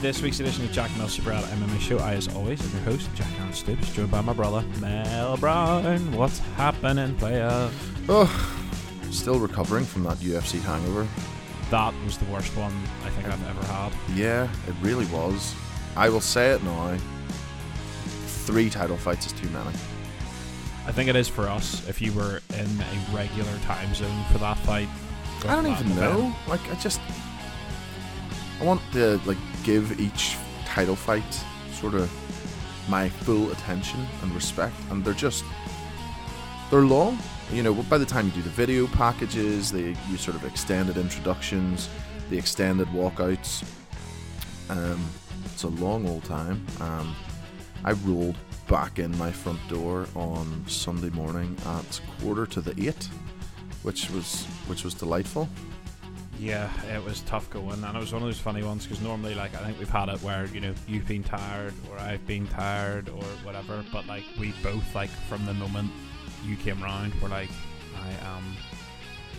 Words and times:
this 0.00 0.22
week's 0.22 0.38
edition 0.38 0.64
of 0.64 0.70
Jack 0.70 0.96
Mel 0.96 1.08
Super 1.08 1.32
MMA 1.32 1.80
Show. 1.80 1.98
I, 1.98 2.14
as 2.14 2.28
always, 2.36 2.60
am 2.62 2.70
your 2.70 2.92
host, 2.92 3.08
Jack 3.14 3.28
Aaron 3.40 3.52
Stoops, 3.52 3.92
joined 3.92 4.10
by 4.10 4.20
my 4.20 4.32
brother, 4.32 4.64
Mel 4.80 5.36
Brown. 5.36 6.12
What's 6.12 6.38
happening, 6.56 7.16
player? 7.16 7.70
Oh, 8.08 8.70
still 9.10 9.40
recovering 9.40 9.84
from 9.84 10.04
that 10.04 10.18
UFC 10.18 10.60
hangover. 10.60 11.06
That 11.70 11.92
was 12.04 12.16
the 12.16 12.26
worst 12.26 12.56
one 12.56 12.72
I 13.04 13.10
think 13.10 13.26
I've 13.26 13.48
ever 13.48 13.66
had. 13.66 13.92
Yeah, 14.14 14.48
it 14.68 14.74
really 14.82 15.06
was. 15.06 15.54
I 15.96 16.08
will 16.08 16.20
say 16.20 16.50
it 16.52 16.62
now. 16.62 16.96
Three 18.46 18.70
title 18.70 18.96
fights 18.96 19.26
is 19.26 19.32
too 19.32 19.48
many. 19.50 19.70
I 20.86 20.92
think 20.92 21.08
it 21.10 21.16
is 21.16 21.28
for 21.28 21.48
us 21.48 21.86
if 21.88 22.00
you 22.00 22.12
were 22.12 22.40
in 22.54 22.66
a 22.80 23.14
regular 23.16 23.58
time 23.62 23.92
zone 23.94 24.24
for 24.30 24.38
that 24.38 24.58
fight. 24.58 24.88
I 25.44 25.56
don't 25.56 25.66
even 25.66 25.92
event. 25.92 26.18
know. 26.18 26.36
Like, 26.46 26.60
I 26.70 26.74
just. 26.76 27.00
I 28.60 28.64
want 28.64 28.80
to, 28.92 29.20
like, 29.24 29.38
give 29.62 30.00
each 30.00 30.36
title 30.64 30.96
fight 30.96 31.44
sort 31.72 31.94
of 31.94 32.10
my 32.88 33.08
full 33.08 33.50
attention 33.52 34.06
and 34.22 34.32
respect. 34.32 34.74
And 34.90 35.04
they're 35.04 35.14
just. 35.14 35.44
They're 36.70 36.80
long. 36.80 37.18
You 37.52 37.62
know, 37.62 37.74
by 37.74 37.98
the 37.98 38.04
time 38.04 38.26
you 38.26 38.32
do 38.32 38.42
the 38.42 38.50
video 38.50 38.86
packages, 38.86 39.72
the 39.72 39.96
you 40.10 40.16
sort 40.18 40.36
of 40.36 40.44
extended 40.44 40.96
introductions, 40.98 41.88
the 42.28 42.36
extended 42.36 42.88
walkouts, 42.88 43.64
um, 44.68 45.02
it's 45.46 45.62
a 45.62 45.68
long 45.68 46.06
old 46.06 46.24
time. 46.24 46.64
Um, 46.80 47.16
I 47.84 47.92
rolled 47.92 48.36
back 48.68 48.98
in 48.98 49.16
my 49.16 49.32
front 49.32 49.58
door 49.68 50.06
on 50.14 50.64
Sunday 50.66 51.10
morning 51.10 51.56
at 51.64 52.00
quarter 52.20 52.44
to 52.46 52.60
the 52.60 52.74
eight, 52.86 53.08
which 53.82 54.10
was 54.10 54.44
which 54.66 54.84
was 54.84 54.94
delightful. 54.94 55.48
Yeah, 56.38 56.70
it 56.94 57.02
was 57.04 57.20
tough 57.22 57.50
going, 57.50 57.82
and 57.82 57.96
it 57.96 58.00
was 58.00 58.12
one 58.12 58.22
of 58.22 58.28
those 58.28 58.38
funny 58.38 58.62
ones 58.62 58.84
because 58.86 59.02
normally, 59.02 59.34
like, 59.34 59.54
I 59.54 59.64
think 59.64 59.78
we've 59.78 59.88
had 59.90 60.08
it 60.08 60.22
where 60.22 60.46
you 60.46 60.60
know 60.60 60.72
you've 60.86 61.06
been 61.08 61.24
tired 61.24 61.74
or 61.90 61.98
I've 61.98 62.24
been 62.26 62.46
tired 62.46 63.08
or 63.08 63.22
whatever, 63.44 63.84
but 63.92 64.06
like 64.06 64.22
we 64.38 64.52
both 64.62 64.94
like 64.94 65.10
from 65.28 65.44
the 65.46 65.54
moment 65.54 65.90
you 66.44 66.56
came 66.56 66.80
round, 66.82 67.12
we're 67.20 67.28
like, 67.28 67.50
I 67.96 68.10
am 68.36 68.44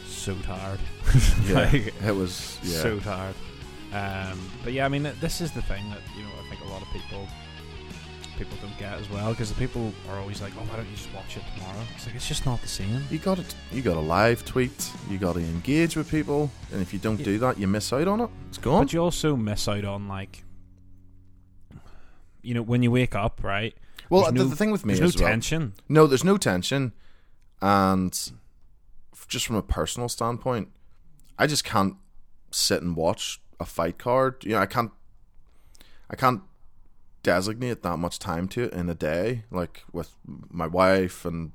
so 0.06 0.36
tired. 0.44 0.80
Yeah, 1.46 1.54
Like, 1.62 1.94
it 2.06 2.16
was 2.16 2.60
yeah. 2.64 2.82
so 2.82 3.00
tired. 3.00 3.36
Um, 3.94 4.38
but 4.64 4.74
yeah, 4.74 4.86
I 4.86 4.90
mean, 4.90 5.04
this 5.22 5.42
is 5.42 5.52
the 5.52 5.62
thing 5.64 5.90
that 5.90 6.02
you 6.18 6.24
know 6.24 6.30
I 6.46 6.50
think 6.50 6.62
a 6.64 6.68
lot 6.68 6.82
of 6.82 6.88
people 6.90 7.28
people 8.40 8.58
don't 8.62 8.78
get 8.80 8.94
as 8.94 9.10
well 9.10 9.32
because 9.32 9.50
the 9.50 9.60
people 9.60 9.92
are 10.10 10.18
always 10.18 10.42
like, 10.42 10.54
oh, 10.58 10.62
why 10.62 10.78
don't 10.78 10.90
you 10.90 10.96
just 10.96 11.14
watch 11.14 11.36
it 11.38 11.44
tomorrow? 11.56 11.80
It's 11.96 12.06
like 12.08 12.16
it's 12.16 12.28
just 12.28 12.46
not 12.46 12.62
the 12.62 12.68
same. 12.68 13.04
you 13.12 13.20
got 13.20 13.38
it. 13.38 13.54
you 13.72 13.82
got 13.82 13.94
to 13.96 14.00
live 14.00 14.44
tweet. 14.46 14.92
You 15.10 15.18
got 15.18 15.34
to 15.34 15.40
engage 15.42 15.96
with 15.98 16.10
people, 16.10 16.50
and 16.72 16.82
if 16.82 16.94
you 16.94 17.00
don't 17.00 17.20
Yeah. 17.20 17.26
do 17.26 17.38
that, 17.40 17.60
you 17.60 17.68
miss 17.68 17.92
out 17.94 18.08
on 18.08 18.22
it. 18.22 18.30
It's 18.48 18.58
gone. 18.58 18.86
But 18.86 18.94
you 18.94 19.00
also 19.04 19.36
miss 19.36 19.68
out 19.68 19.84
on 19.86 20.08
like, 20.08 20.44
you 22.42 22.54
know, 22.54 22.62
when 22.62 22.82
you 22.82 22.92
wake 22.92 23.14
up, 23.16 23.44
right? 23.44 23.76
well, 24.10 24.26
the, 24.26 24.32
no- 24.32 24.46
the 24.46 24.56
thing 24.56 24.72
with 24.72 24.86
me 24.86 24.96
There's 24.96 25.16
is 25.16 25.18
no 25.20 25.26
well, 25.26 25.32
tension. 25.34 25.74
no, 25.88 26.08
there's 26.08 26.24
no 26.24 26.38
tension, 26.38 26.94
and 27.62 28.32
just 29.28 29.46
from 29.46 29.58
a 29.58 29.62
personal 29.62 30.10
standpoint, 30.10 30.70
I 31.38 31.46
just 31.46 31.64
can't 31.64 31.96
sit 32.52 32.82
and 32.82 32.96
watch 32.96 33.42
a 33.60 33.66
fight 33.66 33.98
card. 34.00 34.44
You 34.46 34.52
know, 34.54 34.60
I 34.60 34.66
can't, 34.66 34.92
I 36.10 36.16
can't 36.16 36.42
designate 37.24 37.82
that 37.84 37.98
much 37.98 38.20
time 38.20 38.48
to 38.50 38.64
it 38.64 38.74
in 38.74 38.90
a 38.90 38.96
day, 38.96 39.44
like 39.52 39.84
with 39.92 40.16
my 40.26 40.68
wife 40.68 41.26
and 41.26 41.52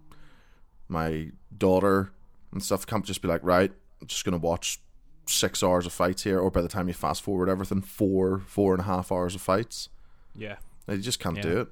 my 0.88 1.31
daughter 1.56 2.11
and 2.53 2.62
stuff. 2.62 2.87
Can't 2.87 3.05
just 3.05 3.22
be 3.22 3.28
like, 3.28 3.43
right, 3.43 3.72
I'm 4.00 4.06
just 4.06 4.25
gonna 4.25 4.37
watch 4.38 4.81
six 5.27 5.62
hours 5.62 5.87
of 5.87 5.93
fights 5.93 6.22
here, 6.25 6.38
or 6.38 6.50
by 6.50 6.61
the 6.61 6.69
time 6.69 6.88
you 6.88 6.94
fast 6.94 7.22
forward 7.22 7.49
everything, 7.49 7.81
four, 7.81 8.41
four 8.47 8.75
and 8.75 8.81
a 8.81 8.84
half 8.84 9.11
hours 9.11 9.34
of 9.34 9.41
fights. 9.41 9.88
Yeah. 10.37 10.56
You 10.87 10.99
just 10.99 11.19
can't 11.19 11.37
Yeah. 11.37 11.43
do 11.43 11.61
it, 11.62 11.69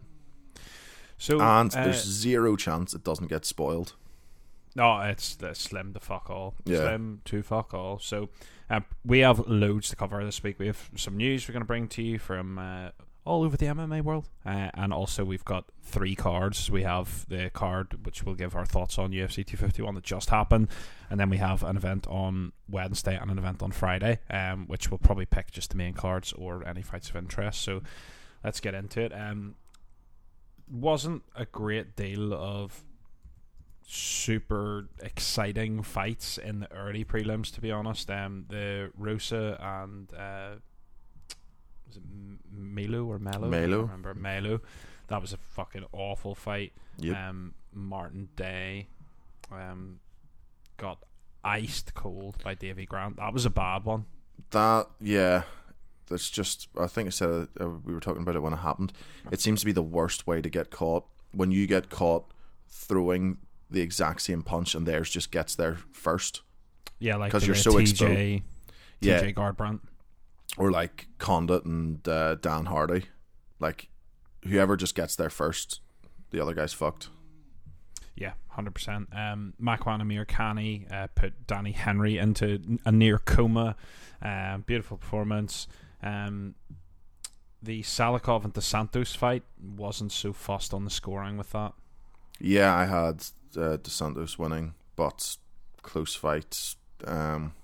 So 1.19 1.41
and 1.41 1.75
uh, 1.75 1.85
there's 1.85 2.03
zero 2.03 2.57
chance 2.57 2.95
it 2.95 3.05
doesn't 3.05 3.29
get 3.29 3.45
spoiled. 3.45 3.93
No, 4.75 4.99
it's, 5.01 5.37
it's 5.43 5.61
slim 5.61 5.93
to 5.93 6.01
fuck 6.01 6.31
all. 6.31 6.55
Yeah. 6.65 6.79
Slim 6.79 7.21
to 7.27 7.43
fuck 7.43 7.75
all. 7.75 7.99
So 7.99 8.31
uh, 8.71 8.81
we 9.05 9.19
have 9.19 9.47
loads 9.47 9.91
to 9.91 9.97
cover 9.97 10.25
this 10.25 10.43
week. 10.43 10.59
We 10.59 10.67
have 10.67 10.89
some 10.97 11.19
news 11.19 11.47
we're 11.47 11.53
going 11.53 11.61
to 11.61 11.67
bring 11.67 11.89
to 11.89 12.03
you 12.03 12.19
from 12.19 12.59
uh, 12.59 12.89
all 13.25 13.45
over 13.45 13.57
the 13.57 13.67
MMA 13.67 14.03
world. 14.03 14.29
Uh, 14.45 14.71
and 14.75 14.93
also, 14.93 15.25
we've 15.25 15.45
got 15.45 15.65
three 15.81 16.15
cards. 16.15 16.71
We 16.71 16.83
have 16.83 17.27
the 17.29 17.51
card 17.51 18.05
which 18.05 18.25
we'll 18.25 18.35
give 18.35 18.57
our 18.57 18.67
thoughts 18.67 18.99
on 18.99 19.13
UFC 19.13 19.47
251 19.47 19.95
that 19.95 20.05
just 20.05 20.31
happened. 20.31 20.69
And 21.09 21.21
then 21.21 21.31
we 21.31 21.37
have 21.37 21.63
an 21.63 21.77
event 21.77 22.07
on 22.09 22.53
Wednesday 22.69 23.17
and 23.17 23.31
an 23.31 23.39
event 23.39 23.63
on 23.63 23.71
Friday, 23.71 24.19
um, 24.31 24.67
which 24.67 24.91
we'll 24.91 24.99
probably 24.99 25.27
pick 25.27 25.51
just 25.51 25.71
the 25.71 25.77
main 25.77 25.95
cards 25.95 26.33
or 26.33 26.67
any 26.67 26.83
fights 26.83 27.11
of 27.11 27.17
interest. 27.17 27.63
So 27.63 27.83
let's 28.43 28.61
get 28.61 28.75
into 28.75 29.01
it. 29.01 29.13
Um, 29.13 29.55
wasn't 30.71 31.23
a 31.37 31.45
great 31.45 31.95
deal 31.97 32.33
of 32.33 32.83
super 33.87 34.89
exciting 35.03 35.83
fights 35.83 36.39
in 36.39 36.61
the 36.61 36.73
early 36.73 37.05
prelims. 37.05 37.53
To 37.55 37.61
be 37.61 37.71
honest, 37.71 38.11
um, 38.11 38.47
the 38.49 38.91
Rosa 38.97 39.59
and 39.61 40.13
uh, 40.15 40.57
was 41.93 41.97
it 41.99 42.03
M- 42.11 42.39
Milo 42.51 43.05
or 43.05 43.19
Melo? 43.19 43.49
Melo. 43.49 43.83
remember 43.83 44.15
Melo. 44.15 44.61
That 45.09 45.21
was 45.21 45.33
a 45.33 45.37
fucking 45.37 45.85
awful 45.93 46.35
fight. 46.35 46.73
Yep. 46.99 47.17
Um, 47.17 47.55
Martin 47.75 48.29
Day, 48.37 48.89
um, 49.51 50.01
got 50.77 50.99
iced 51.45 51.95
cold 51.95 52.37
by 52.43 52.55
Davey 52.55 52.87
Grant. 52.87 53.17
That 53.17 53.33
was 53.33 53.45
a 53.45 53.51
bad 53.51 53.85
one. 53.85 54.07
That 54.51 54.89
yeah, 55.01 55.43
that's 56.09 56.31
just. 56.31 56.69
I 56.79 56.87
think 56.87 57.09
I 57.09 57.11
said 57.11 57.49
uh, 57.61 57.69
we 57.69 57.93
were 57.93 58.01
talking 58.01 58.23
about 58.23 58.37
it 58.37 58.41
when 58.41 58.53
it 58.53 58.59
happened. 58.59 58.93
It 59.31 59.41
seems 59.41 59.61
to 59.61 59.67
be 59.67 59.73
the 59.73 59.83
worst 59.83 60.27
way 60.27 60.41
to 60.41 60.49
get 60.49 60.71
caught 60.71 61.05
when 61.33 61.51
you 61.51 61.67
get 61.67 61.91
caught 61.91 62.33
throwing 62.69 63.39
the 63.71 63.81
exact 63.81 64.23
same 64.23 64.43
punch 64.43 64.75
and 64.75 64.87
theirs 64.87 65.11
just 65.11 65.31
gets 65.31 65.55
there 65.55 65.79
first. 65.93 66.43
Yeah, 66.99 67.17
like 67.17 67.31
because 67.31 67.47
you're 67.47 67.57
so 67.57 67.73
TJ, 67.73 67.81
exposed. 67.81 68.43
Yeah. 69.01 69.21
TJ 69.23 69.35
Garbrandt. 69.35 69.81
Or 70.59 70.71
like 70.71 71.09
Condit 71.19 71.65
and 71.65 72.07
uh, 72.07 72.35
Dan 72.37 72.67
Hardy, 72.67 73.05
like 73.59 73.89
whoever 74.45 74.77
just 74.77 74.95
gets 74.95 75.17
there 75.17 75.31
first, 75.31 75.81
the 76.31 76.41
other 76.41 76.53
guy's 76.53 76.73
fucked. 76.73 77.09
Yeah, 78.15 78.33
hundred 78.49 78.75
percent. 78.75 79.09
Um, 79.13 79.55
Makwan 79.61 80.03
Amirkhani 80.03 80.93
uh, 80.93 81.07
put 81.15 81.47
Danny 81.47 81.73
Henry 81.73 82.19
into 82.19 82.79
a 82.85 82.93
near 82.93 83.19
coma. 83.19 83.77
Um, 84.21 84.65
beautiful 84.67 84.99
performance. 84.99 85.67
Um, 86.03 86.55
the 87.63 87.83
Salikhov 87.83 88.45
and 88.45 88.53
DeSantos 88.53 89.17
fight 89.17 89.45
wasn't 89.77 90.13
so 90.13 90.33
fussed 90.33 90.75
on 90.75 90.85
the 90.85 90.91
scoring 90.91 91.39
with 91.39 91.53
that. 91.53 91.73
Yeah, 92.41 92.75
I 92.75 92.85
had 92.87 93.25
uh, 93.57 93.79
DeSantos 93.79 94.37
winning, 94.37 94.75
but 94.97 95.37
close 95.83 96.15
fights. 96.15 96.77
Um, 97.07 97.55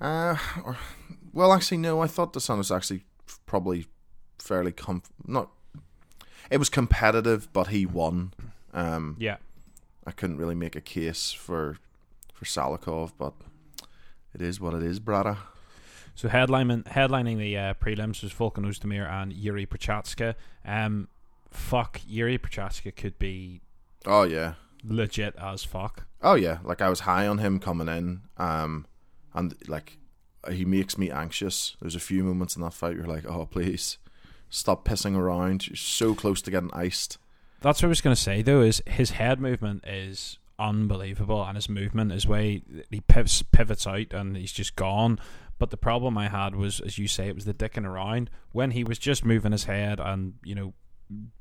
uh, 0.00 0.36
or, 0.64 0.78
well, 1.32 1.52
actually, 1.52 1.78
no. 1.78 2.00
I 2.00 2.06
thought 2.06 2.32
the 2.32 2.40
Sun 2.40 2.58
was 2.58 2.70
actually 2.70 3.04
probably 3.46 3.86
fairly 4.38 4.72
com 4.72 5.02
not. 5.26 5.50
It 6.50 6.58
was 6.58 6.68
competitive, 6.68 7.52
but 7.52 7.68
he 7.68 7.86
won. 7.86 8.32
Um, 8.74 9.16
Yeah, 9.18 9.36
I 10.06 10.10
couldn't 10.12 10.38
really 10.38 10.54
make 10.54 10.74
a 10.76 10.80
case 10.80 11.32
for 11.32 11.76
for 12.34 12.44
Salikhov, 12.44 13.12
but 13.18 13.34
it 14.34 14.40
is 14.42 14.60
what 14.60 14.74
it 14.74 14.82
is, 14.82 14.98
brother. 15.00 15.36
So 16.14 16.28
headlining 16.28 16.84
headlining 16.84 17.38
the 17.38 17.56
uh, 17.56 17.74
prelims 17.74 18.22
was 18.22 18.32
Volkan 18.32 18.64
Ozdemir 18.66 19.08
and 19.08 19.32
Yuri 19.32 19.66
Prochazka. 19.66 20.34
Um, 20.64 21.08
fuck, 21.50 22.00
Yuri 22.06 22.38
Prochazka 22.38 22.94
could 22.94 23.18
be 23.18 23.60
Oh 24.06 24.22
yeah, 24.24 24.54
legit 24.84 25.34
as 25.36 25.62
fuck. 25.64 26.04
oh 26.22 26.34
yeah. 26.34 26.58
Like 26.64 26.80
I 26.82 26.88
was 26.88 27.00
high 27.00 27.26
on 27.26 27.38
him 27.38 27.58
coming 27.60 27.88
in, 27.88 28.22
um, 28.38 28.86
and 29.34 29.54
like 29.68 29.98
he 30.50 30.64
makes 30.64 30.96
me 30.96 31.10
anxious. 31.10 31.76
There's 31.80 31.94
a 31.94 32.00
few 32.00 32.24
moments 32.24 32.56
in 32.56 32.62
that 32.62 32.74
fight 32.74 32.96
you're 32.96 33.06
like, 33.06 33.26
oh 33.26 33.46
please, 33.46 33.98
stop 34.48 34.84
pissing 34.84 35.16
around. 35.16 35.68
You're 35.68 35.76
so 35.76 36.14
close 36.14 36.40
to 36.42 36.50
getting 36.50 36.72
iced. 36.72 37.18
That's 37.60 37.82
what 37.82 37.86
I 37.86 37.90
was 37.90 38.00
going 38.00 38.16
to 38.16 38.20
say 38.22 38.42
though. 38.42 38.62
Is 38.62 38.82
his 38.86 39.10
head 39.10 39.40
movement 39.40 39.84
is 39.86 40.38
unbelievable, 40.58 41.42
and 41.42 41.56
his 41.56 41.68
movement, 41.68 42.12
his 42.12 42.26
way 42.26 42.62
he 42.90 43.00
pivots, 43.00 43.42
pivots 43.42 43.86
out, 43.86 44.12
and 44.12 44.36
he's 44.36 44.52
just 44.52 44.76
gone. 44.76 45.18
But 45.58 45.70
the 45.70 45.76
problem 45.76 46.16
I 46.16 46.28
had 46.28 46.54
was, 46.54 46.80
as 46.80 46.96
you 46.96 47.06
say, 47.06 47.28
it 47.28 47.34
was 47.34 47.44
the 47.44 47.54
dicking 47.54 47.86
around 47.86 48.30
when 48.52 48.70
he 48.70 48.82
was 48.82 48.98
just 48.98 49.24
moving 49.24 49.52
his 49.52 49.64
head 49.64 50.00
and 50.00 50.34
you 50.42 50.54
know 50.54 50.74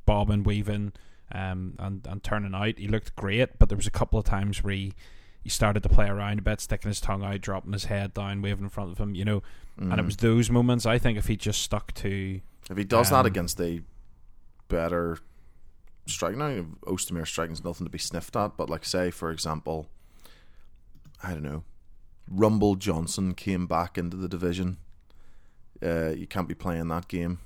bobbing, 0.06 0.44
weaving, 0.44 0.94
um, 1.32 1.76
and 1.80 2.06
and 2.06 2.24
turning 2.24 2.56
out. 2.56 2.78
He 2.80 2.88
looked 2.88 3.16
great, 3.16 3.58
but 3.60 3.70
there 3.70 3.78
was 3.78 3.88
a 3.88 3.92
couple 3.92 4.20
of 4.20 4.26
times 4.26 4.64
where 4.64 4.74
he. 4.74 4.94
He 5.44 5.50
started 5.50 5.84
to 5.84 5.90
play 5.90 6.08
around 6.08 6.40
a 6.40 6.42
bit, 6.42 6.60
sticking 6.60 6.90
his 6.90 7.00
tongue 7.02 7.24
out, 7.24 7.42
dropping 7.42 7.74
his 7.74 7.86
head 7.86 8.14
down, 8.14 8.42
waving 8.42 8.66
in 8.66 8.70
front 8.70 8.92
of 8.92 8.98
him, 8.98 9.16
you 9.16 9.24
know. 9.26 9.42
And 9.78 9.94
it 9.94 10.00
Mm. 10.00 10.06
was 10.06 10.18
those 10.18 10.50
moments. 10.52 10.86
I 10.86 10.98
think 10.98 11.18
if 11.18 11.28
he 11.28 11.38
just 11.38 11.62
stuck 11.62 11.94
to 11.96 12.42
if 12.70 12.78
he 12.78 12.84
does 12.84 13.12
um, 13.12 13.18
that 13.18 13.26
against 13.26 13.60
a 13.62 13.82
better 14.68 15.18
striking, 16.06 16.40
now 16.40 16.66
Ozdemir 16.86 17.26
striking 17.26 17.54
is 17.54 17.64
nothing 17.64 17.86
to 17.86 17.92
be 17.92 17.98
sniffed 17.98 18.36
at. 18.36 18.58
But 18.58 18.70
like 18.70 18.84
say 18.84 19.10
for 19.12 19.32
example, 19.32 19.88
I 21.24 21.32
don't 21.32 21.44
know, 21.44 21.64
Rumble 22.30 22.76
Johnson 22.76 23.34
came 23.34 23.66
back 23.68 23.98
into 23.98 24.18
the 24.18 24.28
division. 24.28 24.78
Uh, 25.82 26.10
you 26.10 26.28
can't 26.28 26.48
be 26.50 26.56
playing 26.56 26.90
that 26.90 27.08
game. 27.08 27.40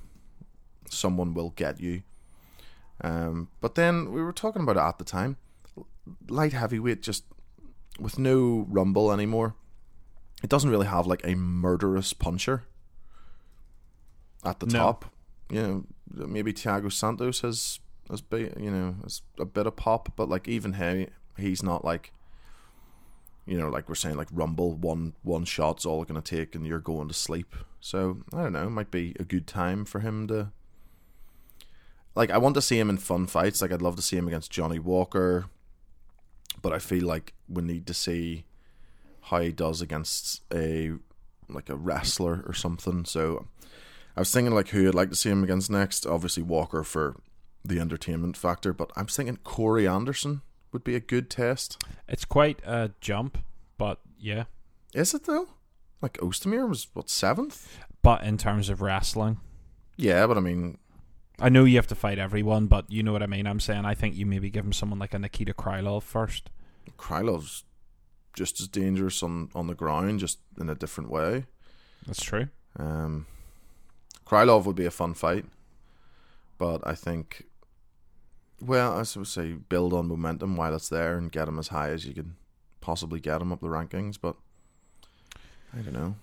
Someone 0.90 1.32
will 1.34 1.50
get 1.50 1.80
you. 1.80 2.02
Um, 3.00 3.48
but 3.60 3.76
then 3.76 4.12
we 4.12 4.22
were 4.22 4.32
talking 4.32 4.62
about 4.62 4.76
it 4.76 4.80
at 4.80 4.98
the 4.98 5.04
time. 5.04 5.36
Light 6.28 6.52
heavyweight 6.52 7.00
just 7.02 7.24
with 7.98 8.18
no 8.18 8.66
rumble 8.68 9.12
anymore. 9.12 9.54
It 10.42 10.50
doesn't 10.50 10.70
really 10.70 10.86
have 10.86 11.06
like 11.06 11.26
a 11.26 11.34
murderous 11.34 12.12
puncher 12.12 12.64
at 14.44 14.60
the 14.60 14.66
No. 14.66 14.78
top. 14.78 15.04
You 15.50 15.62
know, 15.62 16.26
maybe 16.26 16.52
Thiago 16.52 16.92
Santos 16.92 17.40
has 17.40 17.80
has 18.10 18.20
been, 18.20 18.52
you 18.60 18.70
know, 18.70 18.96
has 19.02 19.22
a 19.38 19.44
bit 19.46 19.66
of 19.66 19.76
pop, 19.76 20.14
but 20.16 20.28
like 20.28 20.46
even 20.48 20.74
he, 20.74 21.08
he's 21.42 21.62
not 21.62 21.84
like 21.84 22.12
you 23.46 23.58
know, 23.58 23.68
like 23.68 23.90
we're 23.90 23.94
saying, 23.94 24.16
like 24.16 24.28
Rumble, 24.32 24.74
one 24.74 25.12
one 25.22 25.44
shot's 25.44 25.84
all 25.84 26.00
it's 26.00 26.06
going 26.10 26.20
to 26.20 26.36
take, 26.36 26.54
and 26.54 26.66
you're 26.66 26.78
going 26.78 27.08
to 27.08 27.14
sleep. 27.14 27.54
So 27.80 28.22
I 28.32 28.42
don't 28.44 28.54
know, 28.54 28.66
it 28.66 28.70
might 28.70 28.90
be 28.90 29.14
a 29.20 29.24
good 29.24 29.46
time 29.46 29.84
for 29.84 30.00
him 30.00 30.26
to. 30.28 30.50
Like 32.14 32.30
I 32.30 32.38
want 32.38 32.54
to 32.54 32.62
see 32.62 32.78
him 32.78 32.88
in 32.88 32.96
fun 32.96 33.26
fights. 33.26 33.60
Like 33.60 33.70
I'd 33.72 33.82
love 33.82 33.96
to 33.96 34.02
see 34.02 34.16
him 34.16 34.28
against 34.28 34.50
Johnny 34.50 34.78
Walker, 34.78 35.46
but 36.64 36.72
I 36.72 36.78
feel 36.78 37.04
like 37.04 37.34
we 37.46 37.62
need 37.62 37.86
to 37.88 37.94
see 37.94 38.46
how 39.20 39.40
he 39.40 39.52
does 39.52 39.82
against 39.82 40.40
a 40.52 40.92
like 41.46 41.68
a 41.68 41.76
wrestler 41.76 42.42
or 42.46 42.54
something. 42.54 43.04
So 43.04 43.46
I 44.16 44.20
was 44.20 44.32
thinking 44.32 44.54
like 44.54 44.68
who 44.68 44.88
I'd 44.88 44.94
like 44.94 45.10
to 45.10 45.16
see 45.16 45.28
him 45.28 45.44
against 45.44 45.70
next. 45.70 46.06
Obviously 46.06 46.42
Walker 46.42 46.82
for 46.82 47.20
the 47.62 47.80
entertainment 47.80 48.38
factor, 48.38 48.72
but 48.72 48.90
I'm 48.96 49.06
thinking 49.06 49.36
Corey 49.44 49.86
Anderson 49.86 50.40
would 50.72 50.84
be 50.84 50.96
a 50.96 51.00
good 51.00 51.28
test. 51.28 51.84
It's 52.08 52.24
quite 52.24 52.60
a 52.64 52.92
jump, 53.02 53.36
but 53.76 54.00
yeah. 54.18 54.44
Is 54.94 55.12
it 55.12 55.24
though? 55.24 55.48
Like 56.00 56.14
Ozdemir 56.14 56.66
was 56.66 56.86
what 56.94 57.10
seventh? 57.10 57.78
But 58.00 58.24
in 58.24 58.38
terms 58.38 58.70
of 58.70 58.80
wrestling, 58.80 59.38
Yeah, 59.98 60.26
but 60.26 60.38
I 60.38 60.40
mean, 60.40 60.78
I 61.38 61.50
know 61.50 61.64
you 61.64 61.76
have 61.76 61.86
to 61.88 61.94
fight 61.94 62.18
everyone, 62.18 62.68
but 62.68 62.90
you 62.90 63.02
know 63.02 63.12
what 63.12 63.22
I 63.22 63.26
mean. 63.26 63.46
I'm 63.46 63.60
saying 63.60 63.84
I 63.84 63.94
think 63.94 64.16
you 64.16 64.24
maybe 64.24 64.48
give 64.48 64.64
him 64.64 64.72
someone 64.72 64.98
like 64.98 65.12
a 65.12 65.18
Nikita 65.18 65.52
Krylov 65.52 66.02
first. 66.04 66.48
Krylov's 66.98 67.64
just 68.34 68.60
as 68.60 68.68
dangerous 68.68 69.22
on 69.22 69.50
on 69.54 69.66
the 69.66 69.74
ground, 69.74 70.20
just 70.20 70.38
in 70.60 70.68
a 70.68 70.74
different 70.74 71.10
way. 71.10 71.46
That's 72.06 72.22
true. 72.22 72.48
Um, 72.78 73.26
Krylov 74.26 74.64
would 74.66 74.76
be 74.76 74.86
a 74.86 74.90
fun 74.90 75.14
fight, 75.14 75.44
but 76.58 76.86
I 76.86 76.94
think, 76.94 77.44
well, 78.60 78.92
I 78.92 78.98
would 78.98 79.26
say 79.26 79.52
build 79.52 79.92
on 79.92 80.08
momentum 80.08 80.56
while 80.56 80.74
it's 80.74 80.88
there 80.88 81.16
and 81.16 81.30
get 81.30 81.48
him 81.48 81.58
as 81.58 81.68
high 81.68 81.90
as 81.90 82.04
you 82.04 82.14
can 82.14 82.36
possibly 82.80 83.20
get 83.20 83.40
him 83.40 83.52
up 83.52 83.60
the 83.60 83.68
rankings. 83.68 84.16
But 84.20 84.36
I 85.72 85.78
don't 85.82 85.94
know. 85.94 86.16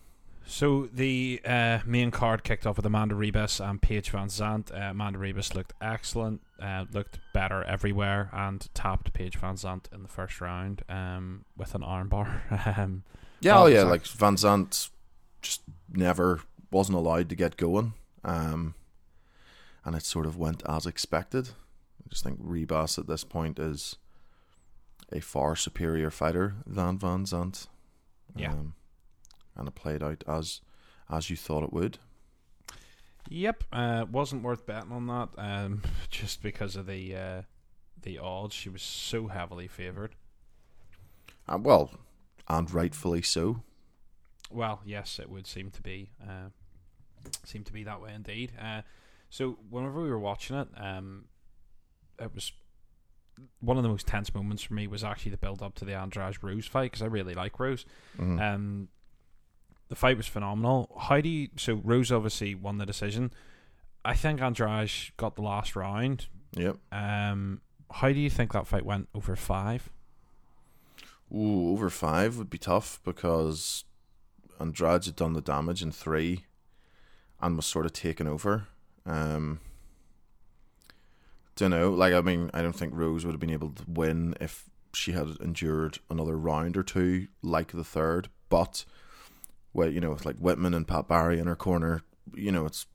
So 0.45 0.89
the 0.91 1.41
uh, 1.45 1.79
main 1.85 2.11
card 2.11 2.43
kicked 2.43 2.65
off 2.65 2.77
with 2.77 2.85
Amanda 2.85 3.15
Ribas 3.15 3.59
and 3.59 3.81
Paige 3.81 4.11
VanZant. 4.11 4.73
Uh, 4.73 4.91
Amanda 4.91 5.19
Ribas 5.19 5.55
looked 5.55 5.73
excellent, 5.81 6.41
uh, 6.61 6.85
looked 6.91 7.19
better 7.33 7.63
everywhere, 7.63 8.29
and 8.33 8.67
tapped 8.73 9.13
Paige 9.13 9.39
VanZant 9.39 9.91
in 9.93 10.03
the 10.03 10.09
first 10.09 10.41
round 10.41 10.83
um, 10.89 11.45
with 11.55 11.73
an 11.75 11.81
armbar. 11.81 12.77
um, 12.77 13.03
Yeah, 13.39 13.59
Oh, 13.59 13.67
yeah, 13.67 13.83
like 13.83 14.03
VanZant 14.03 14.89
just 15.41 15.61
never 15.91 16.41
wasn't 16.71 16.97
allowed 16.97 17.29
to 17.29 17.35
get 17.35 17.57
going, 17.57 17.93
um, 18.23 18.75
and 19.85 19.95
it 19.95 20.03
sort 20.03 20.25
of 20.25 20.37
went 20.37 20.63
as 20.67 20.85
expected. 20.85 21.49
I 22.05 22.09
just 22.09 22.23
think 22.23 22.41
Ribas 22.41 22.97
at 22.99 23.07
this 23.07 23.23
point 23.23 23.57
is 23.57 23.95
a 25.11 25.19
far 25.19 25.55
superior 25.55 26.09
fighter 26.09 26.55
than 26.65 26.97
VanZant. 26.97 27.67
Yeah. 28.35 28.51
um, 28.51 28.75
and 29.55 29.67
it 29.67 29.75
played 29.75 30.03
out 30.03 30.23
as 30.27 30.61
as 31.09 31.29
you 31.29 31.35
thought 31.35 31.63
it 31.63 31.73
would. 31.73 31.97
Yep, 33.29 33.63
uh, 33.71 34.05
wasn't 34.11 34.43
worth 34.43 34.65
betting 34.65 34.91
on 34.91 35.07
that, 35.07 35.29
um, 35.37 35.81
just 36.09 36.41
because 36.41 36.75
of 36.75 36.85
the 36.87 37.15
uh, 37.15 37.41
the 38.01 38.17
odds. 38.17 38.55
She 38.55 38.69
was 38.69 38.81
so 38.81 39.27
heavily 39.27 39.67
favored. 39.67 40.15
Uh, 41.47 41.57
well, 41.61 41.91
and 42.47 42.71
rightfully 42.71 43.21
so. 43.21 43.63
Well, 44.49 44.81
yes, 44.85 45.19
it 45.19 45.29
would 45.29 45.47
seem 45.47 45.69
to 45.71 45.81
be 45.81 46.09
uh, 46.21 46.49
seem 47.45 47.63
to 47.63 47.73
be 47.73 47.83
that 47.83 48.01
way 48.01 48.13
indeed. 48.13 48.51
Uh, 48.61 48.81
so 49.29 49.57
whenever 49.69 50.01
we 50.01 50.09
were 50.09 50.19
watching 50.19 50.57
it, 50.57 50.67
um, 50.77 51.25
it 52.19 52.33
was 52.35 52.51
one 53.59 53.77
of 53.77 53.83
the 53.83 53.89
most 53.89 54.07
tense 54.07 54.33
moments 54.35 54.61
for 54.63 54.73
me 54.73 54.87
was 54.87 55.03
actually 55.03 55.31
the 55.31 55.37
build 55.37 55.61
up 55.61 55.73
to 55.75 55.85
the 55.85 55.93
Andrade 55.95 56.43
Rose 56.43 56.67
fight 56.67 56.91
because 56.91 57.01
I 57.01 57.05
really 57.05 57.33
like 57.33 57.59
Rose. 57.59 57.85
Mhm. 58.17 58.39
Um, 58.41 58.87
the 59.91 59.95
fight 59.97 60.15
was 60.15 60.25
phenomenal. 60.25 60.89
How 60.97 61.19
do 61.19 61.27
you? 61.27 61.49
So 61.57 61.81
Rose 61.83 62.13
obviously 62.13 62.55
won 62.55 62.77
the 62.77 62.85
decision. 62.85 63.33
I 64.05 64.15
think 64.15 64.41
Andrade 64.41 64.89
got 65.17 65.35
the 65.35 65.41
last 65.41 65.75
round. 65.75 66.27
yep. 66.55 66.77
Um, 66.93 67.59
how 67.91 68.07
do 68.07 68.19
you 68.19 68.29
think 68.29 68.53
that 68.53 68.67
fight 68.67 68.85
went 68.85 69.09
over 69.13 69.35
five? 69.35 69.89
Ooh, 71.35 71.71
over 71.71 71.89
five 71.89 72.37
would 72.37 72.49
be 72.49 72.57
tough 72.57 73.01
because 73.03 73.83
Andrade 74.61 75.03
had 75.03 75.17
done 75.17 75.33
the 75.33 75.41
damage 75.41 75.83
in 75.83 75.91
three 75.91 76.45
and 77.41 77.57
was 77.57 77.65
sort 77.65 77.85
of 77.85 77.91
taken 77.91 78.27
over. 78.27 78.67
Um, 79.05 79.59
don't 81.57 81.71
know. 81.71 81.91
Like, 81.91 82.13
I 82.13 82.21
mean, 82.21 82.49
I 82.53 82.61
don't 82.61 82.71
think 82.71 82.93
Rose 82.95 83.25
would 83.25 83.33
have 83.33 83.41
been 83.41 83.49
able 83.49 83.71
to 83.71 83.83
win 83.87 84.35
if 84.39 84.69
she 84.93 85.11
had 85.11 85.35
endured 85.41 85.99
another 86.09 86.37
round 86.37 86.77
or 86.77 86.83
two, 86.83 87.27
like 87.41 87.73
the 87.73 87.83
third. 87.83 88.29
But, 88.47 88.85
well, 89.73 89.89
you 89.89 90.01
know, 90.01 90.11
with 90.11 90.25
like 90.25 90.37
Wittman 90.37 90.75
and 90.75 90.87
Pat 90.87 91.07
Barry 91.07 91.39
in 91.39 91.47
her 91.47 91.55
corner, 91.55 92.01
you 92.33 92.51
know, 92.51 92.65
it's 92.65 92.85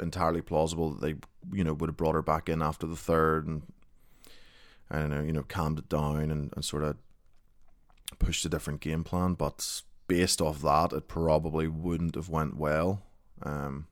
entirely 0.00 0.42
plausible 0.42 0.92
that 0.92 1.00
they, 1.00 1.14
you 1.56 1.64
know, 1.64 1.72
would 1.72 1.88
have 1.88 1.96
brought 1.96 2.14
her 2.14 2.22
back 2.22 2.48
in 2.48 2.62
after 2.62 2.86
the 2.86 2.96
third 2.96 3.46
and, 3.46 3.62
I 4.90 5.00
don't 5.00 5.10
know, 5.10 5.22
you 5.22 5.32
know, 5.32 5.42
calmed 5.42 5.78
it 5.78 5.88
down 5.88 6.30
and, 6.30 6.52
and 6.54 6.64
sort 6.64 6.84
of 6.84 6.96
pushed 8.18 8.44
a 8.44 8.48
different 8.48 8.80
game 8.80 9.04
plan, 9.04 9.34
but 9.34 9.82
based 10.06 10.40
off 10.40 10.62
that, 10.62 10.92
it 10.92 11.08
probably 11.08 11.68
wouldn't 11.68 12.14
have 12.14 12.28
went 12.28 12.56
well. 12.56 13.02
Um, 13.42 13.86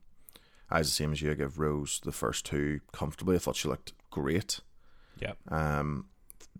I 0.69 0.79
was 0.79 0.87
the 0.87 0.93
same 0.93 1.11
as 1.11 1.21
you. 1.21 1.31
I 1.31 1.35
give 1.35 1.59
Rose 1.59 2.01
the 2.03 2.11
first 2.11 2.45
two 2.45 2.81
comfortably. 2.91 3.35
I 3.35 3.39
thought 3.39 3.55
she 3.55 3.69
looked 3.69 3.93
great. 4.09 4.59
Yeah. 5.19 5.33
Um, 5.49 6.07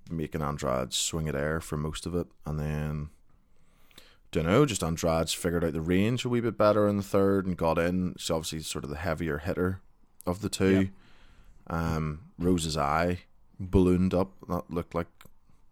making 0.10 0.42
Andrade 0.42 0.94
swing 0.94 1.28
it 1.28 1.36
air 1.36 1.60
for 1.60 1.78
most 1.78 2.06
of 2.06 2.16
it, 2.16 2.28
and 2.46 2.60
then 2.60 3.10
don't 4.32 4.46
know. 4.46 4.66
Just 4.66 4.84
Andrade 4.84 5.30
figured 5.30 5.64
out 5.64 5.74
the 5.74 5.82
range 5.82 6.26
a 6.26 6.30
wee 6.30 6.42
bit 6.42 6.58
better 6.58 6.88
in 6.88 6.98
the 6.98 7.04
third 7.04 7.46
and 7.46 7.56
got 7.58 7.78
in. 7.78 8.14
She's 8.18 8.30
obviously 8.30 8.60
sort 8.62 8.84
of 8.84 8.90
the 8.90 8.98
heavier 8.98 9.38
hitter 9.40 9.82
of 10.26 10.42
the 10.42 10.50
two. 10.50 10.80
Yep. 10.82 10.90
Um, 11.70 12.22
Rose's 12.38 12.78
eye 12.78 13.20
ballooned 13.60 14.14
up. 14.14 14.34
That 14.48 14.70
looked 14.70 14.94
like 14.96 15.08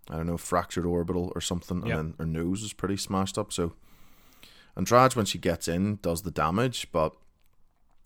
I 0.10 0.18
don't 0.18 0.28
know 0.28 0.38
fractured 0.38 0.86
orbital 0.86 1.32
or 1.36 1.42
something, 1.42 1.78
and 1.80 1.88
Yep. 1.88 1.98
then 1.98 2.14
her 2.20 2.26
nose 2.26 2.62
was 2.62 2.74
pretty 2.74 2.98
smashed 2.98 3.38
up. 3.38 3.52
So 3.52 3.74
Andrade, 4.78 5.16
when 5.16 5.26
she 5.26 5.38
gets 5.38 5.68
in, 5.68 5.98
does 6.02 6.22
the 6.24 6.32
damage, 6.32 6.88
but 6.92 7.16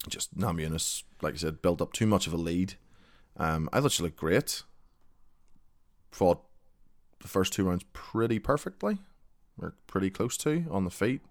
just 0.07 0.37
Namajunas, 0.37 1.03
like 1.21 1.33
I 1.33 1.37
said, 1.37 1.61
built 1.61 1.81
up 1.81 1.93
too 1.93 2.05
much 2.07 2.25
of 2.27 2.33
a 2.33 2.37
lead. 2.37 2.75
Um, 3.37 3.69
I 3.73 3.81
thought 3.81 3.91
she 3.91 4.03
looked 4.03 4.17
great. 4.17 4.63
Fought 6.11 6.41
the 7.21 7.27
first 7.27 7.53
two 7.53 7.65
rounds 7.65 7.83
pretty 7.93 8.39
perfectly, 8.39 8.99
or 9.61 9.73
pretty 9.87 10.09
close 10.09 10.37
to 10.37 10.65
on 10.69 10.83
the 10.83 10.91
feet. 10.91 11.21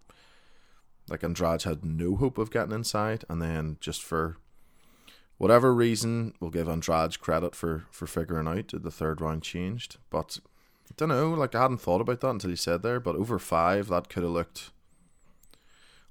Like 1.09 1.25
Andrade 1.25 1.63
had 1.63 1.85
no 1.85 2.17
hope 2.17 2.39
of 2.39 2.51
getting 2.51 2.75
inside, 2.75 3.25
and 3.29 3.41
then 3.41 3.79
just 3.81 4.03
for 4.03 4.37
whatever 5.39 5.75
reason, 5.75 6.35
we'll 6.41 6.51
give 6.51 6.69
Andrade 6.69 7.19
credit 7.21 7.55
for 7.55 7.87
for 7.91 8.07
figuring 8.07 8.49
out 8.49 8.69
that 8.69 8.83
the 8.83 8.91
third 8.91 9.21
round 9.21 9.43
changed. 9.43 9.97
But 10.11 10.39
I 10.91 10.95
don't 10.97 11.09
know, 11.09 11.31
like 11.31 11.55
I 11.55 11.63
hadn't 11.63 11.79
thought 11.81 12.01
about 12.01 12.21
that 12.21 12.31
until 12.31 12.51
you 12.51 12.57
said 12.57 12.83
there. 12.83 13.01
But 13.01 13.17
over 13.17 13.39
five, 13.39 13.89
that 13.89 14.09
could 14.09 14.23
have 14.23 14.33
looked 14.33 14.71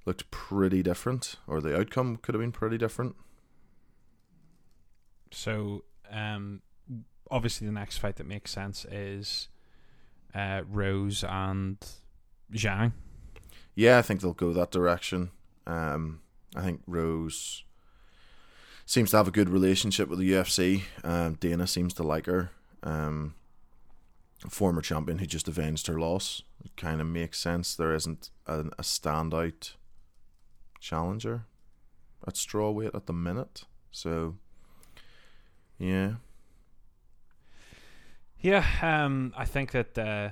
looked 0.04 0.30
pretty 0.30 0.82
different, 0.82 1.36
or 1.46 1.60
the 1.60 1.78
outcome 1.78 2.16
could 2.16 2.34
have 2.34 2.40
been 2.40 2.52
pretty 2.52 2.78
different. 2.78 3.14
So, 5.30 5.84
um, 6.10 6.62
obviously, 7.30 7.66
the 7.66 7.72
next 7.72 7.98
fight 7.98 8.16
that 8.16 8.26
makes 8.26 8.50
sense 8.50 8.86
is 8.90 9.48
uh, 10.34 10.62
Rose 10.66 11.22
and 11.22 11.76
Zhang. 12.52 12.92
Yeah, 13.74 13.98
I 13.98 14.02
think 14.02 14.20
they'll 14.20 14.32
go 14.32 14.52
that 14.52 14.70
direction. 14.70 15.30
Um, 15.66 16.20
I 16.56 16.62
think 16.62 16.80
Rose 16.86 17.64
seems 18.86 19.10
to 19.10 19.18
have 19.18 19.28
a 19.28 19.32
good 19.32 19.48
relationship 19.48 20.08
with 20.08 20.18
the 20.18 20.32
UFC. 20.32 20.82
Um, 21.04 21.34
Dana 21.34 21.66
seems 21.66 21.94
to 21.94 22.02
like 22.02 22.26
her. 22.26 22.50
Um, 22.82 23.34
former 24.48 24.80
champion 24.80 25.18
who 25.18 25.26
just 25.26 25.48
avenged 25.48 25.86
her 25.88 25.98
loss. 25.98 26.42
It 26.64 26.76
kind 26.76 27.00
of 27.00 27.06
makes 27.06 27.38
sense. 27.38 27.74
There 27.74 27.94
isn't 27.94 28.30
a, 28.46 28.60
a 28.60 28.82
standout 28.82 29.74
challenger 30.80 31.44
at 32.26 32.34
strawweight 32.34 32.94
at 32.94 33.06
the 33.06 33.12
minute. 33.12 33.64
So, 33.90 34.36
yeah. 35.78 36.14
Yeah, 38.40 38.64
um, 38.82 39.34
I 39.36 39.44
think 39.44 39.72
that 39.72 39.98
uh, 39.98 40.30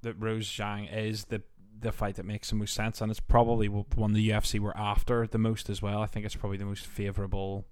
that 0.00 0.14
Rose 0.18 0.48
Zhang 0.48 0.94
is 0.94 1.26
the 1.26 1.42
the 1.82 1.92
fight 1.92 2.16
that 2.16 2.24
makes 2.24 2.48
the 2.50 2.56
most 2.56 2.74
sense, 2.74 3.00
and 3.00 3.10
it's 3.10 3.20
probably 3.20 3.68
one 3.68 4.12
the 4.12 4.30
UFC 4.30 4.58
were 4.58 4.76
after 4.76 5.26
the 5.26 5.38
most 5.38 5.68
as 5.70 5.82
well. 5.82 6.00
I 6.02 6.06
think 6.06 6.24
it's 6.26 6.34
probably 6.36 6.58
the 6.58 6.64
most 6.64 6.86
favorable 6.86 7.66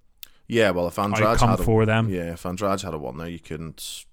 Yeah, 0.46 0.70
well, 0.70 0.86
if 0.88 0.98
Andrade 0.98 1.40
had 1.40 1.60
a, 1.60 1.62
for 1.62 1.86
them. 1.86 2.08
yeah, 2.08 2.32
if 2.32 2.44
Andrade 2.44 2.82
had 2.82 2.94
a 2.94 2.98
won 2.98 3.16
there, 3.18 3.28
you 3.28 3.38
couldn't 3.40 4.04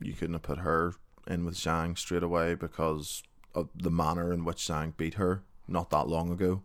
you 0.00 0.12
couldn't 0.14 0.34
have 0.34 0.42
put 0.42 0.58
her 0.58 0.94
in 1.26 1.44
with 1.44 1.54
Zhang 1.54 1.96
straight 1.98 2.22
away 2.22 2.54
because 2.54 3.22
of 3.54 3.68
the 3.74 3.90
manner 3.90 4.32
in 4.32 4.44
which 4.44 4.58
Zhang 4.66 4.96
beat 4.96 5.14
her 5.14 5.42
not 5.68 5.90
that 5.90 6.08
long 6.08 6.30
ago. 6.32 6.62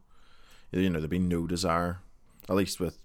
You 0.72 0.90
know, 0.90 1.00
there'd 1.00 1.10
be 1.10 1.20
no 1.20 1.46
desire, 1.48 2.00
at 2.50 2.56
least 2.56 2.80
with 2.80 2.98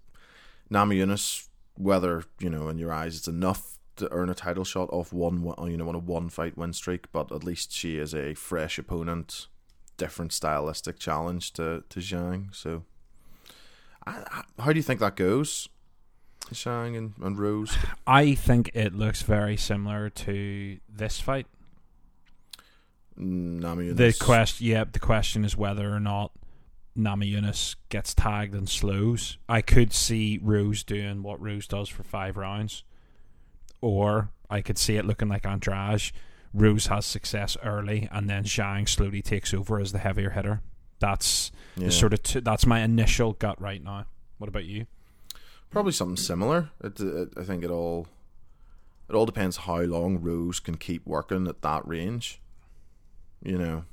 Namajunas, 0.71 1.49
whether 1.75 2.25
you 2.39 2.51
know 2.51 2.69
in 2.69 2.79
your 2.79 2.93
eyes 2.93 3.17
it's 3.17 3.29
enough 3.29 3.79
to 3.97 4.11
earn 4.11 4.31
a 4.31 4.35
title 4.35 4.65
shot 4.65 4.89
off 4.91 5.13
one, 5.13 5.43
one- 5.43 5.71
you 5.71 5.77
know, 5.77 5.89
on 5.89 5.95
a 5.95 5.99
one 5.99 6.29
fight 6.31 6.57
win 6.57 6.73
streak, 6.73 7.13
but 7.13 7.31
at 7.31 7.45
least 7.45 7.73
she 7.73 7.99
is 7.99 8.15
a 8.15 8.33
fresh 8.35 8.79
opponent, 8.79 9.49
different 9.97 10.33
stylistic 10.33 10.99
challenge 10.99 11.53
to 11.55 11.85
to 11.89 12.01
Zhang. 12.01 12.55
So, 12.55 12.85
I, 14.07 14.25
I, 14.31 14.63
how 14.63 14.73
do 14.73 14.79
you 14.79 14.83
think 14.83 15.01
that 15.01 15.17
goes? 15.17 15.69
Zhang 16.53 16.97
and, 16.99 17.15
and 17.23 17.39
Rose. 17.39 17.77
I 18.07 18.35
think 18.35 18.71
it 18.75 18.95
looks 18.95 19.23
very 19.23 19.57
similar 19.57 20.11
to 20.11 20.79
this 20.89 21.21
fight. 21.21 21.47
Mm, 23.19 23.61
Nami 23.61 23.93
The 23.93 24.05
Yunus. 24.05 24.19
question, 24.19 24.67
yeah, 24.67 24.85
the 24.91 24.99
question 24.99 25.45
is 25.45 25.57
whether 25.57 25.95
or 25.95 26.01
not 26.01 26.33
Namajunas 26.99 27.77
gets 27.89 28.13
tagged 28.15 28.55
and 28.55 28.69
slows. 28.69 29.39
I 29.49 29.63
could 29.63 29.93
see 29.93 30.39
Rose 30.43 30.83
doing 30.83 31.23
what 31.23 31.41
Rose 31.41 31.67
does 31.67 31.89
for 31.89 32.03
five 32.03 32.37
rounds, 32.37 32.85
or 33.81 34.31
I 34.51 34.61
could 34.61 34.79
see 34.79 34.97
it 34.97 35.07
looking 35.07 35.29
like 35.29 35.47
Andrade. 35.47 36.13
Rose 36.55 36.87
has 36.89 37.07
success 37.07 37.57
early, 37.63 38.09
and 38.13 38.29
then 38.29 38.45
Zhang 38.45 38.89
slowly 38.89 39.23
takes 39.23 39.55
over 39.55 39.81
as 39.81 39.93
the 39.93 39.99
heavier 39.99 40.31
hitter. 40.31 40.61
That's 40.99 41.51
Yeah. 41.77 41.89
sort 41.91 42.13
of 42.13 42.23
t- 42.23 42.41
that's 42.41 42.67
my 42.67 42.81
initial 42.81 43.33
gut 43.33 43.61
right 43.61 43.83
now. 43.83 44.07
What 44.39 44.49
about 44.49 44.65
you? 44.67 44.87
Probably 45.71 45.93
something 45.93 46.17
similar. 46.19 46.71
It, 46.85 47.01
it, 47.01 47.31
I 47.37 47.45
think 47.45 47.65
it 47.65 47.71
all 47.71 48.07
it 49.09 49.15
all 49.15 49.27
depends 49.27 49.59
how 49.59 49.81
long 49.81 50.19
Rose 50.19 50.61
can 50.61 50.77
keep 50.77 51.07
working 51.07 51.47
at 51.49 51.63
that 51.63 51.87
range. 51.89 52.41
You 53.43 53.59
know, 53.59 53.85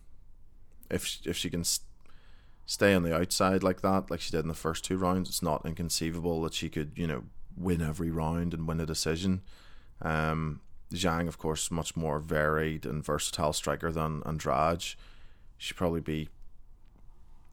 if 0.91 1.19
if 1.25 1.35
she 1.37 1.49
can 1.49 1.61
s- 1.61 1.79
stay 2.65 2.93
on 2.93 3.03
the 3.03 3.15
outside 3.15 3.63
like 3.63 3.81
that, 3.81 4.11
like 4.11 4.19
she 4.21 4.31
did 4.31 4.41
in 4.41 4.47
the 4.49 4.53
first 4.53 4.83
two 4.83 4.97
rounds, 4.97 5.29
it's 5.29 5.41
not 5.41 5.65
inconceivable 5.65 6.41
that 6.43 6.53
she 6.53 6.69
could 6.69 6.91
you 6.95 7.07
know 7.07 7.23
win 7.57 7.81
every 7.81 8.11
round 8.11 8.53
and 8.53 8.67
win 8.67 8.79
a 8.81 8.85
decision. 8.85 9.41
Um, 10.01 10.61
Zhang, 10.93 11.27
of 11.27 11.37
course, 11.37 11.69
much 11.69 11.95
more 11.95 12.19
varied 12.19 12.85
and 12.85 13.03
versatile 13.03 13.53
striker 13.53 13.91
than 13.91 14.23
Andrade. 14.25 14.95
She'd 15.57 15.77
probably 15.77 16.01
be 16.01 16.29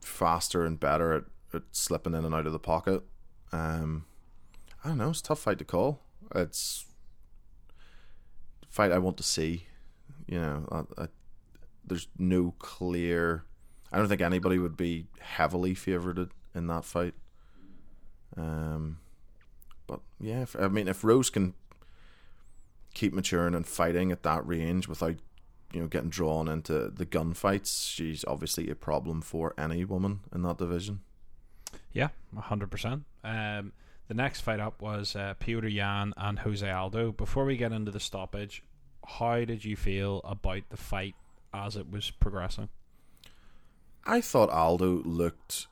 faster 0.01 0.65
and 0.65 0.79
better 0.79 1.13
at, 1.13 1.23
at 1.53 1.63
slipping 1.71 2.13
in 2.13 2.25
and 2.25 2.33
out 2.33 2.47
of 2.47 2.53
the 2.53 2.59
pocket. 2.59 3.03
Um, 3.51 4.05
I 4.83 4.89
don't 4.89 4.97
know. 4.97 5.09
It's 5.09 5.19
a 5.19 5.23
tough 5.23 5.39
fight 5.39 5.59
to 5.59 5.65
call. 5.65 5.99
It's 6.33 6.85
fight 8.69 8.91
I 8.91 8.97
want 8.97 9.17
to 9.17 9.23
see. 9.23 9.67
You 10.27 10.39
know, 10.39 10.67
I, 10.71 11.03
I, 11.03 11.07
there's 11.85 12.07
no 12.17 12.53
clear. 12.59 13.43
I 13.91 13.97
don't 13.97 14.07
think 14.07 14.21
anybody 14.21 14.57
would 14.57 14.77
be 14.77 15.05
heavily 15.19 15.73
favoured 15.73 16.29
in 16.53 16.67
that 16.67 16.85
fight. 16.85 17.13
Um, 18.35 18.99
but 19.87 20.01
yeah, 20.19 20.41
if, 20.41 20.55
I 20.59 20.67
mean, 20.67 20.87
if 20.87 21.03
Rose 21.03 21.29
can 21.29 21.53
keep 22.97 23.13
maturing 23.13 23.53
and 23.53 23.67
fighting 23.67 24.11
at 24.11 24.23
that 24.23 24.45
range 24.47 24.87
without, 24.87 25.15
you 25.71 25.79
know, 25.79 25.87
getting 25.87 26.09
drawn 26.09 26.47
into 26.47 26.89
the 26.89 27.05
gunfights, 27.05 27.93
she's 27.93 28.25
obviously 28.27 28.71
a 28.71 28.75
problem 28.75 29.21
for 29.21 29.53
any 29.55 29.85
woman 29.85 30.21
in 30.33 30.41
that 30.41 30.57
division. 30.57 31.01
Yeah, 31.93 32.09
hundred 32.35 32.71
percent. 32.71 33.03
Um, 33.23 33.71
the 34.07 34.15
next 34.15 34.41
fight 34.41 34.59
up 34.59 34.81
was 34.81 35.15
uh, 35.15 35.35
Piotr 35.39 35.67
Yan 35.67 36.13
and 36.17 36.39
Jose 36.39 36.69
Aldo. 36.69 37.11
Before 37.11 37.45
we 37.45 37.55
get 37.55 37.71
into 37.71 37.91
the 37.91 37.99
stoppage, 37.99 38.63
how 39.05 39.45
did 39.45 39.63
you 39.63 39.75
feel 39.75 40.21
about 40.23 40.63
the 40.69 40.77
fight 40.77 41.13
as 41.53 41.75
it 41.75 41.91
was 41.91 42.09
progressing? 42.09 42.69
I 44.05 44.21
thought 44.21 44.49
Aldo 44.49 45.03
looked. 45.03 45.67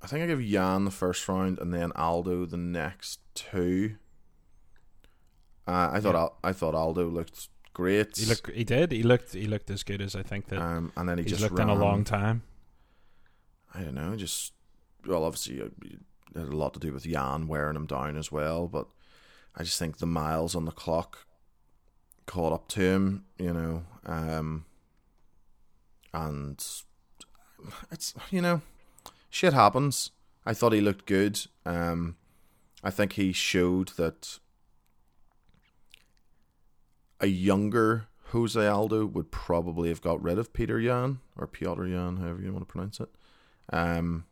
I 0.00 0.06
think 0.06 0.22
I 0.22 0.26
gave 0.28 0.40
Yan 0.40 0.86
the 0.86 0.90
first 0.90 1.28
round 1.28 1.58
and 1.58 1.74
then 1.74 1.92
Aldo 1.92 2.46
the 2.46 2.56
next 2.56 3.20
two. 3.34 3.96
Uh, 5.66 5.90
I 5.92 6.00
thought 6.00 6.14
Yeah. 6.14 6.20
Al- 6.20 6.38
I 6.44 6.52
thought 6.52 6.74
Aldo 6.74 7.08
looked 7.08 7.48
great. 7.72 8.16
He 8.16 8.26
looked, 8.26 8.50
he 8.50 8.64
did. 8.64 8.92
He 8.92 9.02
looked, 9.02 9.32
he 9.32 9.46
looked 9.46 9.70
as 9.70 9.82
good 9.82 10.00
as 10.00 10.14
I 10.14 10.22
think 10.22 10.46
that 10.48 10.60
um, 10.60 10.92
and 10.96 11.08
then 11.08 11.18
he 11.18 11.24
just 11.24 11.42
looked 11.42 11.58
ran, 11.58 11.68
in 11.70 11.76
a 11.76 11.80
long 11.80 12.04
time. 12.04 12.42
I 13.74 13.82
don't 13.82 13.94
know, 13.94 14.16
just 14.16 14.52
well, 15.06 15.24
obviously 15.24 15.60
uh, 15.60 15.66
it 15.84 16.38
had 16.38 16.48
a 16.48 16.56
lot 16.56 16.72
to 16.74 16.80
do 16.80 16.92
with 16.92 17.04
Yan 17.04 17.48
wearing 17.48 17.76
him 17.76 17.86
down 17.86 18.16
as 18.16 18.30
well, 18.32 18.68
but 18.68 18.86
I 19.56 19.62
just 19.62 19.78
think 19.78 19.98
the 19.98 20.06
miles 20.06 20.54
on 20.54 20.64
the 20.64 20.72
clock 20.72 21.26
caught 22.26 22.52
up 22.52 22.68
to 22.68 22.80
him, 22.80 23.24
you 23.38 23.52
know, 23.52 23.84
um, 24.04 24.64
and 26.12 26.64
it's 27.90 28.14
you 28.30 28.40
know, 28.40 28.62
shit 29.30 29.52
happens. 29.52 30.10
I 30.44 30.54
thought 30.54 30.72
he 30.72 30.80
looked 30.80 31.06
good. 31.06 31.40
Um, 31.64 32.16
I 32.84 32.90
think 32.90 33.14
he 33.14 33.32
showed 33.32 33.88
that 33.96 34.38
a 37.20 37.26
younger 37.26 38.08
Jose 38.30 38.66
Aldo 38.66 39.06
would 39.06 39.30
probably 39.30 39.88
have 39.88 40.02
got 40.02 40.22
rid 40.22 40.38
of 40.38 40.52
Peter 40.52 40.80
Yan 40.80 41.20
or 41.36 41.46
Piotr 41.46 41.86
Yan, 41.86 42.16
however 42.16 42.42
you 42.42 42.52
want 42.52 42.66
to 42.66 42.72
pronounce 42.72 43.00
it. 43.00 43.08
Um, 43.72 44.24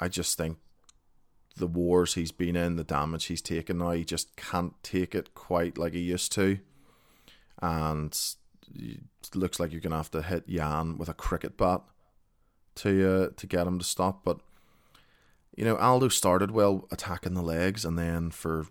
I 0.00 0.08
just 0.08 0.38
think 0.38 0.58
the 1.56 1.66
wars 1.66 2.14
he's 2.14 2.30
been 2.30 2.56
in, 2.56 2.76
the 2.76 2.84
damage 2.84 3.26
he's 3.26 3.42
taken 3.42 3.78
now, 3.78 3.90
he 3.90 4.04
just 4.04 4.36
can't 4.36 4.74
take 4.82 5.14
it 5.14 5.34
quite 5.34 5.76
like 5.76 5.92
he 5.92 6.00
used 6.00 6.32
to, 6.32 6.58
and 7.60 8.16
it 8.74 9.00
looks 9.34 9.58
like 9.58 9.72
you're 9.72 9.80
gonna 9.80 9.96
have 9.96 10.10
to 10.12 10.22
hit 10.22 10.44
Yan 10.46 10.98
with 10.98 11.08
a 11.08 11.14
cricket 11.14 11.56
bat 11.56 11.82
to 12.76 13.10
uh, 13.10 13.28
to 13.36 13.46
get 13.46 13.66
him 13.66 13.78
to 13.78 13.84
stop. 13.84 14.24
But 14.24 14.38
you 15.56 15.64
know, 15.64 15.76
Aldo 15.76 16.08
started 16.08 16.52
well 16.52 16.86
attacking 16.92 17.34
the 17.34 17.42
legs, 17.42 17.84
and 17.84 17.98
then 17.98 18.30
for 18.30 18.66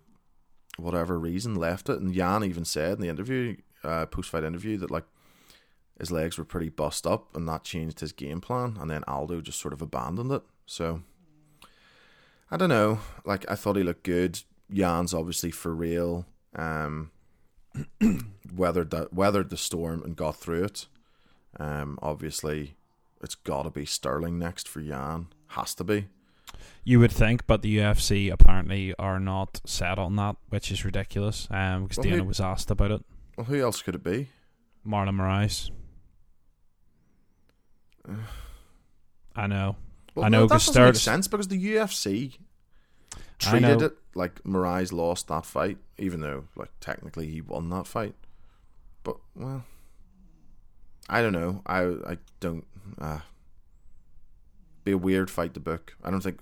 whatever 0.78 1.20
reason 1.20 1.56
left 1.56 1.90
it. 1.90 2.00
And 2.00 2.16
Yan 2.16 2.44
even 2.44 2.66
said 2.66 2.94
in 2.94 3.02
the 3.02 3.10
interview, 3.10 3.58
uh, 3.84 4.06
post 4.06 4.30
fight 4.30 4.44
interview, 4.44 4.78
that 4.78 4.92
like 4.92 5.06
his 6.00 6.12
legs 6.12 6.38
were 6.38 6.46
pretty 6.46 6.70
bust 6.70 7.06
up, 7.08 7.36
and 7.36 7.48
that 7.48 7.64
changed 7.64 8.00
his 8.00 8.12
game 8.12 8.42
plan. 8.42 8.78
And 8.80 8.90
then 8.90 9.04
Aldo 9.08 9.42
just 9.42 9.60
sort 9.60 9.74
of 9.74 9.82
abandoned 9.82 10.32
it. 10.32 10.44
So 10.66 11.02
I 12.52 12.58
don't 12.58 12.70
know. 12.70 13.00
Like 13.26 13.50
I 13.50 13.56
thought 13.56 13.76
he 13.76 13.84
looked 13.84 14.04
good. 14.04 14.42
Yan's 14.70 15.14
obviously 15.14 15.52
for 15.52 15.74
real. 15.74 16.26
Um, 16.56 17.12
weathered 18.56 18.92
the 18.92 19.08
weathered 19.12 19.50
the 19.50 19.58
storm 19.58 20.04
and 20.04 20.16
got 20.16 20.36
through 20.36 20.66
it. 20.66 20.88
Um, 21.60 21.98
obviously, 22.02 22.76
it's 23.22 23.36
got 23.36 23.64
to 23.64 23.70
be 23.70 23.86
Sterling 23.86 24.38
next 24.38 24.68
for 24.68 24.80
Yan. 24.80 25.28
Has 25.50 25.74
to 25.76 25.84
be. 25.84 26.08
You 26.84 27.00
would 27.00 27.12
think, 27.12 27.46
but 27.48 27.62
the 27.62 27.78
UFC 27.78 28.32
apparently 28.32 28.94
are 29.00 29.20
not 29.20 29.62
set 29.66 30.00
on 30.00 30.16
that, 30.18 30.36
which 30.50 30.72
is 30.72 30.84
ridiculous. 30.86 31.48
Um, 31.52 31.84
because 31.84 31.98
Well, 31.98 32.04
Dana 32.04 32.18
who- 32.18 32.24
was 32.26 32.40
asked 32.40 32.72
about 32.72 32.92
it. 32.92 33.06
Well, 33.36 33.46
who 33.46 33.62
else 33.62 33.82
could 33.82 33.96
it 33.96 34.04
be? 34.04 34.30
Marlon 34.86 35.16
Moraes. 35.16 35.70
I 39.36 39.48
know. 39.48 39.76
Well, 40.16 40.26
I 40.26 40.30
know, 40.30 40.42
no, 40.42 40.48
that 40.48 40.56
doesn't 40.66 40.84
make 40.84 40.96
sense 40.96 41.28
because 41.28 41.48
the 41.48 41.74
UFC 41.76 42.38
treated 43.38 43.82
it 43.84 43.94
like 44.16 44.42
Moraes 44.44 44.92
lost 44.92 45.28
that 45.28 45.46
fight, 45.46 45.78
even 46.00 46.22
though 46.22 46.46
like 46.56 46.72
technically 46.80 47.28
he 47.28 47.42
won 47.42 47.70
that 47.70 47.86
fight. 47.86 48.16
But 49.04 49.18
well, 49.36 49.64
I 51.08 51.22
don't 51.22 51.34
know. 51.34 51.62
I 51.68 51.82
I 51.84 52.18
don't. 52.40 52.66
Uh, 53.00 53.20
be 54.88 54.94
a 54.94 54.98
weird 54.98 55.30
fight 55.30 55.54
to 55.54 55.60
book. 55.60 55.96
I 56.02 56.10
don't 56.10 56.22
think 56.22 56.40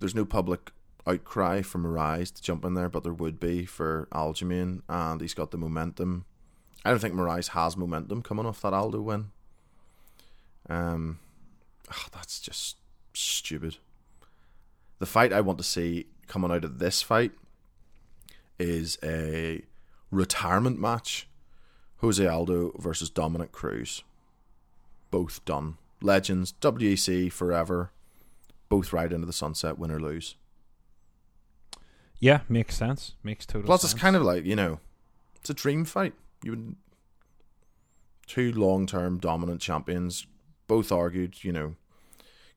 there's 0.00 0.14
no 0.14 0.24
public 0.24 0.72
outcry 1.06 1.60
from 1.62 1.84
Moraes 1.84 2.32
to 2.32 2.42
jump 2.42 2.64
in 2.64 2.74
there, 2.74 2.88
but 2.88 3.02
there 3.02 3.12
would 3.12 3.38
be 3.38 3.66
for 3.66 4.08
Aljamain, 4.12 4.82
and 4.88 5.20
he's 5.20 5.34
got 5.34 5.50
the 5.50 5.58
momentum. 5.58 6.24
I 6.84 6.90
don't 6.90 7.00
think 7.00 7.14
Moraes 7.14 7.48
has 7.48 7.76
momentum 7.76 8.22
coming 8.22 8.46
off 8.46 8.62
that 8.62 8.72
Aldo 8.72 9.02
win. 9.02 9.30
Um, 10.70 11.18
ah, 11.90 12.06
that's 12.12 12.40
just 12.40 12.76
stupid. 13.12 13.76
The 14.98 15.06
fight 15.06 15.32
I 15.32 15.42
want 15.42 15.58
to 15.58 15.64
see 15.64 16.06
coming 16.26 16.50
out 16.50 16.64
of 16.64 16.78
this 16.78 17.02
fight 17.02 17.32
is 18.58 18.98
a 19.02 19.62
retirement 20.10 20.80
match. 20.80 21.28
Jose 21.98 22.26
Aldo 22.26 22.72
versus 22.78 23.10
Dominick 23.10 23.52
Cruz. 23.52 24.02
Both 25.10 25.44
done. 25.44 25.76
Legends, 26.00 26.52
WEC 26.60 27.30
forever. 27.32 27.90
Both 28.68 28.92
ride 28.92 29.12
into 29.12 29.26
the 29.26 29.32
sunset, 29.32 29.78
win 29.78 29.90
or 29.90 30.00
lose. 30.00 30.36
Yeah, 32.20 32.40
makes 32.48 32.76
sense. 32.76 33.14
Makes 33.22 33.46
total 33.46 33.66
Plus, 33.66 33.82
sense. 33.82 33.92
it's 33.92 34.00
kind 34.02 34.16
of 34.16 34.22
like, 34.22 34.44
you 34.44 34.56
know, 34.56 34.80
it's 35.36 35.50
a 35.50 35.54
dream 35.54 35.84
fight. 35.84 36.14
You 36.42 36.50
would 36.52 36.76
two 38.26 38.52
long 38.52 38.86
term 38.86 39.18
dominant 39.18 39.60
champions. 39.60 40.26
Both 40.66 40.92
argued, 40.92 41.42
you 41.44 41.52
know, 41.52 41.76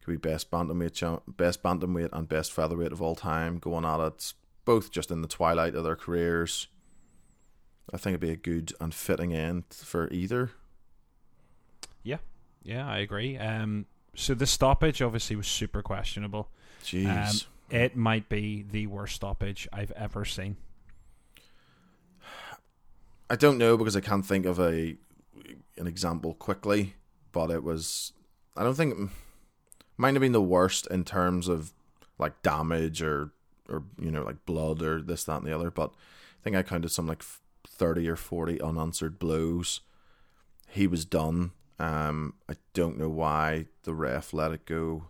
could 0.04 0.12
be 0.12 0.30
best 0.30 0.52
bantamweight, 0.52 0.94
cha- 0.94 1.22
best 1.28 1.64
bantamweight 1.64 2.10
and 2.12 2.28
best 2.28 2.52
featherweight 2.52 2.92
of 2.92 3.02
all 3.02 3.16
time, 3.16 3.58
going 3.60 3.86
at 3.86 4.00
it. 4.00 4.34
Both 4.66 4.92
just 4.92 5.12
in 5.12 5.22
the 5.22 5.28
twilight 5.28 5.76
of 5.76 5.84
their 5.84 5.96
careers. 5.96 6.68
I 7.94 7.98
think 7.98 8.14
it'd 8.16 8.20
be 8.22 8.32
a 8.32 8.36
good 8.36 8.74
and 8.82 8.94
fitting 8.94 9.34
end 9.34 9.64
for 9.70 10.10
either. 10.12 10.52
Yeah, 12.04 12.18
yeah, 12.64 12.88
I 12.88 13.00
agree. 13.00 13.38
Um, 13.38 13.86
so 14.16 14.34
the 14.34 14.46
stoppage 14.46 15.02
obviously 15.02 15.36
was 15.36 15.48
super 15.48 15.82
questionable. 15.82 16.50
Jeez. 16.84 17.08
Um, 17.08 17.48
it 17.70 17.96
might 17.96 18.28
be 18.28 18.66
the 18.70 18.88
worst 18.88 19.16
stoppage 19.16 19.68
I've 19.72 19.92
ever 19.92 20.26
seen. 20.26 20.58
I 23.30 23.36
don't 23.38 23.58
know 23.58 23.78
because 23.78 23.96
I 23.96 24.02
can't 24.02 24.26
think 24.26 24.46
of 24.46 24.60
a 24.60 24.98
an 25.78 25.88
example 25.88 26.34
quickly, 26.34 26.96
but 27.32 27.50
it 27.50 27.64
was. 27.64 28.12
I 28.58 28.64
don't 28.64 28.76
think 28.76 29.10
might 29.98 30.14
have 30.14 30.22
been 30.22 30.34
the 30.34 30.42
worst 30.42 30.88
in 30.88 31.06
terms 31.06 31.48
of 31.48 31.72
like 32.18 32.42
damage 32.42 33.02
or 33.02 33.32
or 33.70 33.84
you 33.98 34.12
know 34.12 34.24
like 34.24 34.46
blood 34.46 34.82
or 34.82 35.02
this 35.02 35.24
that 35.24 35.38
and 35.38 35.48
the 35.48 35.56
other. 35.56 35.72
But 35.72 35.92
I 35.92 36.44
think 36.44 36.58
I 36.58 36.64
counted 36.64 36.90
some 36.90 37.08
like 37.08 37.24
thirty 37.66 38.10
or 38.10 38.18
forty 38.18 38.60
unanswered 38.60 39.18
blows. 39.18 39.80
He 40.68 40.86
was 40.86 41.06
done. 41.06 41.52
Um, 41.82 42.36
I 42.48 42.54
don't 42.74 43.00
know 43.00 43.10
why 43.10 43.66
the 43.84 43.96
ref 43.96 44.34
let 44.34 44.52
it 44.52 44.68
go 44.68 45.06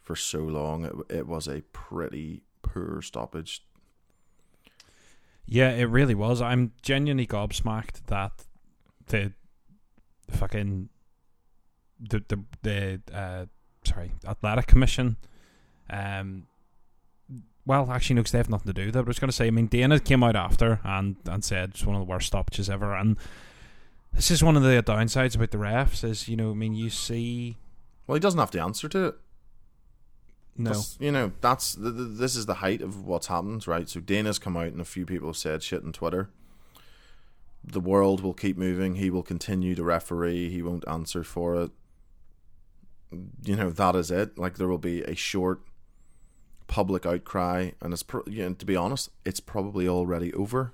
for 0.00 0.16
so 0.16 0.40
long. 0.40 0.84
It, 0.84 1.18
it 1.18 1.26
was 1.28 1.46
a 1.46 1.62
pretty 1.72 2.42
poor 2.62 3.00
stoppage. 3.02 3.62
Yeah, 5.46 5.70
it 5.70 5.84
really 5.84 6.16
was. 6.16 6.42
I'm 6.42 6.72
genuinely 6.82 7.26
gobsmacked 7.26 8.06
that 8.06 8.32
the 9.06 9.32
fucking 10.28 10.88
the 12.00 12.24
the 12.26 12.44
the 12.62 13.00
uh, 13.14 13.46
sorry 13.84 14.12
athletic 14.26 14.66
commission. 14.66 15.18
Um, 15.88 16.48
well, 17.64 17.92
actually, 17.92 18.14
no, 18.16 18.22
because 18.22 18.32
they 18.32 18.38
have 18.38 18.50
nothing 18.50 18.72
to 18.72 18.80
do 18.80 18.86
with 18.86 18.96
it. 18.96 18.98
But 18.98 19.06
I 19.06 19.10
was 19.10 19.20
going 19.20 19.28
to 19.30 19.36
say, 19.36 19.46
I 19.46 19.50
mean, 19.50 19.66
Dana 19.66 20.00
came 20.00 20.24
out 20.24 20.34
after 20.34 20.80
and 20.82 21.14
and 21.26 21.44
said 21.44 21.70
it's 21.70 21.86
one 21.86 21.94
of 21.94 22.00
the 22.00 22.10
worst 22.10 22.26
stoppages 22.26 22.68
ever, 22.68 22.92
and 22.96 23.16
this 24.12 24.30
is 24.30 24.42
one 24.42 24.56
of 24.56 24.62
the 24.62 24.82
downsides 24.82 25.34
about 25.36 25.50
the 25.50 25.58
refs. 25.58 26.04
Is 26.04 26.28
you 26.28 26.36
know, 26.36 26.50
I 26.50 26.54
mean, 26.54 26.74
you 26.74 26.90
see, 26.90 27.56
Well, 28.06 28.14
he 28.14 28.20
doesn't 28.20 28.40
have 28.40 28.50
to 28.52 28.60
answer 28.62 28.88
to 28.88 29.04
it. 29.06 29.14
no, 30.56 30.82
You 30.98 31.12
know, 31.12 31.32
that's 31.40 31.74
th- 31.74 31.94
th- 31.96 32.08
this 32.18 32.36
is 32.36 32.46
the 32.46 32.54
height 32.54 32.82
of 32.82 33.06
what's 33.06 33.28
happened, 33.28 33.66
right? 33.66 33.88
So 33.88 34.00
Dana's 34.00 34.38
come 34.38 34.56
out 34.56 34.66
and 34.68 34.80
a 34.80 34.84
few 34.84 35.06
people 35.06 35.28
have 35.28 35.36
said 35.36 35.62
shit 35.62 35.84
on 35.84 35.92
Twitter. 35.92 36.28
The 37.64 37.80
world 37.80 38.20
will 38.22 38.34
keep 38.34 38.56
moving. 38.56 38.96
He 38.96 39.10
will 39.10 39.22
continue 39.22 39.74
to 39.74 39.84
referee. 39.84 40.50
He 40.50 40.62
won't 40.62 40.86
answer 40.88 41.22
for 41.22 41.54
it. 41.56 41.70
You 43.44 43.56
know, 43.56 43.70
that 43.70 43.94
is 43.96 44.10
it. 44.10 44.38
Like 44.38 44.56
there 44.56 44.68
will 44.68 44.78
be 44.78 45.02
a 45.02 45.14
short 45.14 45.60
public 46.68 47.04
outcry, 47.04 47.70
and 47.80 47.92
it's 47.92 48.02
pro- 48.04 48.24
you 48.26 48.44
know, 48.48 48.54
to 48.54 48.64
be 48.64 48.76
honest, 48.76 49.10
it's 49.24 49.40
probably 49.40 49.88
already 49.88 50.32
over. 50.34 50.72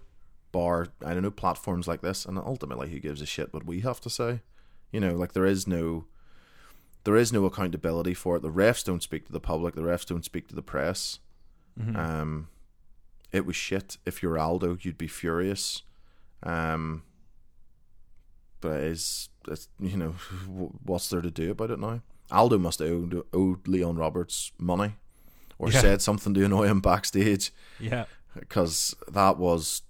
Bar, 0.57 0.89
I 1.05 1.13
don't 1.13 1.23
know, 1.23 1.31
platforms 1.31 1.87
like 1.87 2.01
this, 2.01 2.25
and 2.25 2.39
ultimately, 2.39 2.89
who 2.91 2.99
gives 3.01 3.21
a 3.21 3.27
shit 3.27 3.53
what 3.53 3.67
we 3.67 3.81
have 3.81 4.01
to 4.01 4.09
say? 4.11 4.41
You 4.93 5.01
know, 5.01 5.15
like 5.15 5.33
there 5.35 5.45
is 5.45 5.67
no 5.67 6.07
there 7.05 7.17
is 7.17 7.33
no 7.33 7.45
accountability 7.45 8.15
for 8.15 8.37
it. 8.37 8.43
The 8.43 8.51
refs 8.51 8.83
don't 8.85 9.03
speak 9.03 9.27
to 9.27 9.33
the 9.33 9.41
public. 9.41 9.75
The 9.75 9.83
refs 9.83 10.07
don't 10.07 10.25
speak 10.25 10.49
to 10.49 10.55
the 10.55 10.63
press. 10.63 11.19
Mhm. 11.79 11.95
Um, 11.97 12.49
it 13.33 13.45
was 13.45 13.55
shit. 13.57 13.99
If 14.07 14.23
you're 14.23 14.39
Aldo, 14.39 14.79
you'd 14.81 14.97
be 14.99 15.09
furious. 15.09 15.83
Um, 16.43 17.03
but 18.61 18.81
it 18.81 18.85
is 18.93 19.29
it's 19.49 19.69
you 19.79 19.97
know 19.97 20.13
what's 20.85 21.11
there 21.11 21.21
to 21.21 21.31
do 21.31 21.51
about 21.51 21.71
it 21.71 21.79
now? 21.79 22.01
Aldo 22.31 22.59
must 22.59 22.79
have 22.81 22.89
owed, 22.91 23.23
owed 23.33 23.69
Leon 23.69 23.97
Roberts 23.97 24.53
money, 24.59 24.95
or 25.59 25.71
Yeah. 25.71 25.81
said 25.81 26.03
something 26.03 26.35
to 26.35 26.45
annoy 26.45 26.67
him 26.67 26.81
backstage 26.81 27.53
yeah, 27.79 28.07
because 28.35 28.97
that 29.07 29.37
was 29.39 29.83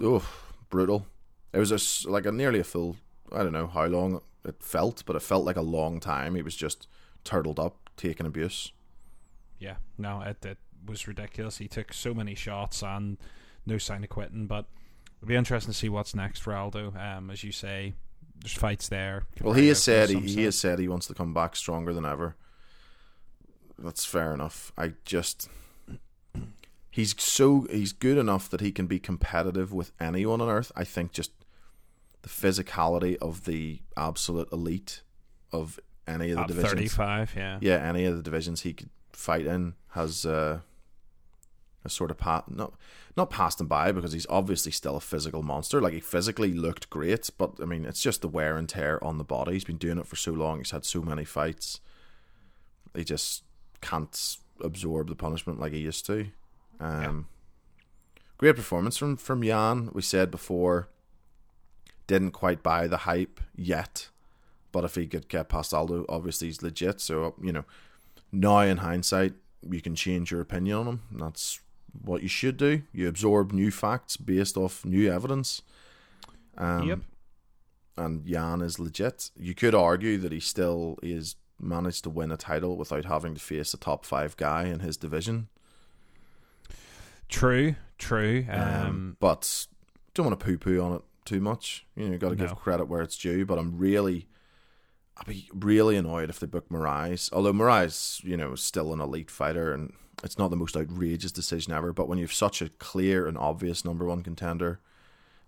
oh 0.00 0.26
brutal. 0.70 1.06
It 1.52 1.58
was 1.58 1.72
a 1.72 2.10
like 2.10 2.26
a 2.26 2.32
nearly 2.32 2.60
a 2.60 2.64
full. 2.64 2.96
I 3.32 3.42
don't 3.42 3.52
know 3.52 3.66
how 3.66 3.86
long 3.86 4.20
it 4.44 4.62
felt, 4.62 5.02
but 5.06 5.16
it 5.16 5.22
felt 5.22 5.44
like 5.44 5.56
a 5.56 5.62
long 5.62 6.00
time. 6.00 6.34
He 6.34 6.42
was 6.42 6.56
just 6.56 6.86
turtled 7.24 7.58
up, 7.58 7.90
taking 7.96 8.26
abuse. 8.26 8.72
yeah, 9.58 9.76
no, 9.98 10.20
it 10.22 10.44
it 10.44 10.58
was 10.86 11.08
ridiculous. 11.08 11.58
He 11.58 11.68
took 11.68 11.92
so 11.92 12.14
many 12.14 12.34
shots 12.34 12.82
and 12.82 13.16
no 13.64 13.78
sign 13.78 14.04
of 14.04 14.10
quitting. 14.10 14.46
But 14.46 14.66
it'll 15.18 15.28
be 15.28 15.34
interesting 15.34 15.72
to 15.72 15.78
see 15.78 15.88
what's 15.88 16.14
next 16.14 16.40
for 16.40 16.54
Aldo. 16.54 16.94
Um, 16.98 17.30
as 17.30 17.42
you 17.42 17.52
say, 17.52 17.94
there's 18.40 18.52
fights 18.54 18.88
there. 18.88 19.24
Well, 19.40 19.54
he 19.54 19.68
has 19.68 19.82
said 19.82 20.10
he, 20.10 20.20
he 20.20 20.44
has 20.44 20.56
said 20.58 20.78
he 20.78 20.88
wants 20.88 21.06
to 21.08 21.14
come 21.14 21.34
back 21.34 21.56
stronger 21.56 21.92
than 21.92 22.04
ever. 22.04 22.36
That's 23.78 24.04
fair 24.04 24.32
enough. 24.32 24.72
I 24.78 24.92
just 25.04 25.48
he's 26.96 27.14
so 27.22 27.66
he's 27.70 27.92
good 27.92 28.16
enough 28.16 28.48
that 28.48 28.62
he 28.62 28.72
can 28.72 28.86
be 28.86 28.98
competitive 28.98 29.70
with 29.70 29.92
anyone 30.00 30.40
on 30.40 30.48
earth. 30.48 30.72
I 30.74 30.84
think 30.84 31.12
just 31.12 31.30
the 32.22 32.30
physicality 32.30 33.18
of 33.18 33.44
the 33.44 33.82
absolute 33.98 34.50
elite 34.50 35.02
of 35.52 35.78
any 36.06 36.30
of 36.30 36.36
the 36.36 36.42
At 36.42 36.48
divisions. 36.48 36.94
35, 36.94 37.34
yeah. 37.36 37.58
yeah, 37.60 37.86
any 37.86 38.06
of 38.06 38.16
the 38.16 38.22
divisions 38.22 38.62
he 38.62 38.72
could 38.72 38.88
fight 39.12 39.46
in 39.46 39.74
has 39.90 40.24
uh, 40.24 40.60
has 41.82 41.92
sort 41.92 42.10
of 42.10 42.16
pat 42.16 42.50
not 42.50 42.72
not 43.14 43.28
passed 43.28 43.60
him 43.60 43.66
by 43.66 43.92
because 43.92 44.12
he's 44.12 44.26
obviously 44.30 44.72
still 44.72 44.96
a 44.96 45.00
physical 45.00 45.42
monster. 45.42 45.82
Like 45.82 45.92
he 45.92 46.00
physically 46.00 46.54
looked 46.54 46.88
great, 46.88 47.28
but 47.36 47.52
I 47.60 47.66
mean 47.66 47.84
it's 47.84 48.00
just 48.00 48.22
the 48.22 48.28
wear 48.28 48.56
and 48.56 48.66
tear 48.66 49.04
on 49.04 49.18
the 49.18 49.24
body. 49.24 49.52
He's 49.52 49.64
been 49.64 49.76
doing 49.76 49.98
it 49.98 50.06
for 50.06 50.16
so 50.16 50.32
long. 50.32 50.58
He's 50.58 50.70
had 50.70 50.86
so 50.86 51.02
many 51.02 51.26
fights. 51.26 51.82
He 52.94 53.04
just 53.04 53.42
can't 53.82 54.38
absorb 54.62 55.10
the 55.10 55.14
punishment 55.14 55.60
like 55.60 55.74
he 55.74 55.80
used 55.80 56.06
to. 56.06 56.28
Um, 56.80 57.28
Great 58.38 58.56
performance 58.56 58.96
from 58.98 59.16
from 59.16 59.42
Yan. 59.42 59.90
We 59.92 60.02
said 60.02 60.30
before, 60.30 60.88
didn't 62.06 62.32
quite 62.32 62.62
buy 62.62 62.86
the 62.86 62.98
hype 62.98 63.40
yet. 63.54 64.08
But 64.72 64.84
if 64.84 64.94
he 64.94 65.06
could 65.06 65.28
get 65.28 65.48
past 65.48 65.72
Aldo, 65.72 66.04
obviously 66.08 66.48
he's 66.48 66.62
legit. 66.62 67.00
So 67.00 67.34
you 67.42 67.52
know, 67.52 67.64
now 68.30 68.60
in 68.60 68.78
hindsight, 68.78 69.34
you 69.62 69.80
can 69.80 69.94
change 69.94 70.30
your 70.30 70.42
opinion 70.42 70.76
on 70.76 70.86
him. 70.86 71.02
That's 71.12 71.60
what 72.02 72.22
you 72.22 72.28
should 72.28 72.58
do. 72.58 72.82
You 72.92 73.08
absorb 73.08 73.52
new 73.52 73.70
facts 73.70 74.18
based 74.18 74.58
off 74.58 74.84
new 74.84 75.10
evidence. 75.10 75.62
Um, 76.58 76.88
Yep. 76.88 76.98
And 77.98 78.26
Yan 78.26 78.60
is 78.60 78.78
legit. 78.78 79.30
You 79.34 79.54
could 79.54 79.74
argue 79.74 80.18
that 80.18 80.30
he 80.30 80.40
still 80.40 80.98
is 81.02 81.36
managed 81.58 82.04
to 82.04 82.10
win 82.10 82.30
a 82.30 82.36
title 82.36 82.76
without 82.76 83.06
having 83.06 83.32
to 83.32 83.40
face 83.40 83.72
a 83.72 83.78
top 83.78 84.04
five 84.04 84.36
guy 84.36 84.64
in 84.64 84.80
his 84.80 84.98
division. 84.98 85.48
True, 87.28 87.74
true. 87.98 88.46
Um, 88.50 88.60
Um, 88.60 89.16
but 89.20 89.66
don't 90.14 90.26
want 90.26 90.38
to 90.38 90.44
poo 90.44 90.58
poo 90.58 90.80
on 90.80 90.92
it 90.96 91.02
too 91.24 91.40
much. 91.40 91.86
You 91.96 92.06
know, 92.06 92.12
you 92.12 92.18
got 92.18 92.30
to 92.30 92.36
No. 92.36 92.46
give 92.46 92.56
credit 92.56 92.86
where 92.86 93.02
it's 93.02 93.16
due. 93.18 93.44
But 93.44 93.58
I'm 93.58 93.76
really, 93.78 94.28
I'd 95.16 95.26
be 95.26 95.48
really 95.52 95.96
annoyed 95.96 96.30
if 96.30 96.38
they 96.38 96.46
book 96.46 96.68
Moraes. 96.68 97.32
Although 97.32 97.52
Moraes, 97.52 98.22
you 98.24 98.36
know, 98.36 98.52
is 98.52 98.60
still 98.62 98.92
an 98.92 99.00
elite 99.00 99.30
fighter, 99.30 99.72
and 99.72 99.92
it's 100.22 100.38
not 100.38 100.50
the 100.50 100.56
most 100.56 100.76
outrageous 100.76 101.32
decision 101.32 101.72
ever. 101.72 101.92
But 101.92 102.08
when 102.08 102.18
you 102.18 102.24
have 102.24 102.32
such 102.32 102.62
a 102.62 102.68
clear 102.68 103.26
and 103.26 103.36
obvious 103.36 103.84
number 103.84 104.04
one 104.04 104.22
contender, 104.22 104.80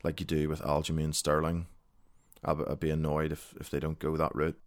like 0.03 0.21
you 0.21 0.27
do 0.27 0.49
with 0.49 0.61
Aljamain 0.63 1.15
Sterling, 1.15 1.67
I'd, 2.45 2.61
I'd 2.69 2.81
be 2.81 2.91
annoyed 2.91 3.33
if 3.33 3.55
if 3.61 3.71
they 3.71 3.81
don't 3.81 3.99
go 3.99 4.17
that 4.17 4.35
route. 4.35 4.59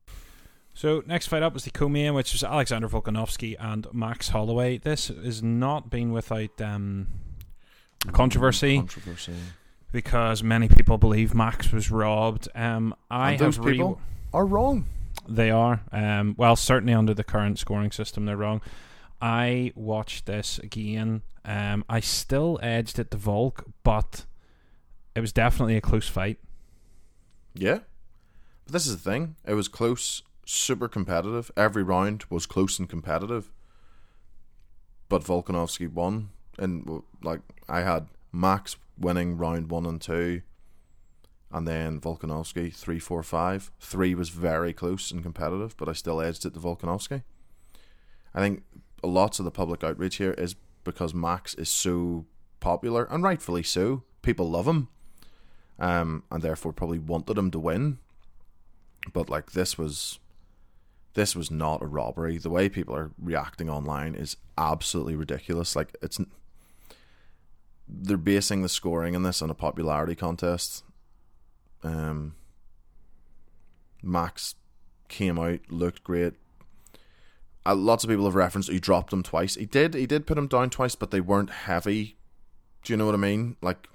So 0.73 1.03
next 1.05 1.27
fight 1.27 1.43
up 1.43 1.53
was 1.53 1.63
the 1.63 1.71
co-main, 1.71 2.13
which 2.13 2.31
was 2.33 2.43
Alexander 2.43 2.87
Volkanovski 2.87 3.55
and 3.59 3.87
Max 3.93 4.29
Holloway. 4.29 4.77
This 4.77 5.09
has 5.09 5.43
not 5.43 5.89
been 5.89 6.11
without 6.11 6.59
um, 6.61 7.07
controversy 8.11 8.77
Controversy. 8.77 9.33
because 9.91 10.41
many 10.43 10.67
people 10.69 10.97
believe 10.97 11.33
Max 11.35 11.71
was 11.71 11.91
robbed. 11.91 12.47
Um, 12.55 12.95
I 13.09 13.31
And 13.31 13.39
those 13.39 13.57
have 13.57 13.65
re- 13.65 13.73
people 13.73 13.99
are 14.33 14.45
wrong. 14.45 14.85
They 15.27 15.51
are. 15.51 15.81
Um, 15.91 16.35
well, 16.37 16.55
certainly 16.55 16.93
under 16.93 17.13
the 17.13 17.23
current 17.23 17.59
scoring 17.59 17.91
system, 17.91 18.25
they're 18.25 18.37
wrong. 18.37 18.61
I 19.21 19.71
watched 19.75 20.25
this 20.25 20.57
again. 20.59 21.21
Um, 21.45 21.83
I 21.89 21.99
still 21.99 22.59
edged 22.63 22.97
it 22.97 23.11
to 23.11 23.17
Volk, 23.17 23.65
but 23.83 24.25
it 25.15 25.19
was 25.19 25.33
definitely 25.33 25.75
a 25.75 25.81
close 25.81 26.07
fight. 26.07 26.39
Yeah. 27.53 27.79
But 28.65 28.73
this 28.73 28.87
is 28.87 29.01
the 29.03 29.11
thing. 29.11 29.35
It 29.45 29.53
was 29.53 29.67
close, 29.67 30.23
super 30.45 30.87
competitive. 30.87 31.51
Every 31.55 31.83
round 31.83 32.25
was 32.29 32.45
close 32.45 32.79
and 32.79 32.89
competitive. 32.89 33.51
But 35.09 35.23
Volkanovski 35.23 35.91
won. 35.91 36.29
And, 36.57 37.03
like, 37.21 37.41
I 37.67 37.81
had 37.81 38.07
Max 38.31 38.77
winning 38.97 39.37
round 39.37 39.69
one 39.69 39.85
and 39.85 40.01
two. 40.01 40.41
And 41.51 41.67
then 41.67 41.99
Volkanovski, 41.99 42.73
three, 42.73 42.99
four, 42.99 43.23
five. 43.23 43.71
Three 43.79 44.15
was 44.15 44.29
very 44.29 44.71
close 44.71 45.11
and 45.11 45.21
competitive, 45.21 45.75
but 45.75 45.89
I 45.89 45.93
still 45.93 46.21
edged 46.21 46.45
it 46.45 46.53
to 46.53 46.59
Volkanovski. 46.59 47.23
I 48.33 48.39
think 48.39 48.63
lots 49.03 49.39
of 49.39 49.45
the 49.45 49.51
public 49.51 49.83
outrage 49.83 50.15
here 50.15 50.31
is 50.31 50.55
because 50.85 51.13
Max 51.13 51.53
is 51.55 51.69
so 51.69 52.25
popular, 52.61 53.03
and 53.11 53.21
rightfully 53.21 53.63
so. 53.63 54.03
People 54.21 54.49
love 54.49 54.67
him. 54.67 54.87
um, 55.81 56.23
and 56.31 56.43
therefore 56.43 56.71
probably 56.71 56.99
wanted 56.99 57.37
him 57.37 57.51
to 57.51 57.59
win. 57.59 57.97
But 59.11 59.29
like 59.29 59.51
this 59.51 59.77
was, 59.77 60.19
this 61.13 61.35
was 61.35 61.51
not 61.51 61.81
a 61.81 61.87
robbery. 61.87 62.37
The 62.37 62.49
way 62.49 62.69
people 62.69 62.95
are 62.95 63.11
reacting 63.19 63.69
online 63.69 64.15
is 64.15 64.37
absolutely 64.57 65.15
ridiculous. 65.15 65.75
Like 65.75 65.95
it's, 66.01 66.19
they're 67.87 68.17
basing 68.17 68.61
the 68.61 68.69
scoring 68.69 69.13
in 69.13 69.23
this 69.23 69.41
on 69.41 69.49
a 69.49 69.55
popularity 69.55 70.15
contest. 70.15 70.83
Um, 71.83 72.35
Max 74.01 74.55
came 75.09 75.37
out, 75.37 75.59
looked 75.69 76.03
great. 76.03 76.33
Uh, 77.65 77.75
lots 77.75 78.03
of 78.03 78.09
people 78.09 78.25
have 78.25 78.35
referenced 78.35 78.71
he 78.71 78.79
dropped 78.79 79.13
him 79.13 79.21
twice. 79.21 79.55
He 79.55 79.65
did. 79.65 79.93
He 79.93 80.07
did 80.07 80.25
put 80.25 80.37
him 80.37 80.47
down 80.47 80.69
twice, 80.69 80.95
but 80.95 81.11
they 81.11 81.21
weren't 81.21 81.51
heavy. 81.51 82.15
Do 82.83 82.93
you 82.93 82.97
know 82.97 83.05
what 83.05 83.13
I 83.15 83.19
mean? 83.19 83.55
Like 83.61 83.87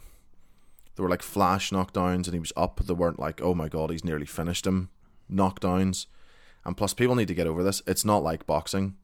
they 0.94 1.02
were 1.02 1.08
like 1.08 1.22
flash 1.22 1.70
knockdowns, 1.70 2.26
and 2.26 2.34
he 2.34 2.38
was 2.38 2.52
up. 2.56 2.80
They 2.84 2.94
weren't 2.94 3.18
like, 3.18 3.42
oh 3.42 3.54
my 3.54 3.68
god, 3.68 3.90
he's 3.90 4.04
nearly 4.04 4.26
finished 4.26 4.66
him 4.66 4.90
knockdowns. 5.30 6.06
And 6.66 6.76
plus, 6.76 6.92
people 6.92 7.14
need 7.14 7.28
to 7.28 7.34
get 7.34 7.46
over 7.46 7.62
this. 7.62 7.80
It's 7.86 8.04
not 8.04 8.22
like 8.22 8.46
boxing. 8.46 8.96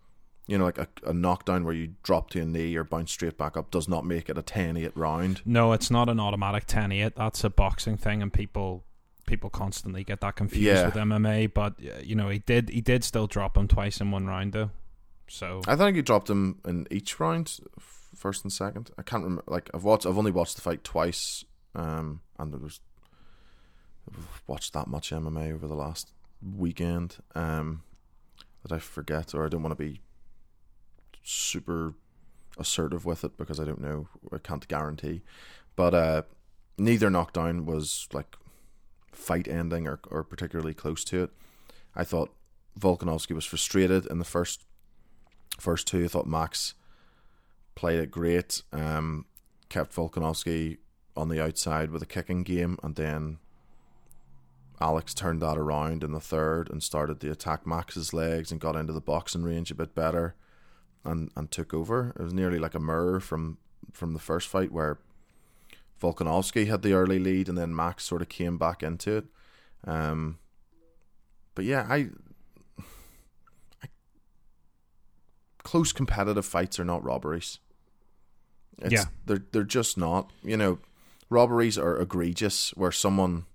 You 0.48 0.58
know, 0.58 0.64
like 0.64 0.78
a, 0.78 0.88
a 1.06 1.12
knockdown 1.14 1.64
where 1.64 1.72
you 1.72 1.94
drop 2.02 2.28
to 2.30 2.40
a 2.42 2.44
knee 2.44 2.74
or 2.74 2.82
bounce 2.82 3.12
straight 3.12 3.38
back 3.38 3.56
up 3.56 3.70
does 3.70 3.88
not 3.88 4.04
make 4.04 4.28
it 4.28 4.36
a 4.36 4.42
10 4.42 4.76
8 4.76 4.96
round. 4.96 5.40
No, 5.46 5.72
it's 5.72 5.90
not 5.90 6.08
an 6.08 6.18
automatic 6.18 6.64
10 6.66 6.90
8. 6.92 7.14
That's 7.14 7.44
a 7.44 7.48
boxing 7.50 7.96
thing, 7.96 8.20
and 8.20 8.32
people 8.32 8.84
people 9.24 9.48
constantly 9.48 10.02
get 10.02 10.20
that 10.20 10.34
confused 10.34 10.66
Yeah. 10.66 10.86
with 10.86 10.94
MMA. 10.96 11.54
But 11.54 11.74
you 12.04 12.16
know, 12.16 12.28
he 12.28 12.40
did 12.40 12.68
he 12.70 12.80
did 12.80 13.04
still 13.04 13.28
drop 13.28 13.56
him 13.56 13.68
twice 13.68 14.00
in 14.00 14.10
one 14.10 14.26
round 14.26 14.52
though. 14.52 14.70
So 15.28 15.62
I 15.68 15.76
think 15.76 15.94
he 15.94 16.02
dropped 16.02 16.28
him 16.28 16.58
in 16.66 16.88
each 16.90 17.20
round, 17.20 17.60
first 17.78 18.42
and 18.42 18.52
second. 18.52 18.90
I 18.98 19.02
can't 19.02 19.22
remember. 19.22 19.44
Like 19.46 19.70
I've 19.72 19.84
watched, 19.84 20.04
I've 20.06 20.18
only 20.18 20.32
watched 20.32 20.56
the 20.56 20.62
fight 20.62 20.82
twice, 20.82 21.44
um, 21.76 22.20
and 22.40 22.52
there 22.52 22.60
was 22.60 22.80
I've 24.10 24.42
watched 24.46 24.72
that 24.72 24.88
much 24.88 25.10
MMA 25.10 25.52
over 25.54 25.66
the 25.68 25.74
last 25.76 26.10
weekend 26.56 27.18
um, 27.34 27.82
that 28.62 28.72
I 28.72 28.78
forget, 28.78 29.34
or 29.34 29.44
I 29.44 29.48
don't 29.48 29.62
want 29.62 29.76
to 29.76 29.82
be 29.82 30.00
super 31.22 31.94
assertive 32.58 33.04
with 33.04 33.24
it 33.24 33.36
because 33.36 33.58
I 33.60 33.64
don't 33.64 33.80
know, 33.80 34.08
I 34.32 34.38
can't 34.38 34.66
guarantee. 34.68 35.22
But 35.76 35.94
uh, 35.94 36.22
neither 36.78 37.10
knockdown 37.10 37.64
was 37.64 38.08
like 38.12 38.36
fight 39.12 39.48
ending 39.48 39.86
or, 39.86 40.00
or 40.10 40.24
particularly 40.24 40.74
close 40.74 41.04
to 41.04 41.24
it. 41.24 41.30
I 41.94 42.04
thought 42.04 42.34
Volkanovski 42.78 43.34
was 43.34 43.44
frustrated 43.44 44.06
in 44.06 44.18
the 44.18 44.24
first 44.24 44.64
first 45.58 45.86
two. 45.86 46.04
I 46.04 46.08
thought 46.08 46.26
Max 46.26 46.74
played 47.74 48.00
it 48.00 48.10
great. 48.10 48.62
Um, 48.72 49.26
kept 49.68 49.94
Volkanovski 49.94 50.78
on 51.16 51.28
the 51.28 51.42
outside 51.42 51.90
with 51.90 52.02
a 52.02 52.06
kicking 52.06 52.42
game, 52.42 52.78
and 52.82 52.96
then 52.96 53.38
Alex 54.82 55.14
turned 55.14 55.40
that 55.42 55.56
around 55.56 56.02
in 56.02 56.12
the 56.12 56.20
third 56.20 56.68
and 56.70 56.82
started 56.82 57.20
to 57.20 57.30
attack 57.30 57.66
Max's 57.66 58.12
legs 58.12 58.50
and 58.50 58.60
got 58.60 58.76
into 58.76 58.92
the 58.92 59.00
boxing 59.00 59.42
range 59.44 59.70
a 59.70 59.74
bit 59.76 59.94
better, 59.94 60.34
and 61.04 61.30
and 61.36 61.50
took 61.50 61.72
over. 61.72 62.12
It 62.18 62.22
was 62.22 62.34
nearly 62.34 62.58
like 62.58 62.74
a 62.74 62.80
mirror 62.80 63.20
from 63.20 63.58
from 63.92 64.12
the 64.12 64.18
first 64.20 64.48
fight 64.48 64.72
where 64.72 64.98
Volkanovski 66.00 66.66
had 66.66 66.82
the 66.82 66.94
early 66.94 67.18
lead, 67.18 67.48
and 67.48 67.56
then 67.56 67.76
Max 67.76 68.04
sort 68.04 68.22
of 68.22 68.28
came 68.28 68.58
back 68.58 68.82
into 68.82 69.16
it. 69.18 69.24
Um, 69.84 70.38
but 71.54 71.64
yeah, 71.64 71.86
I 71.88 72.08
close 75.62 75.92
competitive 75.92 76.44
fights 76.44 76.78
are 76.80 76.84
not 76.84 77.04
robberies. 77.04 77.58
It's, 78.78 78.92
Yeah. 78.92 79.04
they're 79.26 79.44
they're 79.52 79.64
just 79.64 79.96
not. 79.96 80.30
You 80.42 80.56
know, 80.56 80.78
robberies 81.30 81.78
are 81.78 81.96
egregious 82.00 82.70
where 82.70 82.92
someone, 82.92 83.46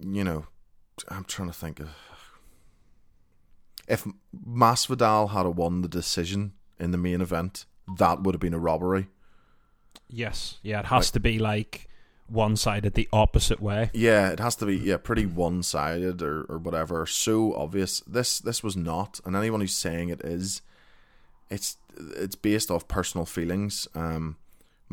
you 0.00 0.24
know, 0.24 0.46
I'm 1.08 1.24
trying 1.24 1.48
to 1.48 1.54
think 1.54 1.80
of 1.80 1.90
if 3.86 4.06
Masvidal 4.46 5.30
had 5.30 5.46
won 5.46 5.82
the 5.82 5.88
decision 5.88 6.52
in 6.78 6.90
the 6.90 6.98
main 6.98 7.20
event, 7.20 7.66
that 7.98 8.22
would 8.22 8.34
have 8.34 8.40
been 8.40 8.54
a 8.54 8.58
robbery. 8.58 9.08
yes, 10.08 10.58
yeah, 10.62 10.80
it 10.80 10.86
has 10.86 11.10
to 11.10 11.20
be 11.20 11.38
like 11.38 11.88
one 12.26 12.56
sided 12.56 12.94
the 12.94 13.08
opposite 13.12 13.60
way. 13.60 13.90
Yeah, 13.92 14.30
it 14.30 14.40
has 14.40 14.56
to 14.56 14.66
be 14.66 14.76
yeah 14.76 14.96
pretty 14.96 15.26
one 15.26 15.62
sided 15.62 16.22
or, 16.22 16.44
or 16.44 16.58
whatever. 16.58 17.06
So 17.06 17.54
obvious. 17.54 18.00
This 18.00 18.38
this 18.38 18.62
was 18.62 18.76
not, 18.76 19.20
and 19.24 19.36
anyone 19.36 19.60
who's 19.60 19.74
saying 19.74 20.08
it 20.08 20.22
is, 20.22 20.62
it's 21.50 21.76
it's 22.16 22.36
based 22.36 22.70
off 22.70 22.88
personal 22.88 23.26
feelings. 23.26 23.86
Um, 23.94 24.36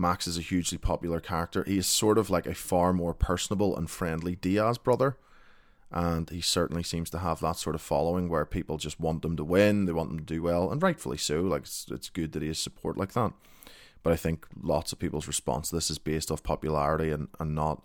Max 0.01 0.27
is 0.27 0.37
a 0.37 0.41
hugely 0.41 0.77
popular 0.77 1.19
character. 1.19 1.63
He 1.63 1.77
is 1.77 1.87
sort 1.87 2.17
of 2.17 2.29
like 2.29 2.47
a 2.47 2.53
far 2.55 2.91
more 2.91 3.13
personable 3.13 3.77
and 3.77 3.89
friendly 3.89 4.35
Diaz 4.35 4.77
brother, 4.77 5.17
and 5.91 6.29
he 6.29 6.41
certainly 6.41 6.83
seems 6.83 7.09
to 7.11 7.19
have 7.19 7.39
that 7.41 7.57
sort 7.57 7.75
of 7.75 7.81
following 7.81 8.27
where 8.27 8.45
people 8.45 8.77
just 8.77 8.99
want 8.99 9.21
them 9.21 9.37
to 9.37 9.43
win, 9.43 9.85
they 9.85 9.93
want 9.93 10.09
them 10.09 10.19
to 10.19 10.25
do 10.25 10.41
well, 10.41 10.71
and 10.71 10.81
rightfully 10.81 11.17
so. 11.17 11.41
Like 11.41 11.61
it's, 11.63 11.85
it's 11.91 12.09
good 12.09 12.31
that 12.33 12.41
he 12.41 12.47
has 12.49 12.59
support 12.59 12.97
like 12.97 13.13
that. 13.13 13.31
But 14.03 14.13
I 14.13 14.15
think 14.15 14.47
lots 14.61 14.91
of 14.91 14.99
people's 14.99 15.27
response 15.27 15.69
to 15.69 15.75
this 15.75 15.91
is 15.91 15.99
based 15.99 16.31
off 16.31 16.41
popularity 16.41 17.11
and, 17.11 17.27
and 17.39 17.53
not 17.53 17.83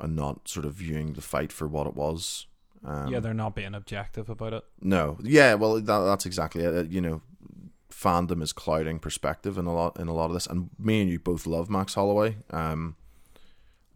and 0.00 0.16
not 0.16 0.48
sort 0.48 0.64
of 0.64 0.74
viewing 0.74 1.12
the 1.12 1.20
fight 1.20 1.52
for 1.52 1.66
what 1.68 1.86
it 1.86 1.94
was. 1.94 2.46
Um, 2.84 3.08
yeah, 3.08 3.18
they're 3.20 3.34
not 3.34 3.56
being 3.56 3.74
objective 3.74 4.30
about 4.30 4.52
it. 4.52 4.64
no, 4.80 5.18
yeah, 5.22 5.54
well, 5.54 5.74
that, 5.80 5.84
that's 5.84 6.24
exactly 6.26 6.62
it. 6.62 6.74
Uh, 6.74 6.82
You 6.88 7.00
know, 7.00 7.20
fandom 7.98 8.42
is 8.42 8.52
clouding 8.52 8.98
perspective 8.98 9.58
in 9.58 9.66
a 9.66 9.74
lot 9.74 9.98
in 9.98 10.08
a 10.08 10.14
lot 10.14 10.26
of 10.26 10.34
this, 10.34 10.46
and 10.46 10.70
me 10.78 11.00
and 11.00 11.10
you 11.10 11.18
both 11.18 11.46
love 11.46 11.68
Max 11.68 11.94
Holloway. 11.94 12.36
Um, 12.50 12.96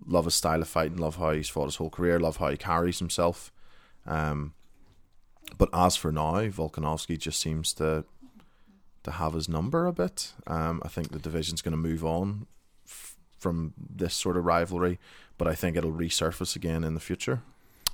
love 0.04 0.24
his 0.24 0.34
style 0.34 0.60
of 0.60 0.68
fighting, 0.68 0.96
love 0.96 1.16
how 1.16 1.30
he's 1.30 1.48
fought 1.48 1.66
his 1.66 1.76
whole 1.76 1.90
career, 1.90 2.18
love 2.18 2.38
how 2.38 2.48
he 2.48 2.56
carries 2.56 2.98
himself. 2.98 3.52
Um, 4.04 4.54
but 5.56 5.68
as 5.72 5.96
for 5.96 6.10
now, 6.10 6.34
Volkanovski 6.46 7.18
just 7.18 7.40
seems 7.40 7.72
to 7.74 8.04
to 9.04 9.10
have 9.10 9.34
his 9.34 9.48
number 9.48 9.86
a 9.86 9.92
bit. 9.92 10.32
Um, 10.46 10.80
I 10.84 10.88
think 10.88 11.10
the 11.10 11.18
division's 11.18 11.60
going 11.60 11.72
to 11.72 11.76
move 11.76 12.04
on 12.04 12.46
f- 12.86 13.16
from 13.38 13.74
this 13.76 14.14
sort 14.14 14.36
of 14.36 14.44
rivalry, 14.44 15.00
but 15.38 15.48
I 15.48 15.54
think 15.56 15.76
it'll 15.76 15.92
resurface 15.92 16.54
again 16.54 16.84
in 16.84 16.94
the 16.94 17.00
future. 17.00 17.42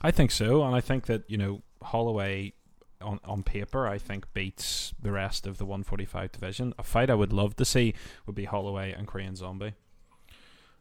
I 0.03 0.11
think 0.11 0.31
so, 0.31 0.63
and 0.63 0.75
I 0.75 0.81
think 0.81 1.07
that 1.07 1.25
you 1.29 1.37
know 1.37 1.63
Holloway 1.83 2.53
on 3.01 3.21
on 3.25 3.43
paper, 3.43 3.87
I 3.87 3.99
think 3.99 4.33
beats 4.33 4.95
the 5.01 5.13
rest 5.13 5.47
of 5.47 5.59
the 5.59 5.65
145 5.65 6.33
division. 6.33 6.75
A 6.79 6.83
fight 6.83 7.11
I 7.11 7.15
would 7.15 7.33
love 7.33 7.57
to 7.57 7.65
see 7.65 7.95
would 8.27 8.35
be 8.35 8.45
Holloway 8.45 8.93
and 8.93 9.07
Korean 9.07 9.37
Zombie. 9.37 9.75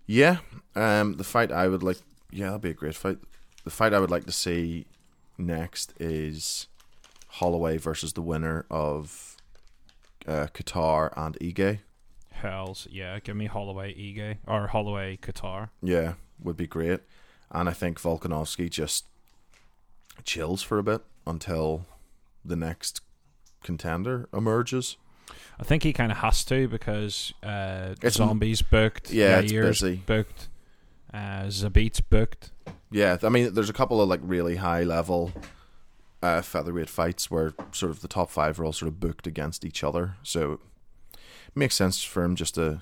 Yeah, 0.06 0.38
um, 0.76 1.18
the 1.18 1.24
fight 1.24 1.52
I 1.52 1.68
would 1.68 1.84
like. 1.84 1.98
Yeah, 2.32 2.48
that'd 2.48 2.62
be 2.62 2.70
a 2.70 2.74
great 2.74 2.96
fight. 2.96 3.18
The 3.64 3.70
fight 3.70 3.94
I 3.94 4.00
would 4.00 4.12
like 4.12 4.26
to 4.26 4.32
see 4.32 4.86
next 5.38 5.94
is 6.00 6.68
Holloway 7.28 7.78
versus 7.78 8.14
the 8.14 8.22
winner 8.22 8.66
of 8.72 9.38
uh, 10.28 10.48
Kattar 10.54 11.12
and 11.16 11.38
Ige. 11.40 11.80
Hells, 12.32 12.88
yeah, 12.92 13.20
give 13.20 13.36
me 13.36 13.48
Holloway 13.48 13.94
Ige 13.94 14.38
or 14.48 14.68
Holloway 14.68 15.18
Kattar. 15.18 15.70
Yeah, 15.82 16.14
would 16.42 16.58
be 16.58 16.68
great. 16.68 17.02
And 17.52 17.68
I 17.70 17.74
think 17.74 18.00
Volkanovski 18.00 18.70
just 18.70 19.06
chills 20.24 20.62
for 20.62 20.78
a 20.78 20.84
bit 20.84 21.02
until 21.26 21.86
the 22.48 22.56
next 22.56 23.02
contender 23.64 24.28
emerges. 24.34 24.98
I 25.60 25.64
think 25.64 25.84
he 25.84 25.92
kind 25.94 26.12
of 26.12 26.20
has 26.20 26.46
to 26.46 26.68
because 26.68 27.34
uh, 27.44 27.92
It's- 28.02 28.14
Zombies 28.14 28.62
booked, 28.62 29.12
Yeah, 29.12 29.40
it's 29.40 29.52
Yair's 29.52 29.82
busy. 29.82 30.04
booked, 30.06 30.48
uh, 31.14 31.48
Zabit's 31.50 32.00
booked. 32.02 32.52
Yeah, 32.92 33.18
I 33.24 33.30
mean, 33.30 33.54
there's 33.54 33.70
a 33.70 33.74
couple 33.74 34.02
of 34.02 34.08
like 34.08 34.22
really 34.24 34.56
high 34.58 34.84
level 34.84 35.34
uh, 36.24 36.42
featherweight 36.42 36.90
fights 36.90 37.30
where 37.30 37.54
sort 37.72 37.92
of 37.92 38.02
the 38.02 38.08
top 38.08 38.30
five 38.32 38.60
are 38.60 38.66
all 38.66 38.72
sort 38.74 38.88
of 38.88 39.00
booked 39.00 39.28
against 39.28 39.66
each 39.66 39.84
other, 39.84 40.16
so 40.24 40.54
it 41.14 41.20
makes 41.56 41.76
sense 41.76 42.02
for 42.04 42.24
him 42.24 42.36
just 42.36 42.56
to 42.56 42.82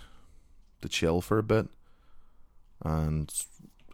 to 0.81 0.89
chill 0.89 1.21
for 1.21 1.37
a 1.39 1.43
bit 1.43 1.67
and 2.83 3.33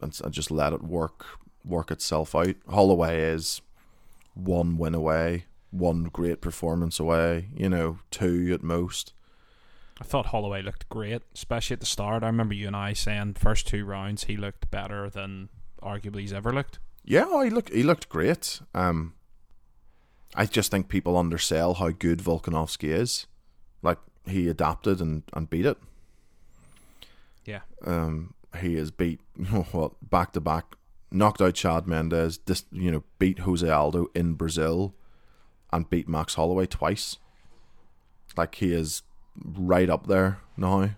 and, 0.02 0.20
and 0.24 0.34
just 0.34 0.52
let 0.52 0.74
it 0.74 0.84
work 0.84 1.26
work 1.64 1.92
itself 1.92 2.36
out. 2.36 2.56
Holloway 2.70 3.22
is 3.22 3.62
one 4.34 4.78
win 4.78 4.96
away, 4.96 5.46
one 5.72 6.06
great 6.06 6.42
performance 6.42 7.00
away, 7.00 7.48
you 7.56 7.70
know, 7.70 8.00
two 8.12 8.52
at 8.54 8.64
most. 8.64 9.14
I 10.00 10.04
thought 10.04 10.28
Holloway 10.28 10.62
looked 10.62 10.90
great, 10.90 11.22
especially 11.36 11.76
at 11.76 11.80
the 11.80 11.86
start. 11.86 12.24
I 12.24 12.28
remember 12.28 12.54
you 12.54 12.68
and 12.68 12.76
I 12.76 12.94
saying 12.94 13.36
first 13.36 13.68
two 13.68 13.86
rounds 13.86 14.24
he 14.24 14.36
looked 14.36 14.72
better 14.72 15.10
than 15.10 15.50
arguably 15.82 16.22
he's 16.22 16.34
ever 16.34 16.52
looked. 16.52 16.80
Yeah, 17.04 17.26
oh, 17.28 17.42
he 17.42 17.50
looked 17.50 17.74
he 17.74 17.84
looked 17.84 18.10
great. 18.10 18.62
Um, 18.74 19.14
I 20.36 20.46
just 20.46 20.72
think 20.72 20.88
people 20.88 21.18
undersell 21.18 21.76
how 21.76 21.90
good 21.90 22.20
Volkanovski 22.20 22.90
is. 22.90 23.28
Like 23.82 23.98
he 24.26 24.48
adapted 24.48 25.02
and, 25.02 25.24
and 25.34 25.50
beat 25.50 25.66
it. 25.66 25.78
Yeah. 27.46 27.62
Um, 27.86 28.34
he 28.60 28.76
has 28.76 28.92
beat 28.92 29.20
you 29.38 29.46
know 29.52 29.68
what 29.72 29.94
back 30.10 30.34
to 30.34 30.42
back, 30.42 30.76
knocked 31.12 31.42
out 31.42 31.56
Chad 31.56 31.88
Mendes. 31.88 32.40
This 32.40 32.66
you 32.72 32.92
know 32.92 33.04
beat 33.20 33.40
Jose 33.40 33.68
Aldo 33.70 34.08
in 34.16 34.34
Brazil, 34.34 34.96
and 35.72 35.90
beat 35.90 36.08
Max 36.08 36.36
Holloway 36.36 36.66
twice. 36.66 37.18
Like 38.38 38.56
he 38.56 38.74
is 38.74 39.04
right 39.44 39.90
up 39.90 40.08
there 40.08 40.40
now, 40.58 40.92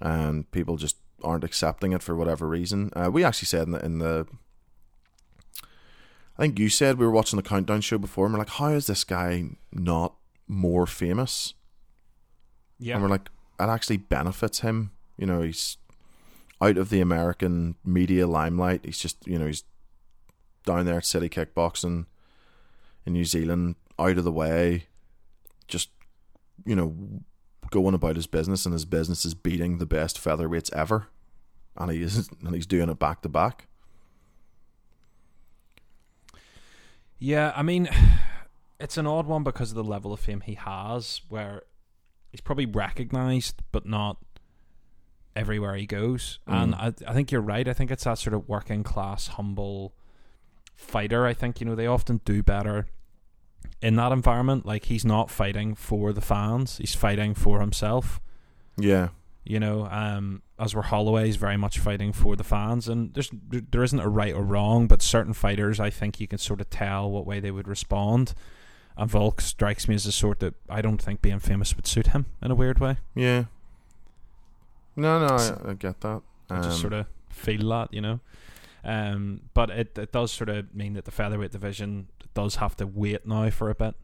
and 0.00 0.50
people 0.50 0.76
just 0.76 0.96
aren't 1.22 1.44
accepting 1.44 1.92
it 1.92 2.02
for 2.02 2.14
whatever 2.16 2.48
reason. 2.48 2.90
Uh, 2.94 3.10
we 3.10 3.24
actually 3.24 3.46
said 3.46 3.62
in 3.62 3.72
the, 3.72 3.84
in 3.84 3.98
the, 3.98 4.26
I 6.36 6.42
think 6.42 6.58
you 6.58 6.68
said 6.68 6.98
we 6.98 7.06
were 7.06 7.12
watching 7.12 7.36
the 7.36 7.42
countdown 7.42 7.80
show 7.80 7.98
before, 7.98 8.26
and 8.26 8.34
we're 8.34 8.40
like, 8.40 8.48
how 8.48 8.68
is 8.68 8.86
this 8.86 9.04
guy 9.04 9.44
not 9.72 10.14
more 10.48 10.86
famous? 10.86 11.54
Yeah. 12.78 12.94
And 12.94 13.02
we're 13.02 13.10
like, 13.10 13.30
it 13.60 13.68
actually 13.68 13.98
benefits 13.98 14.60
him. 14.60 14.90
You 15.16 15.26
know, 15.26 15.42
he's 15.42 15.76
out 16.60 16.76
of 16.76 16.90
the 16.90 17.00
American 17.00 17.76
media 17.84 18.26
limelight. 18.26 18.84
He's 18.84 18.98
just, 18.98 19.24
you 19.26 19.38
know, 19.38 19.46
he's 19.46 19.64
down 20.64 20.86
there 20.86 20.98
at 20.98 21.06
City 21.06 21.28
Kickboxing 21.28 22.06
in 23.04 23.12
New 23.12 23.24
Zealand, 23.24 23.76
out 23.98 24.18
of 24.18 24.24
the 24.24 24.32
way, 24.32 24.86
just, 25.68 25.90
you 26.64 26.76
know, 26.76 26.94
going 27.70 27.94
about 27.94 28.16
his 28.16 28.26
business, 28.26 28.66
and 28.66 28.72
his 28.72 28.84
business 28.84 29.24
is 29.24 29.34
beating 29.34 29.78
the 29.78 29.86
best 29.86 30.22
featherweights 30.22 30.72
ever. 30.72 31.08
And 31.76 31.90
he 31.90 32.02
is, 32.02 32.28
and 32.44 32.54
he's 32.54 32.66
doing 32.66 32.88
it 32.88 32.98
back 32.98 33.22
to 33.22 33.28
back. 33.28 33.66
Yeah, 37.18 37.52
I 37.54 37.62
mean, 37.62 37.88
it's 38.80 38.96
an 38.96 39.06
odd 39.06 39.26
one 39.26 39.42
because 39.42 39.70
of 39.70 39.76
the 39.76 39.84
level 39.84 40.12
of 40.12 40.20
fame 40.20 40.40
he 40.40 40.54
has, 40.54 41.22
where 41.28 41.62
he's 42.30 42.40
probably 42.40 42.66
recognized, 42.66 43.62
but 43.70 43.86
not 43.86 44.18
everywhere 45.34 45.76
he 45.76 45.86
goes. 45.86 46.40
Mm. 46.48 46.62
And 46.62 46.74
I, 46.74 46.92
I 47.06 47.14
think 47.14 47.30
you're 47.30 47.40
right. 47.40 47.66
I 47.66 47.72
think 47.72 47.90
it's 47.90 48.04
that 48.04 48.18
sort 48.18 48.34
of 48.34 48.48
working 48.48 48.82
class, 48.82 49.28
humble 49.28 49.94
fighter. 50.82 51.26
I 51.26 51.34
think 51.34 51.60
you 51.60 51.66
know 51.66 51.74
they 51.74 51.86
often 51.86 52.20
do 52.24 52.42
better 52.42 52.86
in 53.80 53.96
that 53.96 54.12
environment. 54.12 54.66
Like 54.66 54.84
he's 54.86 55.04
not 55.04 55.30
fighting 55.30 55.74
for 55.74 56.12
the 56.12 56.20
fans; 56.20 56.78
he's 56.78 56.94
fighting 56.94 57.34
for 57.34 57.60
himself. 57.60 58.20
Yeah. 58.76 59.08
You 59.44 59.58
know, 59.58 59.88
um, 59.90 60.42
as 60.56 60.72
where 60.72 60.84
Holloway 60.84 61.28
is 61.28 61.34
very 61.36 61.56
much 61.56 61.78
fighting 61.80 62.12
for 62.12 62.36
the 62.36 62.44
fans, 62.44 62.88
and 62.88 63.12
there's 63.14 63.30
there 63.50 63.82
isn't 63.82 63.98
a 63.98 64.08
right 64.08 64.32
or 64.34 64.42
wrong, 64.42 64.86
but 64.86 65.02
certain 65.02 65.32
fighters, 65.32 65.80
I 65.80 65.90
think 65.90 66.20
you 66.20 66.28
can 66.28 66.38
sort 66.38 66.60
of 66.60 66.70
tell 66.70 67.10
what 67.10 67.26
way 67.26 67.40
they 67.40 67.50
would 67.50 67.66
respond. 67.66 68.34
And 68.96 69.10
Volk 69.10 69.40
strikes 69.40 69.88
me 69.88 69.94
as 69.96 70.06
a 70.06 70.12
sort 70.12 70.38
that 70.40 70.54
I 70.68 70.80
don't 70.82 71.00
think 71.02 71.22
being 71.22 71.40
famous 71.40 71.74
would 71.74 71.86
suit 71.88 72.08
him 72.08 72.26
in 72.42 72.50
a 72.50 72.54
weird 72.54 72.78
way. 72.78 72.98
Yeah. 73.14 73.44
No, 74.94 75.18
no, 75.26 75.34
I, 75.34 75.70
I 75.70 75.74
get 75.74 76.00
that. 76.02 76.20
I 76.50 76.56
just 76.56 76.68
Um, 76.76 76.80
sort 76.80 76.92
of 76.92 77.06
feel 77.30 77.68
that, 77.70 77.92
you 77.94 78.00
know. 78.02 78.20
Um, 78.84 79.42
but 79.54 79.70
it 79.70 79.96
it 79.96 80.12
does 80.12 80.32
sort 80.32 80.48
of 80.48 80.74
mean 80.74 80.94
that 80.94 81.04
the 81.04 81.10
featherweight 81.10 81.52
division 81.52 82.08
does 82.34 82.56
have 82.56 82.76
to 82.76 82.86
wait 82.86 83.26
now 83.26 83.50
for 83.50 83.70
a 83.70 83.74
bit. 83.74 83.94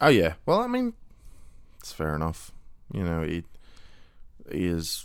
Oh 0.00 0.08
yeah. 0.08 0.34
Well, 0.46 0.60
I 0.60 0.66
mean, 0.66 0.94
it's 1.78 1.92
fair 1.92 2.14
enough. 2.14 2.52
You 2.92 3.02
know, 3.02 3.22
he 3.22 3.44
he 4.50 4.66
has 4.66 5.04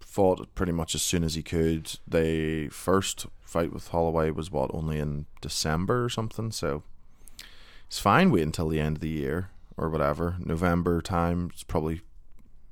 fought 0.00 0.54
pretty 0.54 0.72
much 0.72 0.94
as 0.94 1.02
soon 1.02 1.24
as 1.24 1.34
he 1.34 1.42
could. 1.42 1.98
The 2.06 2.68
first 2.68 3.26
fight 3.40 3.72
with 3.72 3.88
Holloway 3.88 4.30
was 4.30 4.50
what 4.50 4.70
only 4.74 4.98
in 4.98 5.26
December 5.40 6.04
or 6.04 6.08
something. 6.08 6.50
So 6.50 6.82
it's 7.86 7.98
fine. 7.98 8.30
Wait 8.30 8.42
until 8.42 8.68
the 8.68 8.80
end 8.80 8.98
of 8.98 9.00
the 9.00 9.08
year 9.08 9.50
or 9.76 9.88
whatever. 9.88 10.36
November 10.40 11.00
time. 11.00 11.50
It's 11.52 11.64
probably 11.64 12.02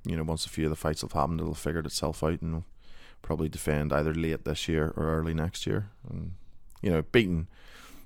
you 0.05 0.17
know 0.17 0.25
once 0.25 0.45
a 0.45 0.51
few 0.51 0.65
of 0.65 0.71
the 0.71 0.77
fights 0.77 1.01
have 1.01 1.13
happened, 1.13 1.41
it'll 1.41 1.55
have 1.55 1.59
figured 1.59 1.87
itself 1.87 2.23
out 2.23 2.43
and 2.43 2.65
probably 3.23 3.49
defend 3.49 3.93
either 3.93 4.15
late 4.15 4.45
this 4.45 4.69
year 4.69 4.93
or 4.97 5.19
early 5.19 5.35
next 5.35 5.67
year. 5.67 5.91
And 6.09 6.33
you 6.83 6.91
know, 6.91 7.03
beating 7.03 7.49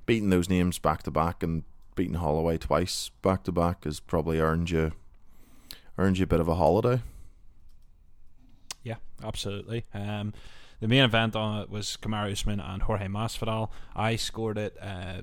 beating 0.06 0.30
those 0.30 0.48
names 0.48 0.78
back 0.78 1.02
to 1.04 1.10
back 1.10 1.42
and 1.42 1.64
beating 1.94 2.14
Holloway 2.14 2.58
twice 2.58 3.10
back 3.20 3.44
to 3.44 3.52
back 3.52 3.84
has 3.84 4.00
probably 4.00 4.40
earned 4.40 4.70
you 4.70 4.92
earned 5.98 6.18
you 6.18 6.24
a 6.24 6.26
bit 6.26 6.40
of 6.40 6.48
a 6.48 6.54
holiday. 6.54 7.02
Yeah, 8.82 8.96
absolutely. 9.22 9.84
Um, 9.94 10.32
the 10.80 10.88
main 10.88 11.04
event 11.04 11.36
on 11.36 11.62
it 11.62 11.70
was 11.70 11.96
Kamaru 12.00 12.32
Usman 12.32 12.58
and 12.58 12.82
Jorge 12.82 13.06
Masvidal. 13.06 13.70
I 13.94 14.16
scored 14.16 14.58
it 14.58 14.76
uh, 14.80 15.22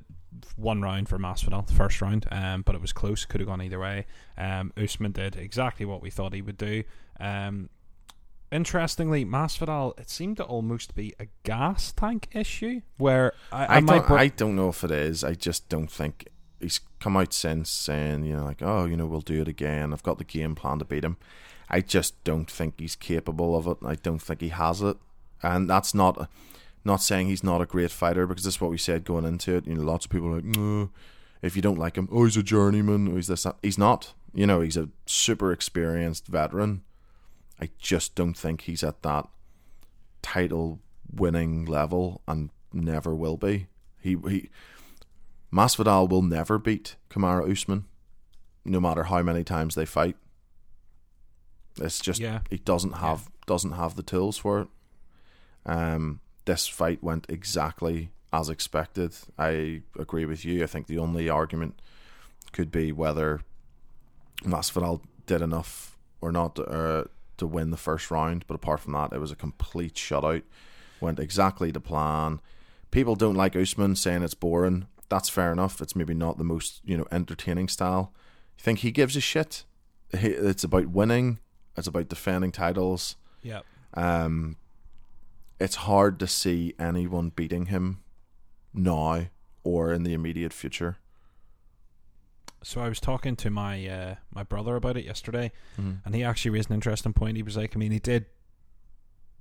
one 0.56 0.82
round 0.82 1.10
for 1.10 1.18
Masvidal, 1.18 1.68
the 1.68 1.74
first 1.74 2.02
round, 2.02 2.28
um, 2.32 2.62
but 2.62 2.76
it 2.76 2.82
was 2.82 2.94
close. 2.94 3.26
Could 3.26 3.42
have 3.42 3.50
gone 3.50 3.62
either 3.62 3.80
way. 3.80 4.06
Um, 4.38 4.72
Usman 4.78 5.12
did 5.12 5.36
exactly 5.36 5.86
what 5.86 6.02
we 6.02 6.10
thought 6.10 6.34
he 6.34 6.42
would 6.42 6.58
do. 6.58 6.84
Um, 7.20 7.70
interestingly, 8.52 9.26
Masvidal, 9.26 10.00
it 10.00 10.10
seemed 10.10 10.38
to 10.38 10.44
almost 10.44 10.96
be 10.96 11.14
a 11.20 11.28
gas 11.44 11.92
tank 11.92 12.28
issue 12.32 12.82
where 12.98 13.34
I, 13.52 13.66
I, 13.66 13.76
I 13.78 13.82
don't, 13.82 14.08
br- 14.08 14.18
I 14.18 14.28
don't 14.28 14.56
know 14.56 14.70
if 14.70 14.84
it 14.84 14.92
is. 14.92 15.24
I 15.24 15.34
just 15.34 15.70
don't 15.70 15.92
think 15.92 16.28
he's 16.60 16.80
come 17.00 17.18
out 17.18 17.34
since 17.34 17.70
saying, 17.70 18.26
you 18.26 18.36
know, 18.36 18.44
like, 18.44 18.62
oh, 18.62 18.86
you 18.86 18.98
know, 18.98 19.06
we'll 19.06 19.22
do 19.22 19.42
it 19.42 19.48
again. 19.48 19.94
I've 19.94 20.04
got 20.04 20.18
the 20.18 20.24
game 20.24 20.56
plan 20.56 20.80
to 20.80 20.86
beat 20.86 21.04
him. 21.04 21.18
I 21.70 21.82
just 21.82 22.22
don't 22.24 22.50
think 22.50 22.76
he's 22.80 22.96
capable 22.96 23.56
of 23.56 23.68
it. 23.68 23.78
I 23.86 23.96
don't 23.96 24.20
think 24.20 24.42
he 24.42 24.50
has 24.50 24.82
it. 24.82 24.98
And 25.42 25.70
that's 25.70 25.94
not 25.94 26.30
not 26.84 27.02
saying 27.02 27.28
he's 27.28 27.44
not 27.44 27.62
a 27.62 27.66
great 27.66 27.92
fighter 27.92 28.26
because 28.26 28.44
this 28.44 28.56
is 28.56 28.62
what 28.62 28.72
we 28.72 28.78
said 28.78 29.04
going 29.04 29.26
into 29.26 29.56
it. 29.56 29.68
You 29.68 29.76
know, 29.76 29.84
lots 29.84 30.06
of 30.06 30.12
people 30.12 30.30
are 30.30 30.36
like, 30.36 30.46
no, 30.46 30.90
if 31.42 31.56
you 31.56 31.62
don't 31.62 31.78
like 31.78 31.98
him, 31.98 32.10
oh, 32.12 32.26
he's 32.26 32.38
a 32.38 32.44
journeyman, 32.44 33.10
oh, 33.10 33.16
he's 33.16 33.28
this. 33.28 33.44
That. 33.44 33.58
He's 33.62 33.78
not. 33.78 34.14
You 34.34 34.46
know, 34.46 34.62
he's 34.62 34.78
a 34.78 34.90
super 35.06 35.52
experienced 35.52 36.28
veteran. 36.28 36.84
I 37.62 37.70
just 37.78 38.16
don't 38.16 38.36
think 38.38 38.62
he's 38.62 38.84
at 38.84 39.02
that 39.04 39.28
title 40.22 40.80
winning 41.14 41.66
level 41.66 42.22
and 42.28 42.50
never 42.72 43.16
will 43.16 43.38
be. 43.38 43.68
He 44.02 44.18
he 44.28 44.50
Masvidal 45.52 46.08
will 46.10 46.22
never 46.22 46.58
beat 46.58 46.96
Kamaru 47.10 47.52
Usman, 47.52 47.86
no 48.64 48.80
matter 48.80 49.04
how 49.06 49.22
many 49.24 49.44
times 49.44 49.76
they 49.76 49.86
fight. 49.86 50.16
It's 51.82 52.00
just 52.00 52.20
Yeah. 52.20 52.42
he 52.50 52.58
doesn't 52.58 52.94
have 52.94 53.30
doesn't 53.46 53.72
have 53.72 53.96
the 53.96 54.04
tools 54.04 54.38
for 54.38 54.62
it. 54.62 54.68
Um, 55.66 56.20
this 56.46 56.68
fight 56.68 57.04
went 57.04 57.26
exactly 57.30 58.12
as 58.32 58.50
expected. 58.50 59.16
I 59.38 59.82
agree 59.98 60.26
with 60.26 60.46
you. 60.46 60.64
I 60.64 60.68
think 60.68 60.88
the 60.88 61.00
only 61.00 61.30
argument 61.30 61.82
could 62.52 62.72
be 62.72 62.92
whether 62.92 63.42
Masvidal 64.44 65.02
did 65.26 65.42
enough 65.42 65.98
or 66.22 66.32
not 66.32 66.60
uh, 66.60 67.06
to 67.40 67.48
win 67.48 67.72
the 67.72 67.78
first 67.78 68.10
round. 68.12 68.46
But 68.48 68.56
apart 68.56 68.80
from 68.82 68.94
that, 68.94 69.12
it 69.14 69.20
was 69.20 69.32
a 69.32 69.36
complete 69.36 69.96
shutout. 69.96 70.44
Went 71.02 71.20
exactly 71.20 71.72
to 71.72 71.80
plan. 71.80 72.40
People 72.92 73.16
don't 73.16 73.36
like 73.36 73.56
Usman 73.56 73.96
saying 73.96 74.24
it's 74.24 74.34
boring. 74.34 74.88
That's 75.10 75.30
fair 75.30 75.52
enough. 75.52 75.82
It's 75.82 75.96
maybe 75.96 76.14
not 76.14 76.38
the 76.38 76.44
most 76.44 76.82
you 76.86 76.98
know 76.98 77.08
entertaining 77.12 77.68
style. 77.68 78.14
You 78.58 78.64
think 78.64 78.80
he 78.80 78.92
gives 78.92 79.16
a 79.16 79.22
shit? 79.22 79.66
He- 80.18 80.28
It's 80.28 80.64
about 80.64 80.88
winning. 80.88 81.40
It's 81.78 81.88
about 81.88 82.10
defending 82.10 82.52
titles. 82.52 83.16
yeah. 83.42 83.62
Um, 83.96 84.58
it's 85.60 85.76
hard 85.76 86.20
to 86.20 86.28
see 86.28 86.74
anyone 86.80 87.30
beating 87.36 87.66
him 87.68 88.00
now 88.74 89.28
or 89.64 89.92
in 89.94 90.04
the 90.04 90.14
immediate 90.14 90.54
future. 90.54 90.98
So 92.62 92.82
I 92.82 92.90
was 92.90 93.00
talking 93.00 93.36
to 93.38 93.50
my 93.50 93.88
uh, 93.88 94.16
my 94.34 94.44
brother 94.44 94.76
about 94.76 94.98
it 94.98 95.06
yesterday, 95.06 95.52
Mhm. 95.80 96.00
and 96.06 96.14
he 96.16 96.24
actually 96.24 96.52
raised 96.52 96.70
an 96.70 96.76
interesting 96.76 97.14
point. 97.14 97.38
He 97.38 97.44
was 97.44 97.56
like, 97.56 97.76
I 97.76 97.80
mean, 97.80 97.92
he 97.92 98.00
did 98.00 98.26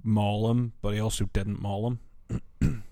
maul 0.05 0.51
him, 0.51 0.73
but 0.83 0.95
he 0.95 1.01
also 1.01 1.29
didn't 1.33 1.61
maul 1.61 1.87
him. 2.61 2.83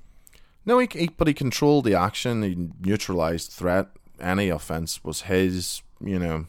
No, 0.65 0.81
he, 0.81 0.89
he 0.93 1.09
but 1.17 1.29
he 1.29 1.35
controlled 1.35 1.85
the 1.85 1.95
action. 1.95 2.43
He 2.43 2.71
neutralized 2.81 3.53
threat. 3.53 3.89
Any 4.21 4.49
offense 4.49 5.05
was 5.05 5.23
his. 5.23 5.83
You 6.01 6.19
know, 6.19 6.47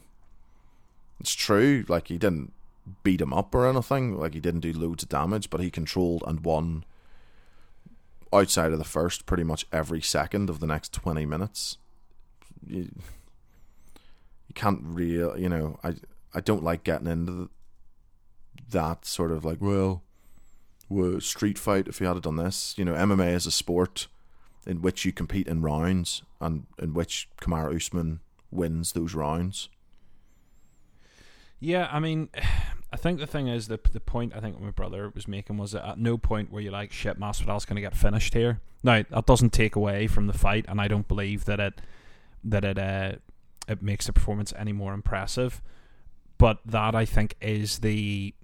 it's 1.20 1.34
true. 1.34 1.84
Like 1.88 2.08
he 2.08 2.18
didn't 2.18 2.52
beat 3.04 3.20
him 3.20 3.32
up 3.32 3.54
or 3.54 3.68
anything. 3.68 4.16
Like 4.18 4.34
he 4.34 4.40
didn't 4.40 4.60
do 4.60 4.72
loads 4.72 5.04
of 5.04 5.08
damage, 5.08 5.50
but 5.50 5.60
he 5.60 5.70
controlled 5.70 6.24
and 6.26 6.44
won. 6.44 6.84
Outside 8.32 8.72
of 8.72 8.78
the 8.78 8.84
first, 8.84 9.24
pretty 9.24 9.44
much 9.44 9.66
every 9.72 10.02
second 10.02 10.50
of 10.50 10.58
the 10.58 10.66
next 10.66 10.92
twenty 10.92 11.24
minutes. 11.24 11.78
You, 14.58 14.70
you 14.70 14.78
can't 14.78 14.80
real. 14.82 15.38
You 15.38 15.48
know, 15.48 15.78
I 15.84 15.94
I 16.34 16.40
don't 16.40 16.64
like 16.64 16.84
getting 16.84 17.06
into 17.06 17.32
the, 17.32 17.48
that 18.70 19.04
sort 19.04 19.30
of 19.32 19.44
like 19.44 19.60
well 19.60 20.02
were 20.88 21.20
street 21.20 21.58
fight 21.58 21.88
if 21.88 21.98
he 21.98 22.04
had 22.04 22.20
done 22.22 22.36
this. 22.36 22.74
You 22.78 22.84
know, 22.84 22.94
MMA 22.94 23.34
is 23.34 23.46
a 23.46 23.50
sport 23.50 24.08
in 24.66 24.82
which 24.82 25.04
you 25.04 25.12
compete 25.12 25.46
in 25.46 25.62
rounds 25.62 26.22
and 26.40 26.66
in 26.78 26.94
which 26.94 27.28
Kamaru 27.40 27.76
Usman 27.76 28.20
wins 28.50 28.92
those 28.92 29.14
rounds. 29.14 29.68
Yeah, 31.60 31.88
I 31.90 32.00
mean, 32.00 32.28
I 32.92 32.96
think 32.96 33.20
the 33.20 33.26
thing 33.26 33.48
is 33.48 33.68
the 33.68 33.78
the 33.92 34.00
point 34.00 34.34
I 34.34 34.40
think 34.40 34.60
my 34.60 34.70
brother 34.70 35.10
was 35.14 35.28
making 35.28 35.58
was 35.58 35.72
that 35.72 35.86
at 35.86 35.98
no 35.98 36.16
point 36.16 36.50
were 36.50 36.60
you 36.60 36.70
like 36.70 36.92
shit 36.92 37.20
Masvidal's 37.20 37.66
going 37.66 37.76
to 37.76 37.82
get 37.82 37.96
finished 37.96 38.32
here. 38.32 38.60
Now 38.82 39.04
that 39.10 39.26
doesn't 39.26 39.52
take 39.52 39.76
away 39.76 40.06
from 40.06 40.26
the 40.26 40.32
fight, 40.32 40.64
and 40.68 40.80
I 40.80 40.88
don't 40.88 41.08
believe 41.08 41.44
that 41.44 41.60
it 41.60 41.80
that 42.44 42.64
it 42.64 42.78
uh, 42.78 43.12
it 43.68 43.82
makes 43.82 44.06
the 44.06 44.12
performance 44.12 44.52
any 44.56 44.72
more 44.72 44.94
impressive. 44.94 45.62
But 46.38 46.60
that 46.64 46.94
I 46.94 47.04
think 47.04 47.36
is 47.40 47.80
the, 47.80 48.34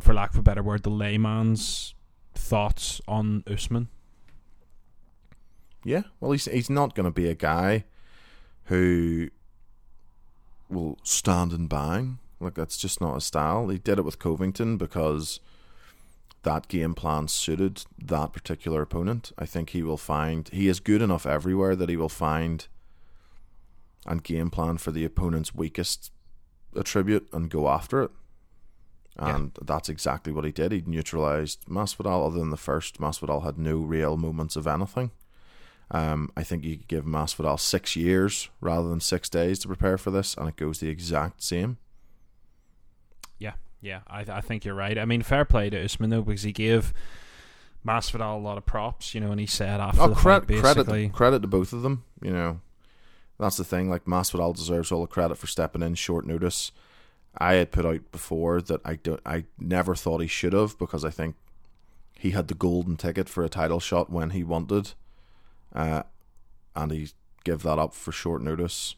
for 0.00 0.14
lack 0.14 0.32
of 0.32 0.38
a 0.38 0.42
better 0.42 0.62
word, 0.62 0.82
the 0.82 0.90
layman's 0.90 1.94
thoughts 2.34 3.00
on 3.08 3.42
Usman. 3.50 3.88
Yeah, 5.84 6.02
well, 6.18 6.32
he's 6.32 6.46
he's 6.46 6.70
not 6.70 6.94
going 6.94 7.04
to 7.04 7.10
be 7.10 7.28
a 7.28 7.34
guy 7.34 7.84
who 8.64 9.28
will 10.70 10.98
stand 11.02 11.52
and 11.52 11.68
bang. 11.68 12.18
Like 12.40 12.54
that's 12.54 12.78
just 12.78 13.00
not 13.00 13.14
his 13.14 13.24
style. 13.24 13.68
He 13.68 13.78
did 13.78 13.98
it 13.98 14.04
with 14.04 14.18
Covington 14.18 14.76
because 14.76 15.40
that 16.42 16.68
game 16.68 16.94
plan 16.94 17.28
suited 17.28 17.84
that 17.98 18.32
particular 18.32 18.82
opponent. 18.82 19.32
I 19.38 19.46
think 19.46 19.70
he 19.70 19.82
will 19.82 19.96
find 19.96 20.48
he 20.52 20.68
is 20.68 20.80
good 20.80 21.02
enough 21.02 21.26
everywhere 21.26 21.76
that 21.76 21.88
he 21.88 21.96
will 21.96 22.08
find 22.08 22.66
and 24.06 24.22
game 24.22 24.50
plan 24.50 24.78
for 24.78 24.90
the 24.90 25.04
opponent's 25.04 25.54
weakest 25.54 26.12
attribute 26.76 27.28
and 27.32 27.50
go 27.50 27.68
after 27.68 28.02
it. 28.02 28.10
And 29.16 29.52
yeah. 29.56 29.64
that's 29.64 29.88
exactly 29.88 30.32
what 30.32 30.44
he 30.44 30.50
did. 30.50 30.72
He 30.72 30.82
neutralized 30.86 31.66
Masvidal. 31.66 32.26
Other 32.26 32.38
than 32.38 32.50
the 32.50 32.56
first, 32.56 33.00
Masvidal 33.00 33.44
had 33.44 33.58
no 33.58 33.76
real 33.76 34.16
moments 34.16 34.56
of 34.56 34.66
anything. 34.66 35.12
Um, 35.90 36.30
I 36.36 36.42
think 36.42 36.64
you 36.64 36.76
could 36.76 36.88
give 36.88 37.04
Masvidal 37.04 37.60
six 37.60 37.94
years 37.94 38.48
rather 38.60 38.88
than 38.88 39.00
six 39.00 39.28
days 39.28 39.60
to 39.60 39.68
prepare 39.68 39.98
for 39.98 40.10
this, 40.10 40.34
and 40.36 40.48
it 40.48 40.56
goes 40.56 40.80
the 40.80 40.88
exact 40.88 41.42
same. 41.42 41.78
Yeah, 43.38 43.52
yeah, 43.80 44.00
I, 44.08 44.20
I 44.22 44.40
think 44.40 44.64
you're 44.64 44.74
right. 44.74 44.98
I 44.98 45.04
mean, 45.04 45.22
fair 45.22 45.44
play 45.44 45.70
to 45.70 45.84
Usman 45.84 46.10
though, 46.10 46.22
because 46.22 46.42
he 46.42 46.52
gave 46.52 46.92
Masvidal 47.86 48.36
a 48.36 48.38
lot 48.38 48.58
of 48.58 48.66
props, 48.66 49.14
you 49.14 49.20
know, 49.20 49.30
and 49.30 49.38
he 49.38 49.46
said 49.46 49.78
after 49.78 50.00
oh, 50.00 50.08
the 50.08 50.14
cre- 50.14 50.30
fight, 50.30 50.46
basically, 50.46 51.08
credit, 51.08 51.12
credit 51.12 51.42
to 51.42 51.48
both 51.48 51.72
of 51.72 51.82
them. 51.82 52.02
You 52.22 52.32
know, 52.32 52.60
that's 53.38 53.56
the 53.56 53.64
thing. 53.64 53.90
Like 53.90 54.04
Masvidal 54.04 54.54
deserves 54.54 54.92
all 54.92 55.02
the 55.02 55.06
credit 55.06 55.38
for 55.38 55.46
stepping 55.46 55.82
in 55.82 55.94
short 55.94 56.26
notice. 56.26 56.72
I 57.36 57.54
had 57.54 57.72
put 57.72 57.84
out 57.84 58.12
before 58.12 58.60
that 58.62 58.80
I 58.84 58.96
don't. 58.96 59.20
I 59.26 59.44
never 59.58 59.94
thought 59.94 60.20
he 60.20 60.28
should 60.28 60.52
have 60.52 60.78
because 60.78 61.04
I 61.04 61.10
think 61.10 61.34
he 62.16 62.30
had 62.30 62.48
the 62.48 62.54
golden 62.54 62.96
ticket 62.96 63.28
for 63.28 63.44
a 63.44 63.48
title 63.48 63.80
shot 63.80 64.10
when 64.10 64.30
he 64.30 64.44
wanted, 64.44 64.92
uh, 65.74 66.04
and 66.76 66.92
he 66.92 67.08
gave 67.42 67.62
that 67.62 67.78
up 67.78 67.92
for 67.92 68.12
short 68.12 68.40
notice, 68.40 68.94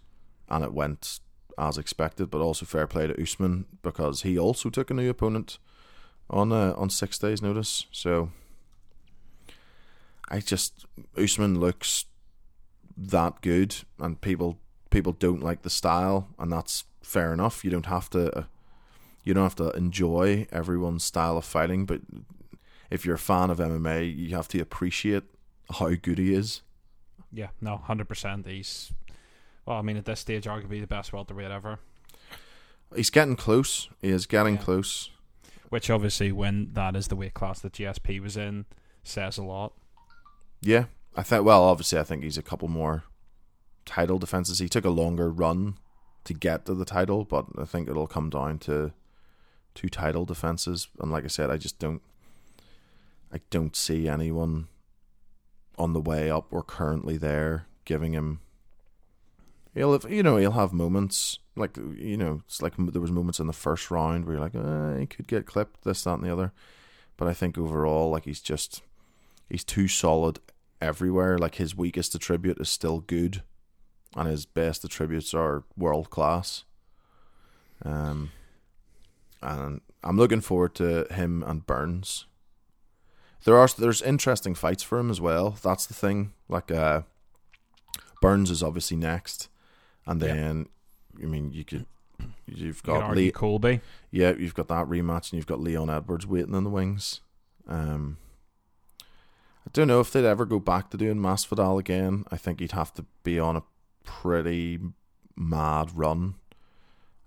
and 0.48 0.62
it 0.62 0.74
went 0.74 1.20
as 1.58 1.78
expected. 1.78 2.30
But 2.30 2.42
also 2.42 2.66
fair 2.66 2.86
play 2.86 3.06
to 3.06 3.20
Usman 3.20 3.64
because 3.82 4.22
he 4.22 4.38
also 4.38 4.68
took 4.68 4.90
a 4.90 4.94
new 4.94 5.08
opponent 5.08 5.58
on 6.28 6.52
uh, 6.52 6.74
on 6.76 6.90
six 6.90 7.18
days' 7.18 7.40
notice. 7.40 7.86
So 7.90 8.30
I 10.28 10.40
just 10.40 10.84
Usman 11.16 11.58
looks 11.58 12.04
that 12.96 13.40
good, 13.42 13.76
and 13.98 14.20
people 14.20 14.58
people 14.90 15.12
don't 15.12 15.42
like 15.42 15.62
the 15.62 15.70
style, 15.70 16.28
and 16.38 16.52
that's 16.52 16.84
fair 17.02 17.32
enough. 17.32 17.64
You 17.64 17.70
don't 17.70 17.86
have 17.86 18.10
to 18.10 18.38
uh, 18.38 18.44
you 19.24 19.34
don't 19.34 19.42
have 19.42 19.56
to 19.56 19.70
enjoy 19.70 20.46
everyone's 20.50 21.04
style 21.04 21.36
of 21.36 21.44
fighting, 21.44 21.84
but 21.84 22.00
if 22.90 23.04
you're 23.04 23.16
a 23.16 23.18
fan 23.18 23.50
of 23.50 23.58
MMA, 23.58 24.16
you 24.16 24.34
have 24.36 24.48
to 24.48 24.60
appreciate 24.60 25.24
how 25.78 25.90
good 25.90 26.18
he 26.18 26.32
is. 26.32 26.62
Yeah, 27.32 27.48
no, 27.60 27.76
hundred 27.76 28.08
percent. 28.08 28.46
He's 28.46 28.92
well, 29.66 29.78
I 29.78 29.82
mean, 29.82 29.96
at 29.96 30.04
this 30.04 30.20
stage, 30.20 30.44
arguably 30.44 30.80
the 30.80 30.86
best 30.86 31.12
welterweight 31.12 31.50
ever. 31.50 31.80
He's 32.94 33.10
getting 33.10 33.36
close. 33.36 33.88
He 34.00 34.10
is 34.10 34.26
getting 34.26 34.54
yeah. 34.54 34.62
close. 34.62 35.10
Which 35.68 35.90
obviously, 35.90 36.30
when 36.30 36.72
that 36.74 36.94
is 36.94 37.08
the 37.08 37.16
weight 37.16 37.34
class 37.34 37.60
that 37.60 37.72
GSP 37.72 38.20
was 38.20 38.36
in, 38.36 38.66
says 39.02 39.36
a 39.36 39.42
lot. 39.42 39.72
Yeah, 40.60 40.84
I 41.16 41.22
think. 41.22 41.44
Well, 41.44 41.64
obviously, 41.64 41.98
I 41.98 42.04
think 42.04 42.22
he's 42.22 42.38
a 42.38 42.42
couple 42.42 42.68
more 42.68 43.04
title 43.84 44.18
defenses. 44.18 44.58
He 44.58 44.68
took 44.68 44.84
a 44.84 44.90
longer 44.90 45.30
run 45.30 45.78
to 46.24 46.34
get 46.34 46.66
to 46.66 46.74
the 46.74 46.84
title, 46.84 47.24
but 47.24 47.46
I 47.58 47.64
think 47.64 47.88
it'll 47.88 48.06
come 48.06 48.30
down 48.30 48.58
to 48.60 48.92
two 49.74 49.88
title 49.88 50.24
defenses. 50.24 50.88
And 51.00 51.10
like 51.10 51.24
I 51.24 51.28
said, 51.28 51.50
I 51.50 51.56
just 51.56 51.78
don't, 51.78 52.02
I 53.32 53.40
don't 53.50 53.74
see 53.74 54.08
anyone 54.08 54.68
on 55.78 55.92
the 55.92 56.00
way 56.00 56.30
up 56.30 56.52
or 56.52 56.62
currently 56.62 57.16
there 57.16 57.66
giving 57.84 58.12
him. 58.12 58.40
He'll 59.74 59.92
have, 59.92 60.10
you 60.10 60.22
know, 60.22 60.36
he'll 60.36 60.52
have 60.52 60.72
moments 60.72 61.38
like 61.56 61.76
you 61.76 62.16
know, 62.16 62.42
it's 62.46 62.60
like 62.60 62.74
there 62.76 63.00
was 63.00 63.10
moments 63.10 63.40
in 63.40 63.46
the 63.46 63.52
first 63.52 63.90
round 63.90 64.24
where 64.24 64.36
you're 64.36 64.44
like, 64.44 64.54
eh, 64.54 65.00
he 65.00 65.06
could 65.06 65.26
get 65.26 65.46
clipped, 65.46 65.84
this, 65.84 66.04
that, 66.04 66.14
and 66.14 66.24
the 66.24 66.32
other. 66.32 66.52
But 67.16 67.28
I 67.28 67.32
think 67.32 67.56
overall, 67.56 68.10
like 68.10 68.26
he's 68.26 68.42
just 68.42 68.82
he's 69.48 69.64
too 69.64 69.88
solid 69.88 70.38
everywhere. 70.86 71.36
Like 71.36 71.56
his 71.56 71.76
weakest 71.76 72.14
attribute 72.14 72.60
is 72.60 72.68
still 72.68 73.00
good, 73.00 73.42
and 74.16 74.28
his 74.28 74.46
best 74.46 74.84
attributes 74.84 75.34
are 75.34 75.64
world 75.76 76.08
class. 76.10 76.64
Um, 77.84 78.30
and 79.42 79.80
I'm 80.02 80.16
looking 80.16 80.40
forward 80.40 80.74
to 80.76 81.06
him 81.10 81.42
and 81.46 81.66
Burns. 81.66 82.26
There 83.44 83.56
are 83.56 83.68
there's 83.68 84.02
interesting 84.02 84.54
fights 84.54 84.82
for 84.82 84.98
him 84.98 85.10
as 85.10 85.20
well. 85.20 85.56
That's 85.62 85.86
the 85.86 85.94
thing. 85.94 86.32
Like 86.48 86.70
uh, 86.70 87.02
Burns 88.22 88.50
is 88.50 88.62
obviously 88.62 88.96
next, 88.96 89.48
and 90.06 90.20
then 90.20 90.68
I 91.22 91.26
mean 91.26 91.52
you 91.52 91.64
could 91.64 91.86
you've 92.46 92.82
got 92.82 93.16
you 93.16 93.32
Colby. 93.32 93.80
Yeah, 94.10 94.32
you've 94.36 94.54
got 94.54 94.68
that 94.68 94.86
rematch, 94.86 95.30
and 95.30 95.34
you've 95.34 95.46
got 95.46 95.60
Leon 95.60 95.90
Edwards 95.90 96.26
waiting 96.26 96.54
in 96.54 96.64
the 96.64 96.70
wings. 96.70 97.20
Um, 97.68 98.16
I 99.66 99.70
don't 99.72 99.88
know 99.88 100.00
if 100.00 100.12
they'd 100.12 100.24
ever 100.24 100.46
go 100.46 100.60
back 100.60 100.90
to 100.90 100.96
doing 100.96 101.16
Masvidal 101.16 101.78
again. 101.80 102.24
I 102.30 102.36
think 102.36 102.60
he'd 102.60 102.72
have 102.72 102.94
to 102.94 103.04
be 103.24 103.38
on 103.38 103.56
a 103.56 103.64
pretty 104.04 104.78
mad 105.34 105.90
run. 105.96 106.36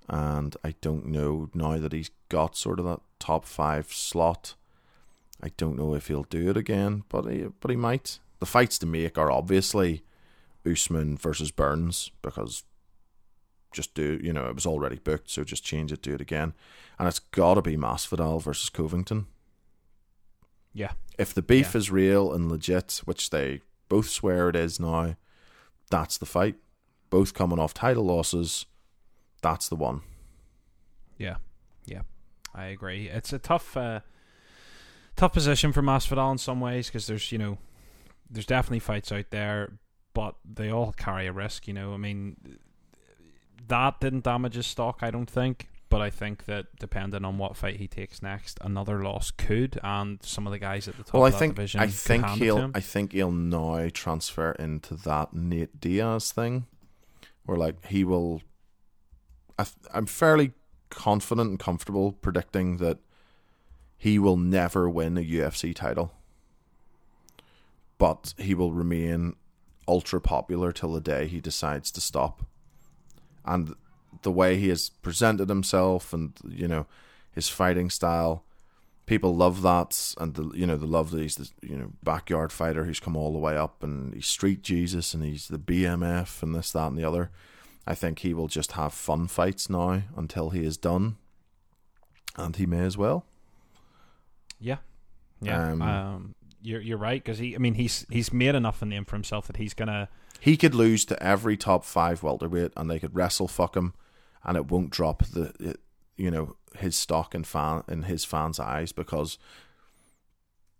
And 0.08 0.56
I 0.63 0.73
don't 0.82 1.08
know 1.08 1.49
now 1.54 1.78
that 1.78 1.91
he's 1.91 2.12
got 2.30 2.56
sort 2.56 2.80
of 2.80 2.86
that 2.86 3.02
top 3.19 3.45
five 3.45 3.91
slot. 3.91 4.56
I 5.43 5.49
don't 5.58 5.78
know 5.78 5.93
if 5.93 6.08
he'll 6.08 6.23
do 6.23 6.49
it 6.49 6.58
again, 6.58 7.04
but 7.10 7.25
he, 7.25 7.47
but 7.60 7.69
he 7.69 7.78
might. 7.78 8.19
The 8.39 8.45
fights 8.45 8.80
to 8.80 8.86
make 8.86 9.17
are 9.17 9.32
obviously 9.32 10.04
Usman 10.65 11.17
versus 11.17 11.52
Burns 11.52 12.12
because 12.21 12.63
just 13.71 13.93
do 13.93 14.19
you 14.23 14.34
know 14.34 14.47
it 14.47 14.56
was 14.56 14.65
already 14.65 14.97
booked, 14.97 15.30
so 15.30 15.43
just 15.43 15.63
change 15.63 15.91
it, 15.91 16.02
do 16.02 16.13
it 16.13 16.21
again, 16.21 16.54
and 16.97 17.08
it's 17.08 17.19
got 17.19 17.56
to 17.56 17.62
be 17.62 17.78
Masvidal 17.78 18.41
versus 18.41 18.69
Covington. 18.69 19.28
Yeah, 20.73 20.93
if 21.19 21.34
the 21.34 21.41
beef 21.41 21.73
yeah. 21.73 21.79
is 21.79 21.91
real 21.91 22.34
and 22.34 22.49
legit, 22.49 23.01
which 23.03 23.29
they 23.29 23.62
both 23.89 24.10
swear 24.10 24.47
it 24.47 24.55
is 24.55 24.79
now, 24.79 25.15
that's 25.91 26.17
the 26.17 26.25
fight. 26.25 26.55
Both 27.10 27.34
coming 27.34 27.60
off 27.60 27.73
title 27.73 28.05
losses, 28.05 28.65
that's 29.41 29.67
the 29.67 29.75
one. 29.75 30.01
Yeah, 31.17 31.36
yeah, 31.86 32.03
I 32.55 32.67
agree. 32.67 33.10
It's 33.10 33.34
a 33.34 33.39
tough, 33.39 33.75
uh, 33.75 33.99
tough 35.17 35.34
position 35.34 35.73
for 35.73 35.82
Masvidal 35.82 36.32
in 36.32 36.38
some 36.38 36.62
ways 36.62 36.88
because 36.88 37.08
there's 37.08 37.32
you 37.34 37.38
know, 37.38 37.58
there's 38.29 38.45
definitely 38.45 38.79
fights 38.79 39.12
out 39.12 39.29
there, 39.32 39.73
but 40.13 40.36
they 40.45 40.71
all 40.71 40.93
carry 40.93 41.27
a 41.27 41.34
risk. 41.34 41.67
You 41.67 41.73
know, 41.73 41.93
I 41.93 41.97
mean, 41.97 42.60
that 43.67 43.99
didn't 43.99 44.23
damage 44.23 44.55
his 44.55 44.67
stock. 44.67 44.99
I 45.01 45.12
don't 45.12 45.29
think 45.29 45.67
but 45.89 46.02
I 46.02 46.10
think 46.10 46.45
that 46.45 46.67
depending 46.80 47.25
on 47.25 47.38
what 47.38 47.58
fight 47.58 47.78
he 47.78 47.88
takes 47.88 48.21
next, 48.21 48.60
another 48.62 49.04
loss 49.04 49.32
could, 49.32 49.80
and 49.84 50.21
some 50.23 50.45
of 50.45 50.52
the 50.52 50.60
guys 50.60 50.88
at 50.88 50.97
the 50.97 51.04
top 51.04 51.15
well, 51.15 51.25
of 51.25 51.34
that 51.34 51.39
think, 51.39 51.56
division. 51.56 51.82
I 51.82 51.88
think 51.88 52.25
he'll. 52.30 52.71
I 52.75 52.80
think 52.80 53.13
he'll 53.13 53.32
now 53.32 53.89
transfer 53.91 54.52
into 54.54 54.95
that 54.95 55.34
Nate 55.34 55.80
Diaz 55.82 56.32
thing, 56.32 56.67
where 57.45 57.58
like 57.58 57.86
he 57.88 58.04
will. 58.04 58.41
I, 59.58 59.65
I'm 59.93 60.06
fairly 60.06 60.54
confident 60.89 61.49
and 61.49 61.60
comfortable 61.60 62.12
predicting 62.13 62.78
that 62.78 62.99
he 63.97 64.19
will 64.19 64.38
never 64.38 64.89
win 64.89 65.17
a 65.17 65.21
UFC 65.21 65.75
title, 65.75 66.13
but 67.97 68.34
he 68.38 68.54
will 68.54 68.71
remain 68.71 69.36
ultra 69.88 70.21
popular 70.21 70.71
till 70.71 70.93
the 70.93 71.02
day 71.02 71.28
he 71.28 71.41
decides 71.41 71.91
to 71.91 71.99
stop. 71.99 72.45
And 73.43 73.73
the 74.21 74.32
way 74.32 74.58
he 74.58 74.69
has 74.69 74.89
presented 74.89 75.49
himself 75.49 76.13
and 76.13 76.34
you 76.47 76.67
know 76.67 76.86
his 77.32 77.49
fighting 77.49 77.89
style. 77.89 78.43
People 79.05 79.36
love 79.36 79.63
that, 79.63 80.13
and 80.19 80.35
the 80.35 80.52
you 80.56 80.67
know 80.67 80.77
the 80.77 80.85
love 80.85 81.12
that 81.12 81.21
he's 81.21 81.35
the 81.35 81.50
you 81.62 81.75
know 81.75 81.91
backyard 82.04 82.52
fighter 82.52 82.85
who's 82.85 83.00
come 83.00 83.15
all 83.15 83.33
the 83.33 83.39
way 83.39 83.58
up, 83.58 83.83
and 83.83 84.13
he's 84.13 84.27
street 84.27 84.62
Jesus, 84.62 85.13
and 85.13 85.23
he's 85.23 85.48
the 85.48 85.58
BMF, 85.58 86.44
and 86.44 86.54
this, 86.54 86.71
that, 86.71 86.87
and 86.87 86.98
the 86.98 87.04
other. 87.04 87.31
I 87.87 87.96
think 87.96 88.19
he 88.19 88.35
will 88.35 88.48
just 88.48 88.73
have 88.73 88.94
fun 88.94 89.27
fights 89.27 89.67
now 89.67 90.04
until 90.15 90.52
he 90.52 90.63
is 90.63 90.77
done, 90.77 91.17
and 92.35 92.56
he 92.56 92.67
may 92.67 92.81
as 92.81 92.98
well. 92.98 93.25
Yeah, 94.60 94.77
yeah. 95.41 95.71
Um, 95.71 95.81
um, 95.81 96.35
you're 96.62 96.81
you're 96.81 96.98
right 97.00 97.23
because 97.23 97.39
he. 97.39 97.56
I 97.56 97.58
mean, 97.58 97.73
he's 97.73 98.06
he's 98.12 98.31
made 98.31 98.54
enough 98.54 98.75
of 98.75 98.83
a 98.83 98.85
name 98.91 99.06
for 99.06 99.15
himself 99.15 99.48
that 99.48 99.58
he's 99.58 99.73
gonna 99.73 100.08
he 100.39 100.56
could 100.56 100.73
lose 100.73 101.04
to 101.06 101.21
every 101.21 101.58
top 101.58 101.83
five 101.83 102.23
welterweight, 102.23 102.71
and 102.77 102.89
they 102.89 103.00
could 103.00 103.15
wrestle 103.15 103.48
fuck 103.48 103.75
him, 103.75 103.94
and 104.44 104.58
it 104.58 104.69
won't 104.69 104.90
drop 104.90 105.23
the, 105.25 105.75
you 106.17 106.31
know, 106.31 106.56
his 106.77 106.96
stock 106.96 107.33
in 107.33 107.44
fan 107.44 107.83
in 107.87 108.04
his 108.04 108.25
fans' 108.25 108.60
eyes 108.60 108.92
because, 108.92 109.37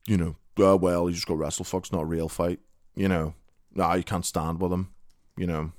you 0.08 0.18
know, 0.18 0.36
oh, 0.60 0.76
well, 0.76 1.08
he 1.08 1.14
just 1.14 1.28
got 1.28 1.38
wrestle 1.38 1.66
fuck's 1.66 1.92
not 1.92 2.04
a 2.04 2.06
real 2.06 2.30
fight. 2.30 2.60
You 2.96 3.08
know, 3.08 3.34
nah, 3.74 3.94
you 3.94 4.04
can't 4.04 4.26
stand 4.26 4.60
with 4.62 4.72
him. 4.72 4.90
You 5.38 5.48
know, 5.48 5.72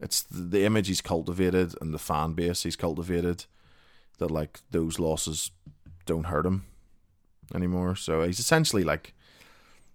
it's 0.00 0.22
the, 0.22 0.42
the 0.42 0.64
image 0.64 0.88
he's 0.88 1.00
cultivated 1.00 1.74
and 1.80 1.94
the 1.94 1.98
fan 1.98 2.32
base 2.32 2.62
he's 2.62 2.76
cultivated 2.76 3.46
that 4.18 4.30
like 4.30 4.60
those 4.70 4.98
losses 4.98 5.50
don't 6.06 6.26
hurt 6.26 6.46
him 6.46 6.64
anymore. 7.54 7.96
So 7.96 8.22
he's 8.22 8.40
essentially 8.40 8.84
like 8.84 9.14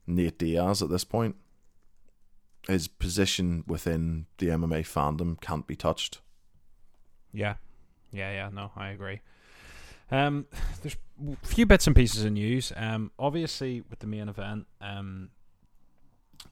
Nate 0.05 0.39
Diaz 0.39 0.82
at 0.82 0.89
this 0.89 1.03
point 1.03 1.36
his 2.68 2.88
position 2.88 3.64
within 3.66 4.26
the 4.38 4.47
MMA 4.47 4.82
fandom 4.82 5.39
can't 5.39 5.66
be 5.66 5.76
touched. 5.76 6.20
Yeah, 7.38 7.56
yeah, 8.12 8.32
yeah. 8.32 8.50
No, 8.52 8.72
I 8.76 8.90
agree. 8.90 9.22
Um, 10.12 10.48
there's 10.82 10.98
a 11.32 11.46
few 11.46 11.66
bits 11.66 11.86
and 11.88 11.96
pieces 11.96 12.26
of 12.26 12.32
news. 12.32 12.74
Um, 12.76 13.12
obviously 13.20 13.84
with 13.90 14.00
the 14.00 14.08
main 14.08 14.28
event, 14.28 14.66
um, 14.82 15.30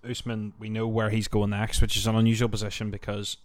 Usman, 0.08 0.54
we 0.60 0.70
know 0.70 0.88
where 0.88 1.10
he's 1.10 1.28
going 1.28 1.50
next, 1.50 1.82
which 1.82 1.98
is 1.98 2.06
an 2.06 2.16
unusual 2.16 2.50
position 2.50 2.92
because 2.92 3.38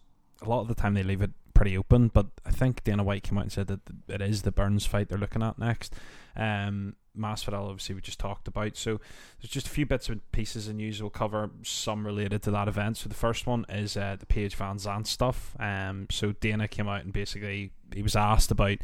a 0.43 0.49
lot 0.49 0.61
of 0.61 0.69
the 0.69 0.75
time 0.75 0.95
they 0.95 1.03
leave 1.03 1.23
it 1.23 1.31
pretty 1.55 1.77
open. 1.77 2.09
But 2.09 2.27
I 2.45 2.51
think 2.51 2.85
Dana 2.85 3.03
White 3.03 3.23
came 3.23 3.39
out 3.39 3.45
and 3.45 3.53
said 3.53 3.67
that 3.69 3.81
it 4.09 4.23
is 4.23 4.43
the 4.43 4.53
Burns 4.53 4.87
fight 4.87 5.09
they're 5.09 5.19
looking 5.19 5.43
at 5.43 5.59
next. 5.59 5.95
Um, 6.37 6.97
Masvidal, 7.19 7.69
obviously, 7.69 7.95
we 7.95 8.01
just 8.01 8.19
talked 8.21 8.49
about. 8.49 8.77
So 8.77 9.01
there's 9.41 9.51
just 9.51 9.67
a 9.67 9.71
few 9.71 9.85
bits 9.85 10.09
and 10.09 10.21
pieces 10.33 10.69
of 10.69 10.77
news 10.77 11.01
we'll 11.01 11.11
cover, 11.11 11.51
some 11.63 12.07
related 12.07 12.43
to 12.43 12.51
that 12.53 12.69
event. 12.69 12.99
So 12.99 13.09
the 13.09 13.15
first 13.15 13.47
one 13.47 13.67
is 13.69 13.97
uh, 13.97 14.17
the 14.19 14.27
Paige 14.27 14.57
VanZant 14.57 15.07
stuff. 15.07 15.57
Um, 15.59 16.07
so 16.11 16.33
Dana 16.33 16.69
came 16.69 16.89
out 16.89 17.03
and 17.05 17.13
basically 17.13 17.73
he 17.93 18.03
was 18.03 18.17
asked 18.17 18.51
about, 18.51 18.79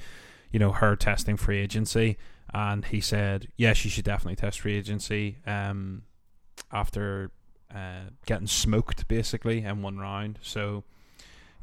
you 0.51 0.59
know, 0.59 0.73
her 0.73 0.97
testing 0.97 1.37
free 1.37 1.59
agency, 1.59 2.19
and 2.53 2.85
he 2.85 3.01
said, 3.01 3.49
yeah, 3.57 3.73
she 3.73 3.89
should 3.89 4.05
definitely 4.05 4.37
test 4.37 4.61
free 4.61 4.77
agency. 4.77 5.39
Um, 5.47 6.03
after 6.73 7.31
uh, 7.75 8.11
getting 8.27 8.47
smoked 8.47 9.07
basically 9.09 9.63
in 9.63 9.83
one 9.83 9.99
round. 9.99 10.39
So, 10.43 10.85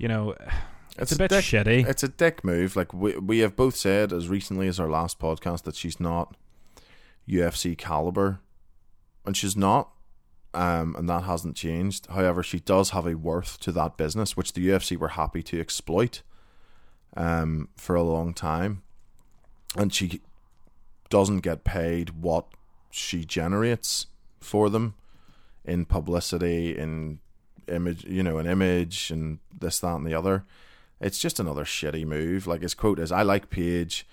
you 0.03 0.09
know, 0.09 0.31
it's, 0.97 1.11
it's 1.11 1.11
a, 1.13 1.15
a, 1.15 1.17
bit 1.17 1.29
dick, 1.29 1.45
shitty. 1.45 1.87
It's 1.87 2.03
a 2.03 2.09
dick 2.09 2.43
move. 2.43 2.75
Like 2.75 2.93
we 2.93 3.17
we 3.17 3.39
have 3.39 3.55
both 3.55 3.75
said 3.75 4.11
as 4.13 4.27
recently 4.27 4.67
as 4.67 4.79
our 4.79 4.89
last 4.89 5.17
podcast 5.17 5.63
that 5.63 5.75
she's 5.75 5.99
not 5.99 6.35
UFC 7.27 7.75
caliber, 7.75 8.41
and 9.25 9.35
she's 9.35 9.57
not. 9.57 9.89
Um, 10.55 10.95
and 10.95 11.09
that 11.09 11.23
hasn't 11.23 11.55
changed. 11.55 12.05
However, 12.11 12.43
she 12.43 12.59
does 12.59 12.91
have 12.91 13.07
a 13.07 13.15
worth 13.15 13.59
to 13.61 13.71
that 13.71 13.97
business, 13.97 14.37
which 14.37 14.53
the 14.53 14.67
UFC 14.67 14.95
were 14.95 15.07
happy 15.07 15.41
to 15.41 15.59
exploit 15.59 16.21
um, 17.17 17.69
for 17.75 17.95
a 17.95 18.03
long 18.03 18.35
time. 18.35 18.83
And 19.75 19.91
she 19.91 20.21
doesn't 21.09 21.39
get 21.39 21.63
paid 21.63 22.21
what 22.21 22.45
she 22.91 23.25
generates 23.25 24.05
for 24.41 24.69
them 24.69 24.93
in 25.65 25.85
publicity, 25.85 26.77
in 26.77 27.17
image, 27.67 28.03
you 28.05 28.23
know, 28.23 28.37
an 28.37 28.47
image, 28.47 29.11
and 29.11 29.39
this, 29.63 29.79
that, 29.79 29.95
and 29.95 30.05
the 30.05 30.13
other. 30.13 30.45
It's 31.01 31.19
just 31.19 31.39
another 31.39 31.65
shitty 31.65 32.05
move. 32.05 32.45
Like 32.45 32.61
his 32.61 32.75
quote 32.75 32.99
is, 32.99 33.11
"I 33.11 33.23
like 33.23 33.49
Paige. 33.49 34.05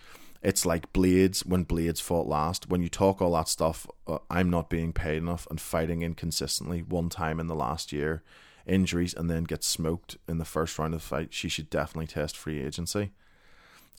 It's 0.42 0.64
like 0.64 0.92
Blaydes 0.94 1.44
when 1.44 1.66
Blaydes 1.66 2.00
fought 2.00 2.26
last. 2.26 2.70
When 2.70 2.80
you 2.80 2.88
talk 2.88 3.20
all 3.20 3.34
that 3.34 3.48
stuff, 3.48 3.86
uh, 4.06 4.18
I'm 4.30 4.48
not 4.48 4.70
being 4.70 4.92
paid 4.92 5.18
enough 5.18 5.46
and 5.50 5.60
fighting 5.60 6.02
inconsistently. 6.02 6.80
One 6.80 7.10
time 7.10 7.38
in 7.38 7.46
the 7.46 7.54
last 7.54 7.92
year, 7.92 8.22
injuries, 8.66 9.12
and 9.12 9.28
then 9.30 9.44
get 9.44 9.62
smoked 9.62 10.16
in 10.26 10.38
the 10.38 10.44
first 10.46 10.78
round 10.78 10.94
of 10.94 11.02
the 11.02 11.06
fight. 11.06 11.34
She 11.34 11.50
should 11.50 11.68
definitely 11.68 12.06
test 12.06 12.36
free 12.36 12.60
agency." 12.60 13.12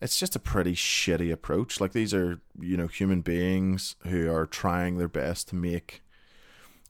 It's 0.01 0.17
just 0.17 0.35
a 0.35 0.39
pretty 0.39 0.73
shitty 0.73 1.31
approach. 1.31 1.79
Like 1.79 1.91
these 1.91 2.11
are, 2.11 2.41
you 2.59 2.75
know, 2.75 2.87
human 2.87 3.21
beings 3.21 3.95
who 4.07 4.31
are 4.31 4.47
trying 4.47 4.97
their 4.97 5.07
best 5.07 5.49
to 5.49 5.55
make 5.55 6.01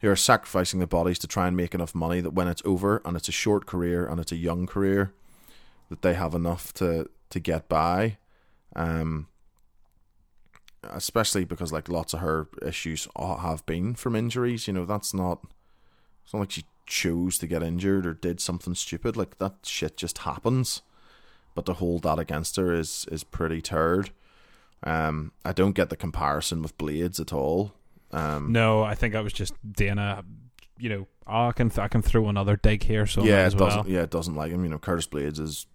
who 0.01 0.09
are 0.09 0.15
sacrificing 0.15 0.79
their 0.79 0.87
bodies 0.87 1.19
to 1.19 1.27
try 1.27 1.47
and 1.47 1.55
make 1.55 1.73
enough 1.73 1.95
money 1.95 2.21
that 2.21 2.33
when 2.33 2.47
it's 2.47 2.61
over 2.65 3.01
and 3.05 3.15
it's 3.15 3.29
a 3.29 3.33
short 3.33 3.65
career 3.65 4.05
and 4.05 4.19
it's 4.19 4.31
a 4.31 4.37
young 4.37 4.65
career, 4.65 5.13
that 5.89 6.01
they 6.01 6.13
have 6.13 6.33
enough 6.33 6.73
to 6.73 7.09
to 7.29 7.39
get 7.39 7.69
by. 7.69 8.17
Um, 8.75 9.27
especially 10.83 11.45
because 11.45 11.71
like 11.71 11.89
lots 11.89 12.13
of 12.13 12.19
her 12.21 12.47
issues 12.65 13.07
have 13.17 13.65
been 13.65 13.95
from 13.95 14.15
injuries. 14.15 14.67
You 14.67 14.73
know, 14.73 14.85
that's 14.85 15.13
not. 15.13 15.43
It's 16.23 16.33
not 16.33 16.41
like 16.41 16.51
she 16.51 16.65
chose 16.85 17.37
to 17.39 17.47
get 17.47 17.63
injured 17.63 18.05
or 18.05 18.13
did 18.13 18.39
something 18.39 18.75
stupid. 18.75 19.15
Like 19.15 19.37
that 19.37 19.55
shit 19.63 19.97
just 19.97 20.19
happens. 20.19 20.81
But 21.53 21.65
to 21.65 21.73
hold 21.73 22.03
that 22.03 22.19
against 22.19 22.55
her 22.55 22.73
is 22.73 23.05
is 23.11 23.23
pretty 23.23 23.61
turd. 23.61 24.11
Um, 24.83 25.31
I 25.45 25.51
don't 25.51 25.75
get 25.75 25.89
the 25.89 25.95
comparison 25.95 26.61
with 26.61 26.77
Blaydes 26.77 27.19
at 27.19 27.33
all. 27.33 27.73
Um, 28.11 28.51
no, 28.51 28.83
I 28.83 28.95
think 28.95 29.13
that 29.13 29.23
was 29.23 29.33
just 29.33 29.53
Dana. 29.69 30.23
You 30.77 30.89
know, 30.89 31.07
oh, 31.27 31.47
I 31.47 31.51
can 31.51 31.69
th- 31.69 31.79
I 31.79 31.87
can 31.87 32.01
throw 32.01 32.27
another 32.27 32.55
dig 32.55 32.83
here. 32.83 33.05
So 33.05 33.23
yeah, 33.23 33.47
it 33.47 33.57
doesn't 33.57 33.85
well. 33.85 33.85
yeah 33.87 34.01
it 34.01 34.09
doesn't 34.09 34.35
like 34.35 34.51
him. 34.51 34.63
You 34.63 34.71
know, 34.71 34.79
Curtis 34.79 35.07
Blaydes 35.07 35.39
is 35.39 35.67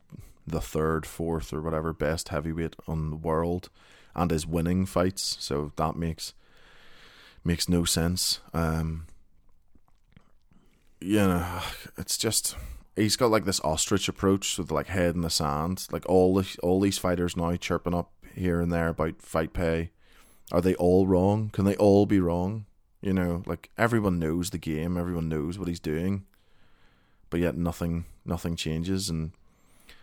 the 0.47 0.61
third, 0.61 1.07
fourth, 1.07 1.53
or 1.53 1.61
whatever 1.61 1.93
best 1.93 2.29
heavyweight 2.29 2.77
on 2.87 3.11
the 3.11 3.17
world, 3.17 3.69
and 4.15 4.31
is 4.31 4.47
winning 4.47 4.87
fights. 4.87 5.37
So 5.41 5.73
that 5.77 5.97
makes 5.97 6.35
makes 7.45 7.69
no 7.69 7.85
sense. 7.85 8.41
Um, 8.53 9.07
you 11.01 11.17
know, 11.17 11.61
it's 11.97 12.19
just 12.19 12.57
he's 12.97 13.17
got 13.17 13.31
like 13.31 13.45
this 13.45 13.61
ostrich 13.61 14.09
approach 14.09 14.59
with 14.59 14.71
like 14.71 14.89
head 14.89 15.15
in 15.15 15.21
the 15.21 15.31
sand. 15.31 15.87
Like 15.91 16.09
all 16.09 16.35
the, 16.35 16.57
all 16.63 16.81
these 16.81 16.99
fighters 16.99 17.37
now 17.37 17.55
chirping 17.57 17.95
up 17.95 18.11
here 18.35 18.61
and 18.61 18.73
there 18.73 18.89
about 18.89 19.23
fight 19.23 19.53
pay 19.53 19.91
are 20.53 20.61
they 20.61 20.75
all 20.75 21.07
wrong? 21.07 21.51
Can 21.51 21.65
they 21.65 21.77
all 21.77 22.07
be 22.07 22.21
wrong? 22.21 22.67
You 23.01 23.13
know, 23.13 23.43
like 23.47 23.71
everyone 23.77 24.19
knows 24.19 24.51
the 24.51 24.59
game, 24.59 24.97
everyone 24.97 25.29
knows 25.29 25.59
what 25.59 25.69
he's 25.69 25.81
doing, 25.81 26.25
but 27.31 27.41
yet 27.41 27.57
nothing 27.57 28.05
nothing 28.25 28.57
changes. 28.57 29.11
And 29.11 29.33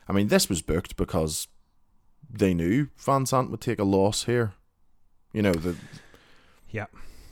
I 0.07 0.13
mean, 0.13 0.27
this 0.27 0.49
was 0.49 0.61
booked 0.61 0.95
because 0.95 1.47
they 2.29 2.53
knew 2.53 2.87
VanZant 2.99 3.49
would 3.49 3.61
take 3.61 3.79
a 3.79 3.83
loss 3.83 4.25
here. 4.25 4.53
You 5.31 5.41
know 5.41 5.53
the 5.53 5.75
yeah, 6.69 6.85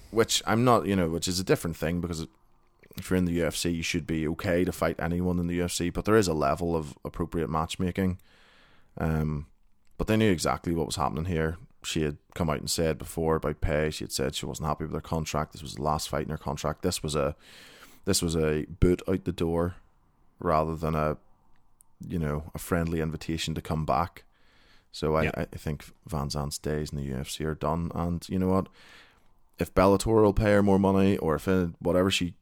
which 0.10 0.42
I'm 0.46 0.64
not. 0.64 0.86
You 0.86 0.96
know, 0.96 1.10
which 1.10 1.28
is 1.28 1.40
a 1.40 1.44
different 1.44 1.78
thing 1.78 2.02
because 2.02 2.28
if 2.98 3.10
you're 3.10 3.18
in 3.18 3.26
the 3.26 3.40
UFC, 3.40 3.76
you 3.76 3.84
should 3.84 4.08
be 4.08 4.28
okay 4.30 4.66
to 4.66 4.72
fight 4.72 5.00
anyone 5.00 5.40
in 5.40 5.48
the 5.48 5.60
UFC, 5.60 5.94
but 5.94 6.06
there 6.06 6.18
is 6.18 6.28
a 6.28 6.34
level 6.34 6.76
of 6.76 6.98
appropriate 7.06 7.50
matchmaking. 7.50 8.20
Um, 8.98 9.48
but 9.98 10.08
they 10.08 10.18
knew 10.18 10.32
exactly 10.32 10.74
what 10.74 10.88
was 10.88 10.96
happening 10.96 11.26
here 11.26 11.58
she 11.84 12.04
had 12.04 12.18
come 12.36 12.50
out 12.50 12.60
and 12.60 12.70
said 12.70 12.98
before 12.98 13.36
about 13.36 13.62
pay. 13.62 13.90
She 13.90 14.04
had 14.04 14.12
said 14.12 14.36
she 14.36 14.46
wasn't 14.46 14.68
happy 14.68 14.86
with 14.86 14.94
her 14.94 15.02
contract. 15.02 15.54
This 15.54 15.64
was 15.64 15.76
the 15.76 15.82
last 15.82 16.10
fight 16.10 16.26
in 16.26 16.30
her 16.30 16.38
contract. 16.38 16.82
This 16.82 17.02
was 17.02 17.16
a 17.16 17.36
this 18.06 18.22
was 18.22 18.36
a 18.36 18.66
boot 18.80 19.02
out 19.08 19.26
the 19.26 19.32
door 19.32 19.76
rather 20.40 20.76
than 20.76 20.96
a 20.96 21.18
you 22.08 22.20
know 22.20 22.52
a 22.54 22.60
friendly 22.60 23.02
invitation 23.02 23.56
to 23.56 23.62
come 23.62 23.86
back. 23.86 24.24
So 24.92 25.16
I, 25.16 25.32
I 25.36 25.46
think 25.46 25.86
VanZant's 26.10 26.58
days 26.58 26.92
in 26.92 26.98
the 26.98 27.10
UFC 27.10 27.46
are 27.46 27.56
done. 27.56 27.92
And 27.96 28.28
you 28.28 28.38
know 28.38 28.50
what? 28.50 28.68
If 29.58 29.74
Bellator 29.74 30.22
will 30.22 30.34
pay 30.34 30.52
her 30.52 30.64
more 30.64 30.80
money, 30.80 31.18
or 31.18 31.36
if 31.36 31.48
it, 31.48 31.70
whatever 31.80 32.12
she 32.12 32.34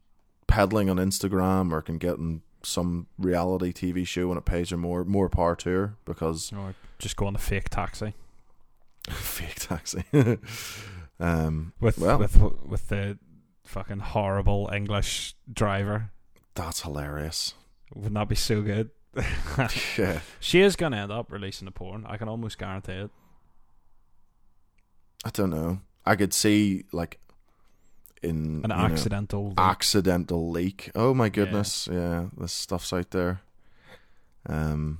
peddling 0.47 0.89
on 0.89 0.97
Instagram, 0.97 1.71
or 1.71 1.81
can 1.81 1.99
get 1.99 2.17
in 2.17 2.41
some 2.63 3.05
reality 3.19 3.71
TV 3.71 4.05
show 4.05 4.29
and 4.29 4.37
it 4.37 4.45
pays 4.45 4.71
her 4.71 4.77
more, 4.77 5.05
more 5.05 5.29
power 5.29 5.55
to 5.57 5.69
her. 5.69 5.95
Because 6.05 6.51
or 6.51 6.73
just 6.97 7.15
go 7.17 7.27
on 7.27 7.35
a 7.35 7.39
fake 7.39 7.69
taxi. 7.69 8.15
Fake 9.09 9.55
taxi. 9.55 10.03
um, 11.19 11.73
with 11.79 11.97
well, 11.97 12.17
with 12.17 12.37
with 12.65 12.87
the 12.89 13.17
fucking 13.65 13.99
horrible 13.99 14.69
English 14.73 15.35
driver. 15.51 16.11
That's 16.55 16.81
hilarious. 16.81 17.53
Wouldn't 17.93 18.15
that 18.15 18.27
be 18.27 18.35
so 18.35 18.61
good? 18.61 18.89
yeah. 19.97 20.21
She 20.39 20.61
is 20.61 20.75
gonna 20.75 20.97
end 20.97 21.11
up 21.11 21.31
releasing 21.31 21.65
the 21.65 21.71
porn. 21.71 22.05
I 22.07 22.17
can 22.17 22.29
almost 22.29 22.57
guarantee 22.57 22.93
it. 22.93 23.11
I 25.25 25.29
don't 25.31 25.49
know. 25.49 25.81
I 26.05 26.15
could 26.15 26.33
see 26.33 26.85
like 26.91 27.19
in 28.21 28.61
an 28.63 28.71
accidental 28.71 29.43
know, 29.43 29.49
leak. 29.49 29.59
accidental 29.59 30.49
leak. 30.49 30.91
Oh 30.95 31.13
my 31.13 31.29
goodness! 31.29 31.87
Yeah. 31.91 31.99
yeah, 31.99 32.25
this 32.37 32.53
stuff's 32.53 32.93
out 32.93 33.11
there. 33.11 33.41
Um, 34.45 34.99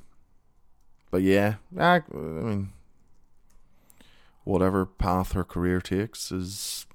but 1.12 1.22
yeah, 1.22 1.56
I, 1.78 1.96
I 1.96 2.16
mean, 2.16 2.70
whatever 4.50 4.84
path 4.84 5.34
her 5.34 5.44
career 5.44 5.80
takes 5.80 6.32
is 6.32 6.88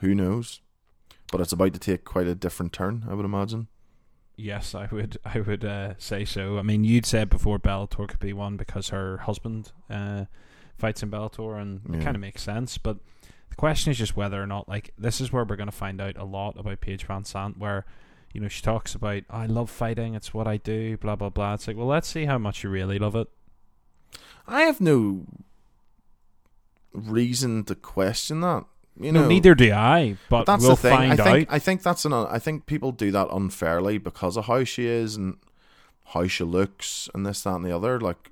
who 0.00 0.14
knows. 0.14 0.60
But 1.30 1.42
it's 1.42 1.52
about 1.52 1.74
to 1.74 1.78
take 1.78 2.04
quite 2.04 2.26
a 2.26 2.34
different 2.34 2.72
turn, 2.72 3.04
I 3.08 3.12
would 3.12 3.26
imagine. 3.26 3.68
Yes, 4.36 4.74
I 4.74 4.88
would. 4.90 5.18
I 5.24 5.40
would 5.40 5.64
uh, 5.64 5.94
say 5.98 6.24
so. 6.24 6.58
I 6.58 6.62
mean, 6.62 6.84
you'd 6.84 7.06
said 7.06 7.28
before 7.28 7.58
Bellator 7.58 8.08
could 8.08 8.18
be 8.18 8.32
one 8.32 8.56
because 8.56 8.88
her 8.88 9.18
husband 9.18 9.72
uh, 9.90 10.24
fights 10.78 11.02
in 11.02 11.10
Bellator, 11.10 11.60
and 11.60 11.82
yeah. 11.88 11.98
it 11.98 12.02
kind 12.02 12.16
of 12.16 12.20
makes 12.20 12.42
sense. 12.42 12.78
But 12.78 12.98
the 13.50 13.56
question 13.56 13.90
is 13.92 13.98
just 13.98 14.16
whether 14.16 14.42
or 14.42 14.46
not, 14.46 14.68
like, 14.68 14.92
this 14.98 15.20
is 15.20 15.32
where 15.32 15.44
we're 15.44 15.56
going 15.56 15.68
to 15.68 15.72
find 15.72 16.00
out 16.00 16.16
a 16.16 16.24
lot 16.24 16.58
about 16.58 16.80
Paige 16.80 17.06
VanZant 17.06 17.58
where 17.58 17.84
you 18.32 18.40
know 18.40 18.48
she 18.48 18.62
talks 18.62 18.94
about, 18.94 19.22
"I 19.28 19.46
love 19.46 19.70
fighting; 19.70 20.14
it's 20.14 20.34
what 20.34 20.48
I 20.48 20.56
do." 20.56 20.96
Blah 20.96 21.16
blah 21.16 21.30
blah. 21.30 21.54
It's 21.54 21.68
like, 21.68 21.76
well, 21.76 21.86
let's 21.86 22.08
see 22.08 22.24
how 22.24 22.38
much 22.38 22.64
you 22.64 22.70
really 22.70 22.98
love 22.98 23.14
it. 23.14 23.28
I 24.46 24.62
have 24.62 24.80
no 24.80 25.26
reason 26.94 27.64
to 27.64 27.74
question 27.74 28.40
that. 28.40 28.64
You 28.98 29.10
know, 29.10 29.22
no, 29.22 29.28
neither 29.28 29.54
do 29.54 29.72
I. 29.72 30.16
But, 30.28 30.44
but 30.44 30.52
that's 30.52 30.62
we'll 30.62 30.76
the 30.76 30.88
thing. 30.88 31.10
I 31.12 31.16
think 31.16 31.48
out. 31.48 31.54
I 31.54 31.58
think 31.58 31.82
that's 31.82 32.04
an. 32.04 32.12
I 32.12 32.38
think 32.38 32.66
people 32.66 32.92
do 32.92 33.10
that 33.10 33.28
unfairly 33.30 33.98
because 33.98 34.36
of 34.36 34.46
how 34.46 34.62
she 34.64 34.86
is 34.86 35.16
and 35.16 35.36
how 36.06 36.28
she 36.28 36.44
looks 36.44 37.08
and 37.12 37.26
this, 37.26 37.42
that, 37.42 37.56
and 37.56 37.64
the 37.64 37.74
other. 37.74 37.98
Like, 37.98 38.30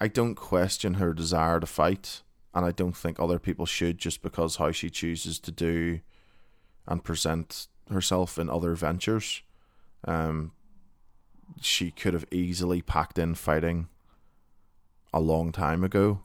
I 0.00 0.08
don't 0.08 0.34
question 0.34 0.94
her 0.94 1.14
desire 1.14 1.60
to 1.60 1.66
fight, 1.66 2.20
and 2.54 2.66
I 2.66 2.72
don't 2.72 2.96
think 2.96 3.18
other 3.18 3.38
people 3.38 3.64
should 3.64 3.98
just 3.98 4.20
because 4.20 4.56
how 4.56 4.70
she 4.70 4.90
chooses 4.90 5.38
to 5.40 5.50
do 5.50 6.00
and 6.86 7.02
present 7.02 7.68
herself 7.90 8.38
in 8.38 8.50
other 8.50 8.74
ventures. 8.74 9.42
Um, 10.04 10.52
she 11.60 11.90
could 11.90 12.12
have 12.12 12.26
easily 12.30 12.82
packed 12.82 13.18
in 13.18 13.34
fighting 13.34 13.88
a 15.12 15.20
long 15.20 15.52
time 15.52 15.82
ago 15.82 16.20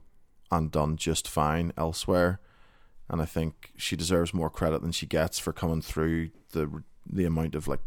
and 0.58 0.72
done 0.72 0.98
just 0.98 1.28
fine 1.28 1.72
elsewhere. 1.78 2.40
And 3.10 3.22
I 3.22 3.26
think 3.26 3.72
she 3.78 3.96
deserves 3.96 4.34
more 4.34 4.50
credit 4.50 4.82
than 4.82 4.92
she 4.92 5.06
gets 5.06 5.38
for 5.38 5.54
coming 5.54 5.82
through 5.82 6.32
the 6.52 6.84
the 7.08 7.26
amount 7.26 7.54
of 7.54 7.68
like 7.68 7.82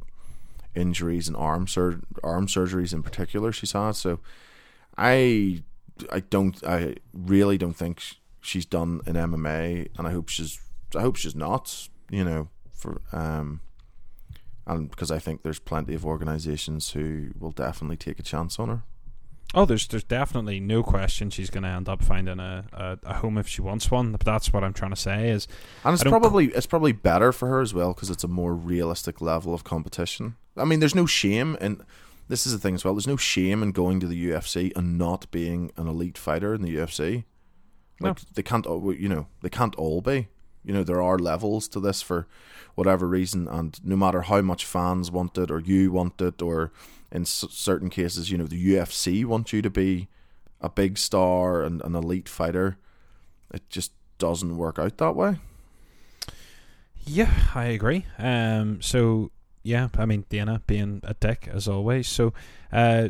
injuries 0.75 1.27
and 1.27 1.37
arm 1.37 1.67
sur- 1.67 2.03
arm 2.23 2.47
surgeries 2.47 2.93
in 2.93 3.03
particular 3.03 3.51
she's 3.51 3.73
had. 3.73 3.93
So 3.93 4.21
I 4.97 5.63
I 6.13 6.21
don't 6.21 6.63
I 6.65 6.97
really 7.13 7.59
don't 7.59 7.75
think 7.75 8.03
she's 8.41 8.67
done 8.67 9.01
in 9.07 9.15
MMA, 9.15 9.89
and 9.97 10.07
I 10.07 10.11
hope 10.13 10.29
she's 10.29 10.61
I 10.97 11.01
hope 11.01 11.17
she's 11.17 11.35
not. 11.35 11.89
You 12.11 12.25
know, 12.25 12.49
for 12.73 13.03
um, 13.13 13.61
and 14.67 14.91
because 14.91 15.11
I 15.11 15.19
think 15.19 15.43
there's 15.43 15.59
plenty 15.59 15.95
of 15.95 16.07
organisations 16.07 16.91
who 16.93 17.31
will 17.39 17.51
definitely 17.51 17.97
take 17.97 18.19
a 18.19 18.23
chance 18.23 18.59
on 18.59 18.69
her. 18.69 18.83
Oh, 19.55 19.65
there's 19.65 19.87
there's 19.87 20.05
definitely 20.05 20.61
no 20.61 20.83
question 20.83 21.31
she's 21.31 21.49
going 21.49 21.63
to 21.63 21.71
end 21.71 21.89
up 21.89 22.03
finding 22.03 22.39
a, 22.39 22.67
a, 22.73 22.99
a, 23.03 23.15
home 23.15 23.39
if 23.39 23.49
she 23.49 23.63
wants 23.63 23.91
one. 23.91 24.13
But 24.13 24.21
that's 24.21 24.53
what 24.53 24.63
I'm 24.63 24.75
trying 24.75 24.91
to 24.91 24.97
say 24.97 25.31
is, 25.31 25.49
and 25.85 25.95
it's 25.95 26.05
probably 26.05 26.49
it's 26.49 26.67
probably 26.67 26.93
better 26.93 27.33
for 27.33 27.49
her 27.49 27.61
as 27.63 27.73
well 27.73 27.95
because 27.95 28.11
it's 28.11 28.25
a 28.25 28.29
more 28.29 28.55
realistic 28.55 29.23
level 29.23 29.55
of 29.55 29.65
competition. 29.65 30.37
I 30.57 30.65
mean, 30.65 30.81
there's 30.81 30.95
no 30.95 31.07
shame 31.07 31.57
in 31.63 31.83
this 32.29 32.47
is 32.47 32.53
the 32.53 32.59
thing 32.59 32.75
as 32.75 32.85
well. 32.85 32.95
There's 32.95 33.07
no 33.07 33.17
shame 33.17 33.63
in 33.63 33.73
going 33.73 34.01
to 34.01 34.07
the 34.07 34.31
UFC 34.31 34.71
and 34.77 34.99
not 34.99 35.31
being 35.31 35.73
an 35.77 35.89
elite 35.89 36.19
fighter 36.19 36.55
in 36.55 36.63
the 36.63 36.77
UFC. 36.77 37.25
Like 38.01 38.19
no. 38.19 38.29
they 38.35 38.43
can't, 38.43 38.67
you 38.67 39.09
know, 39.09 39.27
they 39.43 39.49
can't 39.49 39.75
all 39.77 40.03
be. 40.03 40.29
You 40.63 40.75
know, 40.75 40.85
there 40.85 41.01
are 41.01 41.19
levels 41.19 41.69
to 41.69 41.81
this 41.81 42.03
for 42.03 42.29
whatever 42.75 43.09
reason, 43.09 43.49
and 43.49 43.83
no 43.83 43.97
matter 43.97 44.23
how 44.23 44.43
much 44.43 44.67
fans 44.67 45.11
want 45.11 45.39
it, 45.39 45.51
or 45.51 45.61
you 45.61 45.91
want 45.91 46.21
it, 46.21 46.43
or 46.43 46.71
in 47.11 47.23
s- 47.23 47.45
certain 47.51 47.91
cases, 47.91 48.31
you 48.31 48.39
know, 48.39 48.47
the 48.47 48.75
UFC 48.75 49.25
wants 49.25 49.53
you 49.53 49.63
to 49.63 49.71
be 49.71 50.09
a 50.61 50.69
big 50.69 50.99
star 50.99 51.63
and 51.63 51.81
an 51.83 51.95
elite 51.95 52.29
fighter. 52.29 52.77
It 53.53 53.69
just 53.71 53.93
doesn't 54.19 54.57
work 54.57 54.79
out 54.79 54.99
that 54.99 55.15
way. 55.17 55.37
Yeah, 57.05 57.33
I 57.55 57.67
agree. 57.67 58.05
Um, 58.19 58.83
so 58.83 59.31
yeah, 59.63 59.89
I 59.97 60.05
mean 60.07 60.25
Dana 60.29 60.63
being 60.67 61.01
a 61.05 61.15
dick 61.15 61.49
as 61.53 61.67
always. 61.69 62.09
So, 62.09 62.33
uh, 62.73 63.09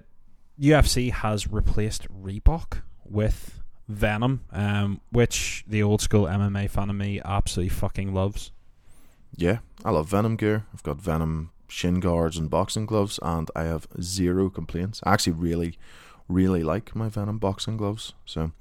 UFC 0.60 1.10
has 1.12 1.50
replaced 1.50 2.06
Reebok 2.12 2.82
with 3.04 3.60
Venum, 3.90 4.40
um, 4.52 5.00
which 5.10 5.64
the 5.66 5.82
old 5.82 6.00
school 6.00 6.24
MMA 6.26 6.68
fan 6.68 6.90
of 6.90 6.96
me 6.96 7.20
absolutely 7.24 7.70
fucking 7.70 8.12
loves. 8.12 8.50
Yeah, 9.36 9.58
I 9.84 9.90
love 9.90 10.10
Venum 10.10 10.36
gear. 10.36 10.66
I've 10.74 10.82
got 10.82 10.98
Venum 10.98 11.48
shin 11.68 12.00
guards 12.00 12.36
and 12.36 12.50
boxing 12.50 12.86
gloves, 12.86 13.18
and 13.22 13.50
I 13.54 13.64
have 13.64 13.86
zero 14.00 14.50
complaints. 14.50 15.00
I 15.04 15.12
actually 15.12 15.34
really, 15.34 15.78
really 16.28 16.62
like 16.64 16.96
my 16.96 17.08
Venum 17.08 17.38
boxing 17.38 17.76
gloves. 17.76 18.14
So, 18.24 18.52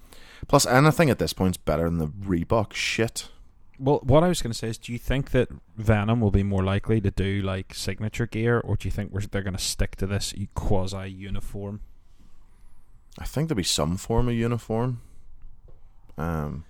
plus 0.47 0.65
anything 0.65 1.09
at 1.09 1.19
this 1.19 1.33
point 1.33 1.55
is 1.55 1.57
better 1.57 1.85
than 1.85 1.97
the 1.97 2.07
Reebok 2.07 2.73
shit. 2.73 3.29
Well, 3.79 3.99
what 4.03 4.23
I 4.23 4.27
was 4.27 4.41
going 4.41 4.51
to 4.51 4.57
say 4.57 4.69
is, 4.69 4.77
do 4.77 4.91
you 4.91 4.97
think 4.97 5.31
that 5.31 5.49
Venum 5.79 6.19
will 6.19 6.31
be 6.31 6.43
more 6.43 6.63
likely 6.63 6.99
to 7.01 7.11
do 7.11 7.41
like 7.41 7.73
signature 7.73 8.25
gear, 8.25 8.59
or 8.59 8.75
do 8.75 8.87
you 8.87 8.91
think 8.91 9.11
they're 9.31 9.43
going 9.43 9.55
to 9.55 9.63
stick 9.63 9.95
to 9.97 10.07
this 10.07 10.33
quasi 10.55 11.09
uniform? 11.09 11.81
I 13.19 13.25
think 13.25 13.47
there'll 13.47 13.57
be 13.57 13.63
some 13.63 13.97
form 13.97 14.27
of 14.27 14.35
uniform. 14.35 15.01
Um, 16.17 16.65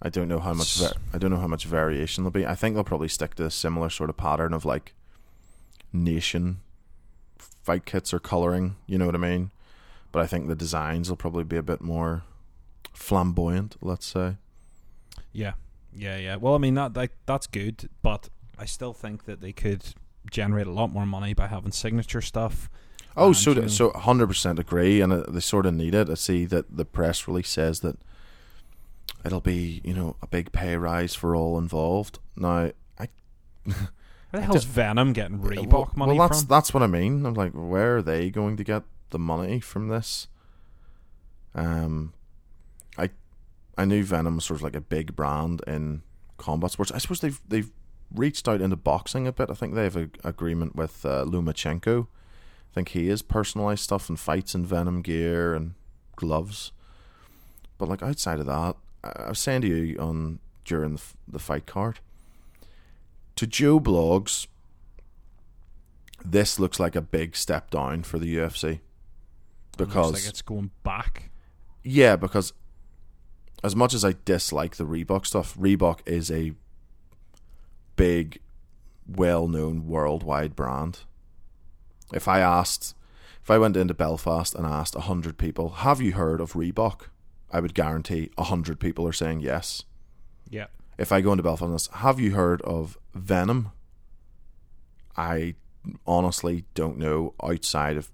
I 0.00 0.08
don't 0.08 0.28
know 0.28 0.40
how 0.40 0.54
much. 0.54 0.78
Va- 0.78 0.94
I 1.12 1.18
don't 1.18 1.30
know 1.30 1.38
how 1.38 1.46
much 1.46 1.64
variation 1.64 2.24
there'll 2.24 2.32
be. 2.32 2.46
I 2.46 2.54
think 2.54 2.74
they'll 2.74 2.84
probably 2.84 3.08
stick 3.08 3.34
to 3.36 3.44
a 3.44 3.50
similar 3.50 3.88
sort 3.88 4.10
of 4.10 4.16
pattern 4.16 4.52
of 4.52 4.64
like 4.64 4.94
nation 5.92 6.60
fight 7.62 7.86
kits 7.86 8.12
or 8.12 8.18
coloring. 8.18 8.76
You 8.86 8.98
know 8.98 9.06
what 9.06 9.14
I 9.14 9.18
mean? 9.18 9.50
But 10.10 10.22
I 10.22 10.26
think 10.26 10.48
the 10.48 10.54
designs 10.54 11.08
will 11.08 11.16
probably 11.16 11.44
be 11.44 11.56
a 11.56 11.62
bit 11.62 11.80
more 11.80 12.24
flamboyant. 12.92 13.76
Let's 13.80 14.06
say. 14.06 14.36
Yeah, 15.32 15.54
yeah, 15.94 16.16
yeah. 16.18 16.36
Well, 16.36 16.54
I 16.54 16.58
mean 16.58 16.74
that 16.74 16.94
like 16.94 17.12
that's 17.26 17.46
good, 17.46 17.88
but 18.02 18.28
I 18.58 18.64
still 18.64 18.92
think 18.92 19.24
that 19.24 19.40
they 19.40 19.52
could 19.52 19.94
generate 20.30 20.66
a 20.66 20.72
lot 20.72 20.90
more 20.90 21.06
money 21.06 21.34
by 21.34 21.46
having 21.46 21.72
signature 21.72 22.20
stuff. 22.20 22.70
Oh, 23.16 23.32
so 23.32 23.66
so 23.66 23.90
hundred 23.90 24.28
percent 24.28 24.58
agree, 24.58 25.00
and 25.00 25.12
uh, 25.12 25.24
they 25.28 25.40
sort 25.40 25.66
of 25.66 25.74
need 25.74 25.94
it. 25.94 26.08
I 26.10 26.14
see 26.14 26.44
that 26.46 26.76
the 26.76 26.84
press 26.84 27.26
release 27.28 27.50
says 27.50 27.80
that 27.80 27.96
it'll 29.24 29.40
be 29.40 29.80
you 29.84 29.94
know 29.94 30.16
a 30.22 30.26
big 30.26 30.52
pay 30.52 30.76
rise 30.76 31.14
for 31.14 31.34
all 31.34 31.58
involved. 31.58 32.18
Now, 32.36 32.72
I. 32.98 33.08
Where 34.32 34.40
the 34.40 34.46
hell's 34.46 34.64
Venum 34.64 35.12
getting 35.12 35.40
Reebok 35.40 35.70
well, 35.70 35.92
money 35.94 36.18
well, 36.18 36.26
that's, 36.26 36.40
from? 36.40 36.48
that's 36.48 36.72
what 36.72 36.82
I 36.82 36.86
mean. 36.86 37.26
I'm 37.26 37.34
like, 37.34 37.52
where 37.52 37.98
are 37.98 38.02
they 38.02 38.30
going 38.30 38.56
to 38.56 38.64
get 38.64 38.82
the 39.10 39.18
money 39.18 39.60
from 39.60 39.88
this? 39.88 40.26
Um, 41.54 42.14
I 42.96 43.10
I 43.76 43.84
knew 43.84 44.02
Venum 44.02 44.36
was 44.36 44.46
sort 44.46 44.60
of 44.60 44.62
like 44.62 44.74
a 44.74 44.80
big 44.80 45.14
brand 45.14 45.60
in 45.66 46.00
combat 46.38 46.70
sports. 46.70 46.90
I 46.92 46.96
suppose 46.96 47.20
they've 47.20 47.38
they've 47.46 47.70
reached 48.10 48.48
out 48.48 48.62
into 48.62 48.74
boxing 48.74 49.26
a 49.26 49.32
bit. 49.32 49.50
I 49.50 49.54
think 49.54 49.74
they 49.74 49.84
have 49.84 49.96
an 49.96 50.12
agreement 50.24 50.76
with 50.76 51.04
uh, 51.04 51.26
Lomachenko. 51.26 52.06
I 52.06 52.74
think 52.74 52.88
he 52.88 53.10
is 53.10 53.20
personalized 53.20 53.84
stuff 53.84 54.08
and 54.08 54.18
fights 54.18 54.54
in 54.54 54.64
Venum 54.64 55.02
gear 55.02 55.52
and 55.52 55.74
gloves. 56.16 56.72
But 57.76 57.90
like 57.90 58.02
outside 58.02 58.40
of 58.40 58.46
that, 58.46 58.76
I 59.04 59.28
was 59.28 59.38
saying 59.38 59.60
to 59.60 59.68
you 59.68 59.98
on 59.98 60.38
during 60.64 60.94
the, 60.94 61.02
the 61.28 61.38
fight 61.38 61.66
card 61.66 61.98
to 63.36 63.46
Joe 63.46 63.80
Blogs, 63.80 64.46
this 66.24 66.58
looks 66.58 66.78
like 66.78 66.96
a 66.96 67.02
big 67.02 67.36
step 67.36 67.70
down 67.70 68.02
for 68.02 68.18
the 68.18 68.36
UFC 68.36 68.80
because 69.76 70.10
it 70.10 70.14
like 70.14 70.26
it's 70.26 70.42
going 70.42 70.70
back. 70.82 71.30
Yeah, 71.82 72.16
because 72.16 72.52
as 73.64 73.74
much 73.74 73.94
as 73.94 74.04
I 74.04 74.14
dislike 74.24 74.76
the 74.76 74.86
Reebok 74.86 75.26
stuff, 75.26 75.56
Reebok 75.56 76.00
is 76.06 76.30
a 76.30 76.52
big, 77.96 78.40
well-known 79.06 79.86
worldwide 79.86 80.54
brand. 80.54 81.00
If 82.12 82.28
I 82.28 82.40
asked, 82.40 82.94
if 83.42 83.50
I 83.50 83.58
went 83.58 83.76
into 83.76 83.94
Belfast 83.94 84.54
and 84.54 84.66
asked 84.66 84.94
a 84.94 85.00
hundred 85.00 85.38
people, 85.38 85.70
"Have 85.70 86.00
you 86.00 86.12
heard 86.12 86.40
of 86.40 86.52
Reebok?" 86.52 87.08
I 87.50 87.60
would 87.60 87.74
guarantee 87.74 88.30
a 88.38 88.44
hundred 88.44 88.80
people 88.80 89.06
are 89.06 89.12
saying 89.12 89.40
yes. 89.40 89.82
Yeah 90.48 90.66
if 91.02 91.10
I 91.10 91.20
go 91.20 91.32
into 91.32 91.42
Belfast, 91.42 91.90
have 91.94 92.20
you 92.20 92.30
heard 92.30 92.62
of 92.62 92.96
Venum? 93.12 93.72
I 95.16 95.56
honestly 96.06 96.64
don't 96.74 96.96
know 96.96 97.34
outside 97.42 97.96
of 97.96 98.08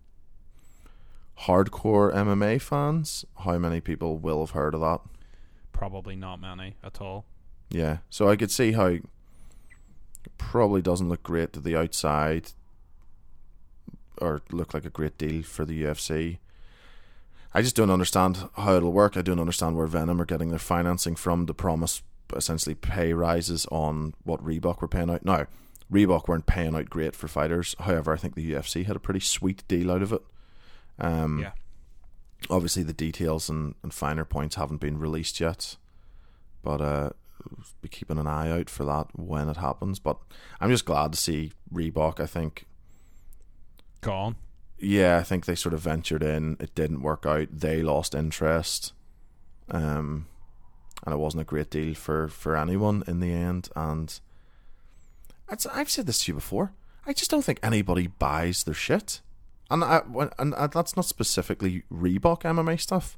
hardcore 1.40 2.14
MMA 2.14 2.62
fans 2.62 3.26
how 3.40 3.58
many 3.58 3.82
people 3.82 4.16
will 4.16 4.40
have 4.40 4.52
heard 4.52 4.74
of 4.74 4.80
that. 4.80 5.02
Probably 5.70 6.16
not 6.16 6.40
many 6.40 6.76
at 6.82 6.98
all. 7.02 7.26
Yeah, 7.68 7.98
so 8.08 8.30
I 8.30 8.36
could 8.36 8.50
see 8.50 8.72
how 8.72 8.86
it 8.86 9.04
probably 10.38 10.80
doesn't 10.80 11.10
look 11.10 11.22
great 11.22 11.52
to 11.52 11.60
the 11.60 11.76
outside 11.76 12.52
or 14.16 14.40
look 14.50 14.72
like 14.72 14.86
a 14.86 14.90
great 14.90 15.18
deal 15.18 15.42
for 15.42 15.66
the 15.66 15.82
UFC. 15.82 16.38
I 17.52 17.60
just 17.60 17.76
don't 17.76 17.90
understand 17.90 18.48
how 18.54 18.76
it'll 18.76 18.92
work. 18.92 19.18
I 19.18 19.22
don't 19.22 19.38
understand 19.38 19.76
where 19.76 19.86
Venum 19.86 20.20
are 20.20 20.24
getting 20.24 20.48
their 20.48 20.58
financing 20.58 21.16
from 21.16 21.44
to 21.44 21.52
promise 21.52 22.02
essentially 22.36 22.74
pay 22.74 23.12
rises 23.12 23.66
on 23.70 24.14
what 24.24 24.44
Reebok 24.44 24.80
were 24.80 24.88
paying 24.88 25.10
out. 25.10 25.24
Now, 25.24 25.46
Reebok 25.92 26.28
weren't 26.28 26.46
paying 26.46 26.74
out 26.74 26.90
great 26.90 27.16
for 27.16 27.28
fighters. 27.28 27.74
However, 27.80 28.12
I 28.12 28.16
think 28.16 28.34
the 28.34 28.52
UFC 28.52 28.84
had 28.84 28.96
a 28.96 29.00
pretty 29.00 29.20
sweet 29.20 29.66
deal 29.68 29.90
out 29.90 30.02
of 30.02 30.12
it. 30.12 30.22
Um, 30.98 31.40
yeah. 31.40 31.52
Obviously, 32.50 32.82
the 32.82 32.92
details 32.92 33.48
and, 33.48 33.74
and 33.82 33.92
finer 33.92 34.24
points 34.24 34.56
haven't 34.56 34.80
been 34.80 34.98
released 34.98 35.40
yet, 35.40 35.76
but 36.62 36.80
uh, 36.80 37.10
be 37.80 37.88
keeping 37.88 38.18
an 38.18 38.26
eye 38.26 38.50
out 38.50 38.70
for 38.70 38.84
that 38.84 39.08
when 39.14 39.48
it 39.48 39.56
happens. 39.56 39.98
But 39.98 40.18
I'm 40.60 40.70
just 40.70 40.84
glad 40.84 41.12
to 41.12 41.18
see 41.18 41.52
Reebok. 41.72 42.20
I 42.20 42.26
think 42.26 42.66
gone. 44.00 44.36
Yeah, 44.78 45.18
I 45.18 45.22
think 45.24 45.46
they 45.46 45.56
sort 45.56 45.74
of 45.74 45.80
ventured 45.80 46.22
in. 46.22 46.56
It 46.60 46.74
didn't 46.74 47.02
work 47.02 47.26
out. 47.26 47.48
They 47.50 47.82
lost 47.82 48.14
interest. 48.14 48.92
Um, 49.70 50.26
and 51.08 51.14
it 51.14 51.18
wasn't 51.18 51.40
a 51.40 51.44
great 51.44 51.70
deal 51.70 51.94
for 51.94 52.28
for 52.28 52.54
anyone 52.54 53.02
in 53.06 53.20
the 53.20 53.32
end. 53.32 53.70
And 53.74 54.20
I've 55.48 55.88
said 55.88 56.04
this 56.04 56.24
to 56.24 56.32
you 56.32 56.34
before. 56.34 56.72
I 57.06 57.14
just 57.14 57.30
don't 57.30 57.42
think 57.42 57.60
anybody 57.62 58.08
buys 58.08 58.64
their 58.64 58.74
shit, 58.74 59.22
and 59.70 59.82
I 59.82 60.02
and 60.38 60.52
uh, 60.52 60.66
that's 60.66 60.96
not 60.96 61.06
specifically 61.06 61.84
Reebok 61.90 62.42
MMA 62.42 62.78
stuff. 62.78 63.16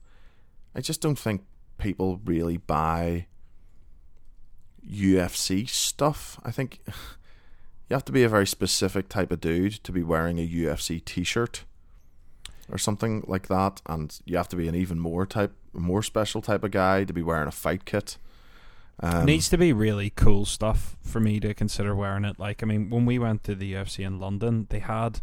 I 0.73 0.81
just 0.81 1.01
don't 1.01 1.19
think 1.19 1.43
people 1.79 2.21
really 2.25 2.59
buy 2.59 3.27
UFC 4.89 5.69
stuff. 5.69 6.39
I 6.45 6.53
think 6.53 6.79
you 6.87 7.95
have 7.95 8.05
to 8.05 8.13
be 8.13 8.23
a 8.23 8.29
very 8.29 8.47
specific 8.47 9.09
type 9.09 9.33
of 9.33 9.41
dude 9.41 9.73
to 9.83 9.91
be 9.91 10.05
wearing 10.05 10.39
a 10.39 10.47
UFC 10.49 11.05
T-shirt 11.05 11.65
or 12.71 12.79
something 12.79 13.25
like 13.27 13.49
that, 13.49 13.83
and 13.87 14.17
you 14.25 14.37
have 14.37 14.49
to 14.51 14.57
be 14.57 14.69
an 14.69 14.77
even 14.77 15.01
more 15.01 15.27
type, 15.27 15.57
more 15.73 16.03
special 16.03 16.41
type 16.43 16.65
of 16.65 16.71
guy 16.71 17.05
to 17.05 17.13
be 17.13 17.23
wearing 17.23 17.49
a 17.49 17.53
fight 17.53 17.85
kit. 17.85 18.17
Um, 19.03 19.25
needs 19.25 19.49
to 19.49 19.57
be 19.57 19.73
really 19.73 20.11
cool 20.11 20.45
stuff 20.45 20.97
for 21.03 21.21
me 21.21 21.41
to 21.41 21.55
consider 21.55 21.95
wearing 21.95 22.25
it. 22.25 22.39
Like, 22.39 22.63
I 22.63 22.67
mean, 22.67 22.91
when 22.91 23.07
we 23.07 23.19
went 23.19 23.45
to 23.45 23.55
the 23.55 23.73
UFC 23.75 24.05
in 24.05 24.19
London, 24.21 24.67
they 24.69 24.81
had 24.81 25.21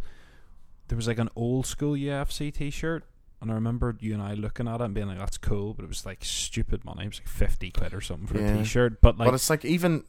there 0.87 0.95
was 0.95 1.07
like 1.07 1.19
an 1.19 1.29
old 1.35 1.65
school 1.67 1.93
UFC 1.93 2.51
T-shirt 2.53 3.03
and 3.39 3.51
I 3.51 3.53
remember 3.53 3.95
you 3.99 4.13
and 4.15 4.21
I 4.23 4.33
looking 4.33 4.67
at 4.67 4.81
it 4.81 4.83
and 4.83 4.93
being 4.95 5.07
like, 5.07 5.19
"That's 5.19 5.37
cool," 5.37 5.75
but 5.75 5.83
it 5.85 5.87
was 5.89 6.07
like 6.07 6.25
stupid 6.25 6.83
money. 6.83 7.03
It 7.03 7.09
was 7.09 7.19
like 7.19 7.27
fifty 7.27 7.69
quid 7.69 7.93
or 7.93 8.01
something 8.01 8.25
for 8.25 8.39
Yeah. 8.39 8.55
a 8.55 8.57
T-shirt. 8.57 8.99
But 8.99 9.19
like, 9.19 9.27
but 9.27 9.35
it's 9.35 9.49
like 9.51 9.63
even 9.63 10.05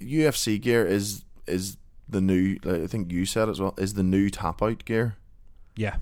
UFC 0.00 0.60
gear 0.60 0.86
is 0.86 1.24
is 1.46 1.76
the 2.08 2.20
new. 2.20 2.58
Like, 2.64 2.82
I 2.82 2.86
think 2.86 3.12
you 3.12 3.26
said 3.26 3.48
as 3.48 3.60
well 3.60 3.74
is 3.76 3.94
the 3.94 4.02
new 4.02 4.30
tap 4.30 4.62
out 4.62 4.84
gear. 4.84 5.16
yeah, 5.76 5.96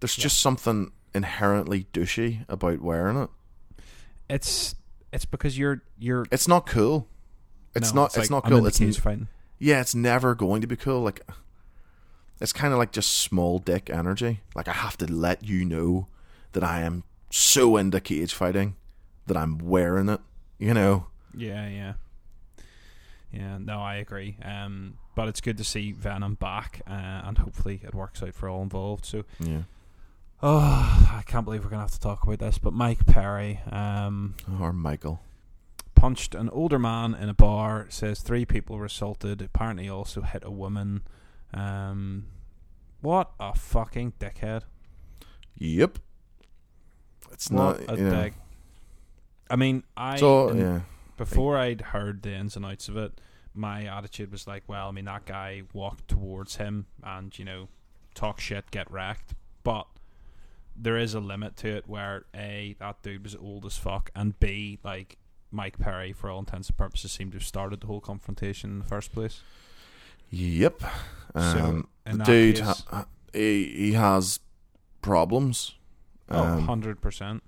There's 0.00 0.16
Yeah. 0.18 0.22
just 0.22 0.40
something 0.40 0.92
inherently 1.14 1.86
douchey 1.92 2.44
about 2.48 2.80
wearing 2.80 3.16
it. 3.16 3.30
it's 4.28 4.74
it's 5.12 5.24
because 5.24 5.56
you're 5.58 5.82
you're. 5.98 6.26
It's 6.30 6.48
not 6.48 6.66
cool. 6.66 7.08
It's 7.74 7.92
no, 7.94 8.02
not. 8.02 8.06
It's, 8.16 8.16
like, 8.16 8.30
not 8.30 8.44
cool. 8.44 8.66
It's 8.66 8.78
cage 8.78 8.96
n- 8.96 9.02
fighting. 9.02 9.28
yeah. 9.58 9.80
It's 9.80 9.94
never 9.94 10.34
going 10.34 10.60
to 10.62 10.66
be 10.66 10.76
cool. 10.76 11.02
Like 11.02 11.20
it's 12.40 12.52
kind 12.52 12.72
of 12.72 12.78
like 12.78 12.92
just 12.92 13.14
small 13.14 13.58
dick 13.58 13.88
energy. 13.88 14.40
Like 14.54 14.68
I 14.68 14.72
have 14.72 14.96
to 14.98 15.10
let 15.10 15.44
you 15.44 15.64
know 15.64 16.08
that 16.52 16.64
I 16.64 16.80
am 16.82 17.04
so 17.30 17.76
into 17.76 18.00
cage 18.00 18.34
fighting 18.34 18.76
that 19.26 19.36
I'm 19.36 19.58
wearing 19.58 20.08
it. 20.08 20.20
You 20.58 20.74
know. 20.74 21.06
Yeah, 21.34 21.68
yeah, 21.68 21.92
yeah. 23.32 23.58
No, 23.58 23.80
I 23.80 23.96
agree. 23.96 24.36
Um, 24.42 24.96
but 25.14 25.28
it's 25.28 25.40
good 25.40 25.58
to 25.58 25.64
see 25.64 25.92
Venum 25.92 26.38
back, 26.38 26.80
uh, 26.86 27.22
and 27.24 27.36
hopefully 27.38 27.80
it 27.84 27.94
works 27.94 28.22
out 28.22 28.34
for 28.34 28.48
all 28.48 28.62
involved. 28.62 29.04
So, 29.04 29.24
Yeah. 29.40 29.62
Oh, 30.42 31.12
I 31.16 31.22
can't 31.26 31.44
believe 31.44 31.64
we're 31.64 31.70
gonna 31.70 31.82
have 31.82 31.90
to 31.92 32.00
talk 32.00 32.22
about 32.22 32.38
this. 32.38 32.58
But 32.58 32.72
Mike 32.72 33.06
Perry, 33.06 33.60
um, 33.70 34.34
Or 34.60 34.72
Michael. 34.72 35.20
punched 35.94 36.34
an 36.34 36.48
older 36.50 36.78
man 36.78 37.14
in 37.14 37.28
a 37.28 37.34
bar. 37.34 37.86
Says 37.88 38.20
three 38.20 38.44
people 38.44 38.76
were 38.76 38.84
assaulted. 38.84 39.40
Apparently, 39.42 39.88
also 39.88 40.20
hit 40.22 40.42
a 40.44 40.50
woman. 40.50 41.02
Um, 41.54 42.26
what 43.00 43.30
a 43.40 43.54
fucking 43.54 44.14
dickhead! 44.18 44.62
Yep. 45.56 45.98
It's 47.32 47.50
what 47.50 47.86
not. 47.88 47.98
a 47.98 48.10
dick. 48.10 48.34
I 49.48 49.56
mean, 49.56 49.84
I 49.96 50.16
So 50.16 50.52
yeah. 50.54 50.80
before 51.16 51.56
I'd 51.56 51.80
heard 51.80 52.22
the 52.22 52.32
ins 52.34 52.56
and 52.56 52.64
outs 52.66 52.88
of 52.88 52.96
it, 52.96 53.20
my 53.54 53.84
attitude 53.84 54.30
was 54.32 54.46
like, 54.46 54.64
well, 54.66 54.88
I 54.88 54.90
mean, 54.92 55.04
that 55.06 55.24
guy 55.24 55.62
walked 55.72 56.08
towards 56.08 56.56
him 56.56 56.86
and, 57.02 57.36
you 57.38 57.44
know, 57.44 57.68
talk 58.14 58.38
shit, 58.40 58.70
get 58.70 58.90
wrecked. 58.90 59.34
But 59.62 59.86
there 60.78 60.96
is 60.96 61.14
a 61.14 61.20
limit 61.20 61.56
to 61.58 61.68
it 61.68 61.88
where 61.88 62.24
A, 62.34 62.76
that 62.80 63.02
dude 63.02 63.24
was 63.24 63.34
old 63.36 63.64
as 63.66 63.76
fuck, 63.78 64.10
and 64.14 64.38
B, 64.38 64.78
like, 64.84 65.16
Mike 65.50 65.78
Perry, 65.78 66.12
for 66.12 66.28
all 66.30 66.40
intents 66.40 66.68
and 66.68 66.76
purposes, 66.76 67.12
seemed 67.12 67.32
to 67.32 67.38
have 67.38 67.46
started 67.46 67.80
the 67.80 67.86
whole 67.86 68.00
confrontation 68.00 68.70
in 68.70 68.78
the 68.80 68.84
first 68.84 69.12
place. 69.12 69.40
Yep. 70.30 70.82
Um, 71.34 71.88
that 72.04 72.26
dude, 72.26 72.56
case- 72.56 72.84
ha- 72.88 73.06
he, 73.32 73.64
he 73.76 73.92
has 73.92 74.40
problems. 75.02 75.74
Oh, 76.28 76.42
Um, 76.42 76.66
100%. 76.66 77.40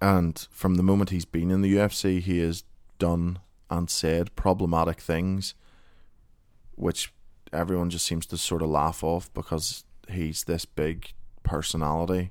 and 0.00 0.46
from 0.50 0.76
the 0.76 0.82
moment 0.82 1.10
he's 1.10 1.24
been 1.26 1.50
in 1.50 1.60
the 1.62 1.74
UFC, 1.74 2.20
he 2.20 2.38
has 2.38 2.64
done 2.98 3.38
and 3.70 3.88
said 3.90 4.34
problematic 4.36 5.00
things, 5.00 5.54
which 6.74 7.12
everyone 7.52 7.90
just 7.90 8.06
seems 8.06 8.24
to 8.26 8.38
sort 8.38 8.62
of 8.62 8.68
laugh 8.70 9.04
off 9.04 9.32
because 9.34 9.84
he's 10.08 10.44
this 10.44 10.64
big 10.64 11.12
personality 11.42 12.30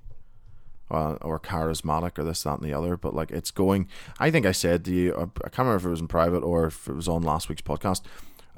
uh, 0.92 1.14
or 1.22 1.40
charismatic 1.40 2.20
or 2.20 2.24
this, 2.24 2.44
that, 2.44 2.60
and 2.60 2.64
the 2.64 2.74
other. 2.74 2.98
But 2.98 3.16
like, 3.16 3.32
it's 3.32 3.52
going. 3.52 3.88
I 4.20 4.30
think 4.30 4.46
I 4.46 4.52
said 4.52 4.86
to 4.86 4.94
you, 4.94 5.14
I 5.14 5.50
can't 5.50 5.60
remember 5.60 5.78
if 5.78 5.86
it 5.86 5.90
was 5.90 6.02
in 6.02 6.08
private 6.08 6.44
or 6.44 6.68
if 6.68 6.88
it 6.88 6.94
was 6.94 7.08
on 7.08 7.24
last 7.24 7.50
week's 7.50 7.62
podcast. 7.62 8.02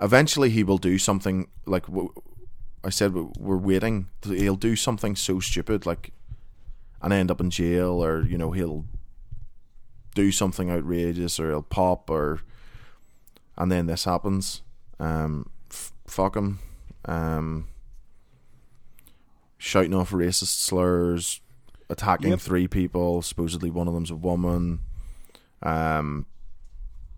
Eventually, 0.01 0.49
he 0.49 0.63
will 0.63 0.79
do 0.79 0.97
something 0.97 1.47
like 1.65 1.85
I 2.83 2.89
said. 2.89 3.13
We're 3.13 3.57
waiting. 3.57 4.07
He'll 4.25 4.55
do 4.55 4.75
something 4.75 5.15
so 5.15 5.39
stupid, 5.39 5.85
like, 5.85 6.11
and 7.01 7.13
end 7.13 7.31
up 7.31 7.39
in 7.39 7.49
jail, 7.49 8.03
or 8.03 8.23
you 8.23 8.37
know, 8.37 8.51
he'll 8.51 8.85
do 10.15 10.31
something 10.31 10.69
outrageous, 10.69 11.39
or 11.39 11.49
he'll 11.49 11.61
pop, 11.61 12.09
or 12.09 12.41
and 13.57 13.71
then 13.71 13.85
this 13.85 14.05
happens. 14.05 14.63
Um, 14.99 15.49
f- 15.71 15.93
fuck 16.07 16.35
him. 16.35 16.59
Um, 17.05 17.67
shouting 19.63 19.93
off 19.93 20.11
racist 20.11 20.57
slurs, 20.59 21.39
attacking 21.89 22.31
Yep. 22.31 22.39
three 22.41 22.67
people. 22.67 23.21
Supposedly 23.21 23.69
one 23.71 23.87
of 23.87 23.93
them's 23.93 24.11
a 24.11 24.15
woman. 24.15 24.79
Um, 25.61 26.25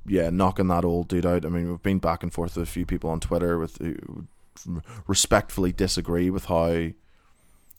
yeah, 0.06 0.30
knocking 0.30 0.68
that 0.68 0.86
old 0.86 1.08
dude 1.08 1.26
out. 1.26 1.44
I 1.44 1.50
mean, 1.50 1.72
we've 1.72 1.82
been 1.82 1.98
back 1.98 2.22
and 2.22 2.32
forth 2.32 2.56
with 2.56 2.70
a 2.70 2.72
few 2.72 2.86
people 2.86 3.10
on 3.10 3.20
Twitter 3.20 3.58
with 3.58 3.78
who 3.80 3.96
respectfully 5.08 5.72
disagree 5.72 6.30
with 6.30 6.46
how 6.46 6.68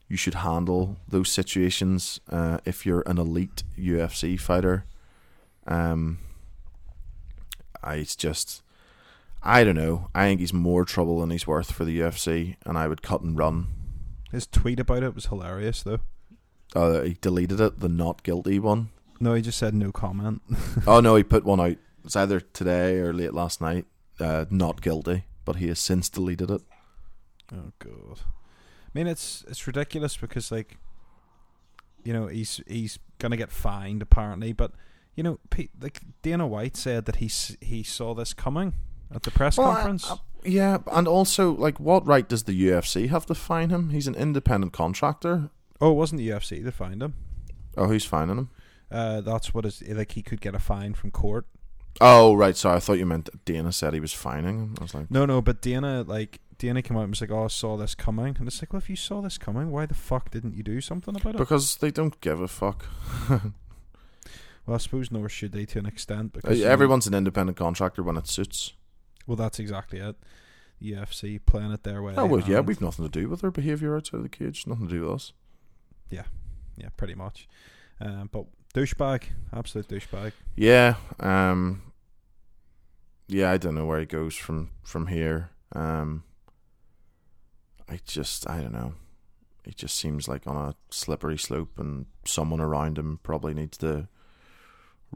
you 0.09 0.17
should 0.17 0.35
handle 0.35 0.97
those 1.07 1.31
situations 1.31 2.19
uh, 2.29 2.59
if 2.65 2.85
you're 2.85 3.05
an 3.07 3.19
elite 3.19 3.63
UFC 3.79 4.39
fighter. 4.39 4.85
Um, 5.69 6.19
I 7.85 7.95
it's 7.97 8.17
just, 8.17 8.63
I 9.45 9.63
don't 9.63 9.77
know. 9.77 10.09
I 10.13 10.25
think 10.25 10.41
he's 10.41 10.53
more 10.53 10.85
trouble 10.85 11.21
than 11.21 11.31
he's 11.31 11.47
worth 11.47 11.71
for 11.71 11.85
the 11.85 12.01
UFC, 12.01 12.57
and 12.67 12.77
I 12.77 12.89
would 12.89 13.03
cut 13.03 13.21
and 13.21 13.39
run. 13.39 13.69
His 14.37 14.47
tweet 14.47 14.79
about 14.81 15.03
it 15.03 15.15
was 15.15 15.27
hilarious, 15.27 15.83
though. 15.83 16.01
Uh, 16.75 17.01
he 17.03 17.17
deleted 17.21 17.59
it, 17.61 17.81
the 17.81 17.89
not 17.89 18.23
guilty 18.23 18.59
one. 18.59 18.91
No, 19.19 19.33
he 19.33 19.41
just 19.41 19.57
said 19.59 19.73
no 19.75 19.93
comment. 19.93 20.43
oh 20.87 21.01
no, 21.01 21.17
he 21.17 21.23
put 21.23 21.45
one 21.45 21.59
out. 21.61 21.77
It's 22.05 22.17
either 22.17 22.39
today 22.41 22.99
or 22.99 23.13
late 23.15 23.33
last 23.33 23.61
night. 23.63 23.87
Uh, 24.21 24.45
not 24.51 24.83
guilty, 24.83 25.25
but 25.47 25.57
he 25.57 25.69
has 25.69 25.79
since 25.79 26.09
deleted 26.11 26.51
it. 26.51 26.61
Oh 27.53 27.73
god. 27.79 28.21
I 28.21 28.91
mean 28.93 29.07
it's 29.07 29.45
it's 29.49 29.67
ridiculous 29.67 30.17
because 30.19 30.51
like 30.53 30.77
you 32.05 32.13
know, 32.13 32.27
he's 32.27 32.61
he's 32.67 32.99
going 33.19 33.31
to 33.31 33.37
get 33.39 33.51
fined 33.51 34.03
apparently, 34.03 34.53
but 34.53 34.73
you 35.15 35.23
know, 35.23 35.39
Pe- 35.51 35.69
like 35.81 36.01
Dana 36.23 36.47
White 36.47 36.77
said 36.77 37.07
that 37.07 37.17
he 37.17 37.27
s- 37.27 37.57
he 37.61 37.83
saw 37.83 38.15
this 38.15 38.35
coming 38.35 38.75
at 39.15 39.23
the 39.23 39.31
press 39.31 39.57
Well, 39.57 39.71
I- 39.71 39.75
conference. 39.77 40.11
I- 40.11 40.19
yeah, 40.47 40.79
and 40.93 41.07
also, 41.09 41.53
like, 41.53 41.79
what 41.81 42.07
right 42.07 42.29
does 42.29 42.45
the 42.45 42.69
UFC 42.69 43.09
have 43.09 43.27
to 43.27 43.35
fine 43.35 43.71
him? 43.71 43.91
He's 43.91 44.07
an 44.07 44.15
independent 44.15 44.73
contractor. 44.73 45.51
oh, 45.81 45.91
it 45.93 45.95
wasn't 45.95 46.19
the 46.21 46.29
UFC 46.31 46.63
that 46.65 46.73
fined 46.73 47.03
him. 47.03 47.15
Oh, 47.77 47.87
who's 47.87 48.05
fining 48.05 48.39
him? 48.39 48.51
Uh, 48.91 49.21
that's 49.21 49.53
what 49.53 49.67
is 49.67 49.83
like 49.87 50.13
he 50.13 50.23
could 50.23 50.41
get 50.41 50.55
a 50.55 50.59
fine 50.59 50.95
from 50.95 51.11
court. 51.11 51.47
Oh, 52.01 52.35
right. 52.35 52.57
Sorry, 52.57 52.77
I 52.77 52.81
thought 52.81 52.99
you 52.99 53.07
meant 53.07 53.29
Dana 53.45 53.73
said 53.73 53.95
he 53.95 54.01
was 54.01 54.13
fining 54.13 54.59
him. 54.59 54.75
I 54.79 54.83
was 54.85 54.95
like, 54.95 55.11
No, 55.11 55.27
no, 55.27 55.43
but 55.43 55.61
Dana 55.61 56.05
like 56.07 56.41
Dana 56.59 56.83
came 56.83 56.97
out 56.97 57.03
and 57.03 57.11
was 57.11 57.21
like, 57.21 57.31
"Oh, 57.31 57.45
I 57.45 57.49
saw 57.49 57.77
this 57.77 57.95
coming," 57.95 58.37
and 58.39 58.47
it's 58.49 58.63
like, 58.63 58.73
"Well, 58.73 58.79
if 58.79 58.89
you 58.89 58.97
saw 58.97 59.21
this 59.21 59.37
coming, 59.37 59.71
why 59.71 59.85
the 59.85 59.95
fuck 59.95 60.31
didn't 60.31 60.55
you 60.55 60.63
do 60.63 60.81
something 60.81 61.15
about 61.15 61.35
it?" 61.35 61.39
because 61.39 61.77
they 61.77 61.91
don't 61.91 62.19
give 62.23 62.41
a 62.41 62.49
fuck. 62.49 62.87
well, 63.29 63.43
I 64.75 64.77
suppose 64.79 65.11
nor 65.11 65.29
should 65.29 65.53
they 65.53 65.67
to 65.67 65.79
an 65.79 65.87
extent 65.87 66.33
because 66.33 66.59
you 66.59 66.65
know- 66.65 66.71
Everyone's 66.71 67.07
an 67.07 67.15
independent 67.15 67.59
contractor 67.59 68.03
when 68.03 68.17
it 68.17 68.27
suits. 68.27 68.73
Well, 69.27 69.37
that's 69.37 69.59
exactly 69.59 69.99
it. 69.99 70.17
The 70.81 70.93
UFC 70.93 71.41
playing 71.45 71.73
it 71.73 71.83
their 71.83 72.03
way. 72.03 72.15
Oh, 72.17 72.27
well, 72.27 72.43
yeah, 72.47 72.61
we've 72.61 72.81
nothing 72.81 73.05
to 73.05 73.11
do 73.11 73.29
with 73.29 73.41
their 73.41 73.51
behaviour 73.51 73.97
outside 73.97 74.23
the 74.23 74.29
cage. 74.29 74.67
Nothing 74.67 74.89
to 74.89 74.95
do 74.95 75.01
with 75.03 75.13
us. 75.13 75.33
Yeah, 76.11 76.25
yeah, 76.77 76.89
pretty 76.97 77.15
much. 77.15 77.49
Um, 78.01 78.29
but 78.31 78.45
douchebag, 78.75 79.25
absolute 79.53 79.89
douchebag. 79.89 80.33
Yeah, 80.55 80.97
um, 81.19 81.83
yeah, 83.27 83.51
I 83.51 83.57
don't 83.57 83.75
know 83.75 83.87
where 83.87 84.01
he 84.01 84.07
goes 84.07 84.37
from 84.37 84.71
from 84.83 85.07
here. 85.07 85.51
Um, 85.73 86.25
I 87.89 88.01
just, 88.05 88.49
I 88.49 88.61
don't 88.61 88.73
know. 88.73 88.95
He 89.65 89.73
just 89.73 89.97
seems 89.97 90.29
like 90.29 90.47
on 90.47 90.57
a 90.57 90.75
slippery 90.91 91.39
slope, 91.39 91.79
and 91.79 92.07
someone 92.25 92.61
around 92.61 92.99
him 92.99 93.19
probably 93.23 93.55
needs 93.55 93.79
to 93.79 94.09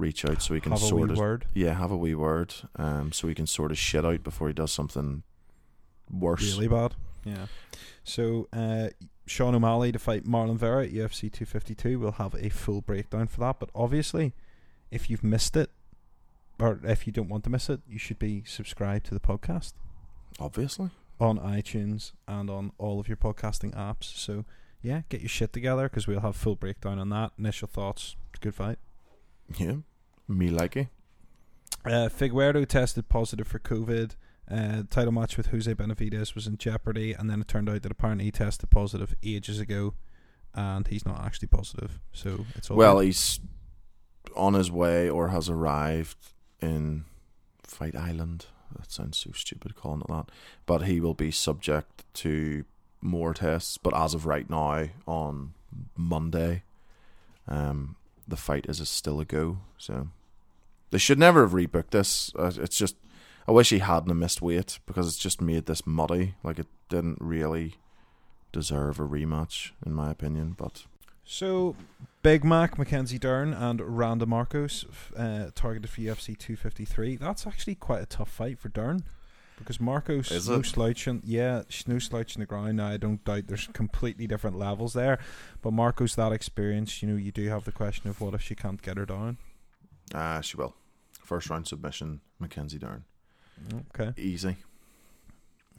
reach 0.01 0.25
out 0.25 0.43
so 0.43 0.55
he 0.55 0.61
can 0.61 0.73
Have 0.73 0.83
a 0.83 0.85
sort 0.85 1.09
wee 1.09 1.13
of, 1.13 1.19
word. 1.19 1.47
yeah, 1.55 1.75
have 1.75 1.91
a 1.91 1.97
wee 1.97 2.15
word, 2.15 2.55
um, 2.77 3.13
so 3.13 3.29
he 3.29 3.35
can 3.35 3.47
sort 3.47 3.71
of 3.71 3.79
shit 3.79 4.05
out 4.05 4.23
before 4.25 4.49
he 4.49 4.55
does 4.55 4.73
something 4.73 5.23
worse. 6.11 6.55
Really 6.57 6.69
bad. 6.69 6.95
Yeah. 7.25 7.47
So, 8.03 8.49
uh, 8.53 8.89
Sean 9.27 9.55
O'Malley 9.55 9.93
to 9.93 9.99
fight 9.99 10.25
Marlon 10.25 10.57
Vera 10.57 10.85
at 10.85 10.93
UFC 10.93 11.31
252. 11.31 12.01
We'll 12.01 12.13
have 12.13 12.35
a 12.35 12.49
full 12.49 12.81
breakdown 12.81 13.29
for 13.29 13.41
that. 13.41 13.61
But 13.61 13.71
obviously, 13.75 14.33
if 14.91 15.09
you've 15.11 15.23
missed 15.23 15.57
it, 15.57 15.71
or 16.59 16.81
if 16.83 17.07
you 17.07 17.13
don't 17.13 17.29
want 17.29 17.45
to 17.45 17.51
miss 17.51 17.69
it, 17.71 17.81
you 17.89 17.99
should 17.99 18.19
be 18.19 18.43
subscribed 18.47 19.07
to 19.07 19.15
the 19.15 19.21
podcast 19.21 19.75
Obviously, 20.41 20.91
on 21.21 21.39
iTunes 21.39 22.13
and 22.27 22.49
on 22.51 22.73
all 22.79 22.99
of 22.99 23.07
your 23.09 23.17
podcasting 23.19 23.75
apps. 23.77 24.05
So, 24.05 24.45
yeah, 24.83 25.03
get 25.11 25.21
your 25.21 25.29
shit 25.29 25.53
together 25.53 25.89
because 25.89 26.07
we'll 26.07 26.21
have 26.21 26.35
full 26.37 26.57
breakdown 26.57 26.99
on 26.99 27.11
that. 27.11 27.33
Initial 27.39 27.69
thoughts. 27.69 28.17
Good 28.41 28.55
fight. 28.55 28.79
yeah, 29.59 29.75
me 30.31 30.51
like 30.51 30.77
it. 30.77 30.89
Uh, 31.85 32.09
Figueroa 32.09 32.67
tested 32.67 33.09
positive 33.09 33.47
for 33.47 33.59
COVID. 33.59 34.13
Uh, 34.51 34.83
title 34.91 35.13
match 35.13 35.37
with 35.37 35.47
Jose 35.49 35.73
Benavidez 35.73 36.35
was 36.35 36.47
in 36.47 36.59
jeopardy, 36.59 37.13
and 37.13 37.31
then 37.31 37.41
it 37.41 37.49
turned 37.49 37.69
out 37.69 37.83
that 37.83 37.93
apparently 37.93 38.25
he 38.25 38.31
tested 38.33 38.69
positive 38.69 39.15
ages 39.23 39.61
ago, 39.61 39.95
and 40.55 40.89
he's 40.89 41.07
not 41.07 41.25
actually 41.25 41.49
positive. 41.49 42.01
So 42.13 42.47
it's 42.57 42.71
all 42.71 42.77
Well, 42.77 42.99
he's 42.99 43.41
on 44.37 44.55
his 44.55 44.71
way 44.71 45.09
or 45.09 45.29
has 45.29 45.49
arrived 45.49 46.17
in 46.61 47.05
Fight 47.63 47.97
Island. 47.97 48.47
That 48.77 48.91
sounds 48.91 49.19
so 49.19 49.31
stupid 49.33 49.75
calling 49.77 50.01
it 50.01 50.09
that. 50.09 50.31
But 50.67 50.83
he 50.83 51.01
will 51.01 51.15
be 51.15 51.31
subject 51.31 52.05
to 52.15 52.65
more 53.01 53.35
tests, 53.35 53.79
but 53.79 53.97
as 53.97 54.15
of 54.15 54.27
right 54.27 54.49
now, 54.51 54.89
on 55.07 55.55
Monday, 55.97 56.65
um, 57.49 57.97
the 58.27 58.37
fight 58.37 58.67
is 58.69 58.87
still 58.89 59.21
a 59.21 59.25
go. 59.25 59.59
So 59.79 60.09
they 60.91 60.99
should 60.99 61.19
never 61.19 61.43
have 61.43 61.53
rebooked 61.53 61.91
this. 61.91 62.33
Uh, 62.37 62.53
it's 62.57 62.77
just 62.77 62.97
I 63.49 63.53
wish 63.53 63.71
he 63.71 63.79
hadn't 63.81 64.17
missed 64.19 64.43
weight 64.43 64.79
because 64.87 65.09
it's 65.09 65.19
just 65.19 65.41
made 65.41 65.67
this 65.67 65.87
muddy. 65.87 66.35
Like 66.43 66.59
it 66.59 66.69
didn't 66.89 67.19
really 67.21 67.75
deserve 68.53 69.01
a 69.01 69.07
rematch, 69.07 69.73
in 69.85 69.93
my 69.93 70.11
opinion. 70.11 70.55
But 70.57 70.85
So, 71.25 71.77
Big 72.23 72.45
Mac, 72.45 72.79
Mackenzie 72.79 73.19
Dern, 73.19 73.53
and 73.53 73.81
Randa 73.81 74.27
Markos 74.27 74.85
uh, 75.17 75.51
targeted 75.55 75.91
for 75.91 76.01
UFC 76.01 76.37
253. 76.37 77.17
That's 77.17 77.47
actually 77.47 77.77
quite 77.77 78.03
a 78.03 78.07
tough 78.07 78.31
fight 78.31 78.59
for 78.59 78.69
Dern. 78.69 79.05
Because 79.59 79.77
Markos, 79.79 80.33
Is 80.33 80.49
no 80.49 80.63
slouching, 80.63 81.23
yeah, 81.23 81.65
sh- 81.69 81.87
no 81.87 81.99
slouching 81.99 82.41
the 82.41 82.47
ground. 82.47 82.79
Now 82.79 82.89
I 82.89 82.97
don't 82.97 83.23
doubt 83.25 83.47
there's 83.47 83.67
completely 83.75 84.27
different 84.27 84.59
levels 84.59 84.95
there, 84.95 85.19
but 85.61 85.75
Markos 85.75 86.17
that 86.17 86.33
experience, 86.33 87.03
you 87.03 87.09
know, 87.09 87.17
you 87.17 87.31
do 87.31 87.47
have 87.49 87.65
the 87.65 87.73
question 87.73 88.09
of 88.09 88.23
what 88.23 88.33
if 88.33 88.41
she 88.41 88.55
can't 88.55 88.81
get 88.81 88.97
her 88.97 89.05
down. 89.05 89.37
uh, 90.15 90.41
she 90.41 90.57
will. 90.57 90.75
First 91.31 91.49
round 91.49 91.69
submission, 91.69 92.23
Mackenzie 92.41 92.81
Dern. 92.81 93.05
Okay, 93.95 94.21
Easy. 94.21 94.57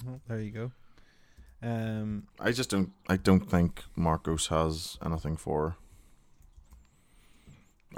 well, 0.06 0.22
there 0.30 0.40
you 0.40 0.52
go. 0.52 0.72
Um, 1.62 2.28
I 2.40 2.54
just 2.54 2.70
don't. 2.70 2.94
I 3.10 3.18
don't 3.18 3.42
think 3.52 3.84
Markos 3.98 4.48
has 4.48 4.98
anything 5.06 5.36
for 5.36 5.72
her. 5.72 5.76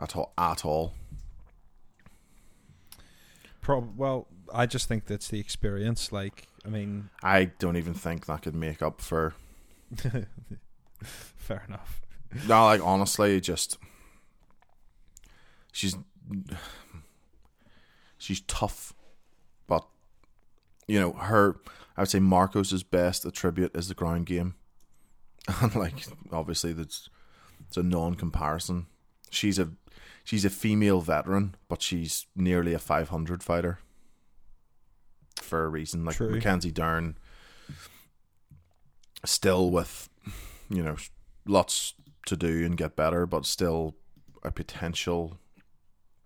at 0.02 0.16
all. 0.16 0.34
At 0.36 0.66
all. 0.66 0.96
prob- 3.62 3.96
well, 3.96 4.26
I 4.52 4.66
just 4.66 4.88
think 4.88 5.06
that's 5.06 5.28
the 5.28 5.40
experience. 5.40 6.12
Like, 6.12 6.48
I 6.66 6.70
mean, 6.70 7.12
I 7.22 7.46
don't 7.60 7.78
even 7.78 7.94
think 7.94 8.26
that 8.26 8.42
could 8.42 8.56
make 8.56 8.82
up 8.82 9.00
for. 9.00 9.36
fair 11.04 11.64
enough. 11.68 12.02
No, 12.48 12.66
like 12.66 12.82
honestly, 12.84 13.40
just 13.40 13.78
she's 15.72 15.96
she's 18.24 18.42
tough, 18.42 18.94
but 19.68 19.86
you 20.88 21.00
know 21.00 21.14
her. 21.14 21.58
I 21.96 22.02
would 22.02 22.10
say 22.10 22.20
Markos's 22.20 22.84
best 22.84 23.26
attribute 23.26 23.76
is 23.76 23.88
the 23.88 23.94
ground 23.94 24.26
game, 24.26 24.56
and 25.62 25.76
like 25.84 26.06
obviously 26.32 26.74
that's 26.74 27.10
it's 27.68 27.78
a 27.78 27.84
non-comparison. 27.84 28.88
She's 29.30 29.60
a 29.60 29.72
she's 30.24 30.46
a 30.46 30.50
female 30.50 31.02
veteran, 31.02 31.56
but 31.68 31.82
she's 31.82 32.28
nearly 32.36 32.74
a 32.74 32.80
500 32.80 33.44
fighter 33.44 33.80
for 35.36 35.66
a 35.66 35.70
reason. 35.70 36.06
Like 36.06 36.16
True. 36.16 36.32
Mackenzie 36.32 36.72
Dern, 36.72 37.18
still 39.26 39.70
with 39.70 40.10
you 40.70 40.82
know 40.82 40.96
lots 41.46 41.94
to 42.26 42.38
do 42.38 42.66
and 42.66 42.78
get 42.78 42.96
better, 42.96 43.26
but 43.26 43.46
still 43.46 43.96
a 44.44 44.52
potential 44.52 45.40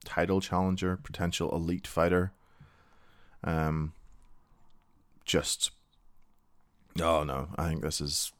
title 0.07 0.39
challenger, 0.39 0.95
potential 0.95 1.53
elite 1.53 1.85
fighter. 1.85 2.31
Um, 3.43 3.91
just 5.25 5.71
oh 7.01 7.23
no, 7.23 7.49
I 7.57 7.67
think 7.67 7.81
this 7.81 7.99
is 7.99 8.31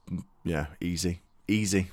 yeah 0.46 0.68
easy, 0.80 1.22
easy. 1.48 1.88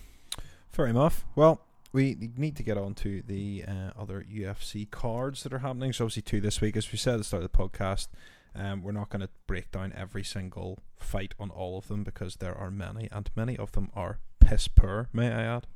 Fair 0.70 0.86
enough. 0.86 1.24
Well, 1.34 1.60
we 1.92 2.30
need 2.36 2.56
to 2.56 2.62
get 2.62 2.78
on 2.78 2.94
to 2.94 3.22
the 3.26 3.64
uh, 3.66 4.00
other 4.00 4.24
UFC 4.32 4.88
cards 4.88 5.42
that 5.42 5.52
are 5.52 5.58
happening. 5.58 5.92
So 5.92 6.04
obviously, 6.04 6.22
two 6.22 6.40
this 6.40 6.60
week, 6.60 6.76
as 6.76 6.90
we 6.90 6.98
said 6.98 7.14
at 7.14 7.18
the 7.18 7.24
start 7.24 7.42
of 7.42 7.50
the 7.50 7.58
podcast. 7.58 8.08
Um, 8.56 8.84
we're 8.84 8.92
not 8.92 9.08
going 9.10 9.22
to 9.22 9.28
break 9.48 9.72
down 9.72 9.92
every 9.96 10.22
single 10.22 10.78
fight 10.96 11.34
on 11.40 11.50
all 11.50 11.76
of 11.76 11.88
them 11.88 12.04
because 12.04 12.36
there 12.36 12.54
are 12.54 12.70
many, 12.70 13.08
and 13.10 13.28
many 13.34 13.56
of 13.56 13.72
them 13.72 13.90
are 13.96 14.20
piss 14.38 14.68
poor. 14.68 15.08
May 15.12 15.32
I 15.32 15.42
add? 15.42 15.66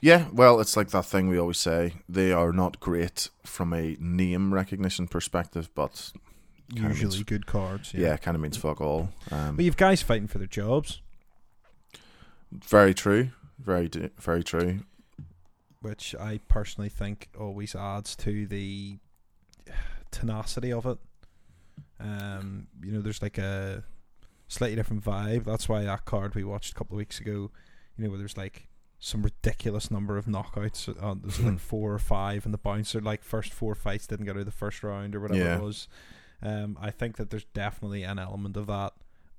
Yeah, 0.00 0.26
well, 0.32 0.60
it's 0.60 0.76
like 0.76 0.90
that 0.90 1.06
thing 1.06 1.28
we 1.28 1.38
always 1.38 1.58
say. 1.58 1.94
They 2.08 2.30
are 2.32 2.52
not 2.52 2.80
great 2.80 3.30
from 3.44 3.72
a 3.72 3.96
name 3.98 4.52
recognition 4.52 5.08
perspective, 5.08 5.70
but 5.74 6.12
Usually 6.72 7.10
means- 7.16 7.22
good 7.24 7.46
cards. 7.46 7.94
yeah, 7.94 8.16
kind 8.16 8.34
of 8.34 8.40
means 8.42 8.56
fuck 8.56 8.80
all. 8.80 9.08
Um, 9.30 9.56
But 9.56 9.64
you've 9.64 9.76
guys 9.76 10.02
fighting 10.02 10.28
for 10.28 10.38
their 10.38 10.46
jobs, 10.46 11.00
very 12.52 12.94
true, 12.94 13.30
very 13.58 13.88
very 14.18 14.44
true. 14.44 14.80
which 15.80 16.14
I 16.16 16.38
personally 16.48 16.88
think 16.88 17.28
always 17.38 17.74
adds 17.76 18.16
to 18.16 18.46
the 18.46 18.98
tenacity 20.10 20.72
of 20.72 20.84
it. 20.86 20.98
Um, 22.00 22.66
you 22.82 22.90
know, 22.92 23.00
there's 23.00 23.22
like 23.22 23.38
a 23.38 23.84
slightly 24.48 24.74
different 24.76 25.04
vibe. 25.04 25.44
That's 25.44 25.68
why 25.68 25.82
that 25.84 26.04
card 26.04 26.34
we 26.34 26.42
watched 26.44 26.72
a 26.72 26.74
couple 26.74 26.96
of 26.96 26.98
weeks 26.98 27.20
ago, 27.20 27.50
you 27.96 28.04
know, 28.04 28.10
where 28.10 28.18
there's 28.18 28.36
like 28.36 28.68
some 28.98 29.22
ridiculous 29.22 29.90
number 29.90 30.16
of 30.16 30.26
knockouts. 30.26 30.88
Uh, 30.88 31.14
there's 31.22 31.40
like 31.40 31.58
four 31.60 31.92
or 31.92 31.98
five, 31.98 32.44
and 32.44 32.54
the 32.54 32.58
bouncer 32.58 33.00
like 33.00 33.22
first 33.22 33.52
four 33.52 33.74
fights 33.74 34.06
didn't 34.06 34.26
get 34.26 34.36
out 34.36 34.40
of 34.40 34.46
the 34.46 34.52
first 34.52 34.82
round 34.82 35.14
or 35.14 35.20
whatever 35.20 35.40
Yeah. 35.40 35.56
it 35.56 35.62
was. 35.62 35.88
Um, 36.42 36.76
I 36.80 36.90
think 36.90 37.16
that 37.16 37.30
there's 37.30 37.44
definitely 37.54 38.02
an 38.02 38.18
element 38.18 38.56
of 38.56 38.66
that 38.66 38.92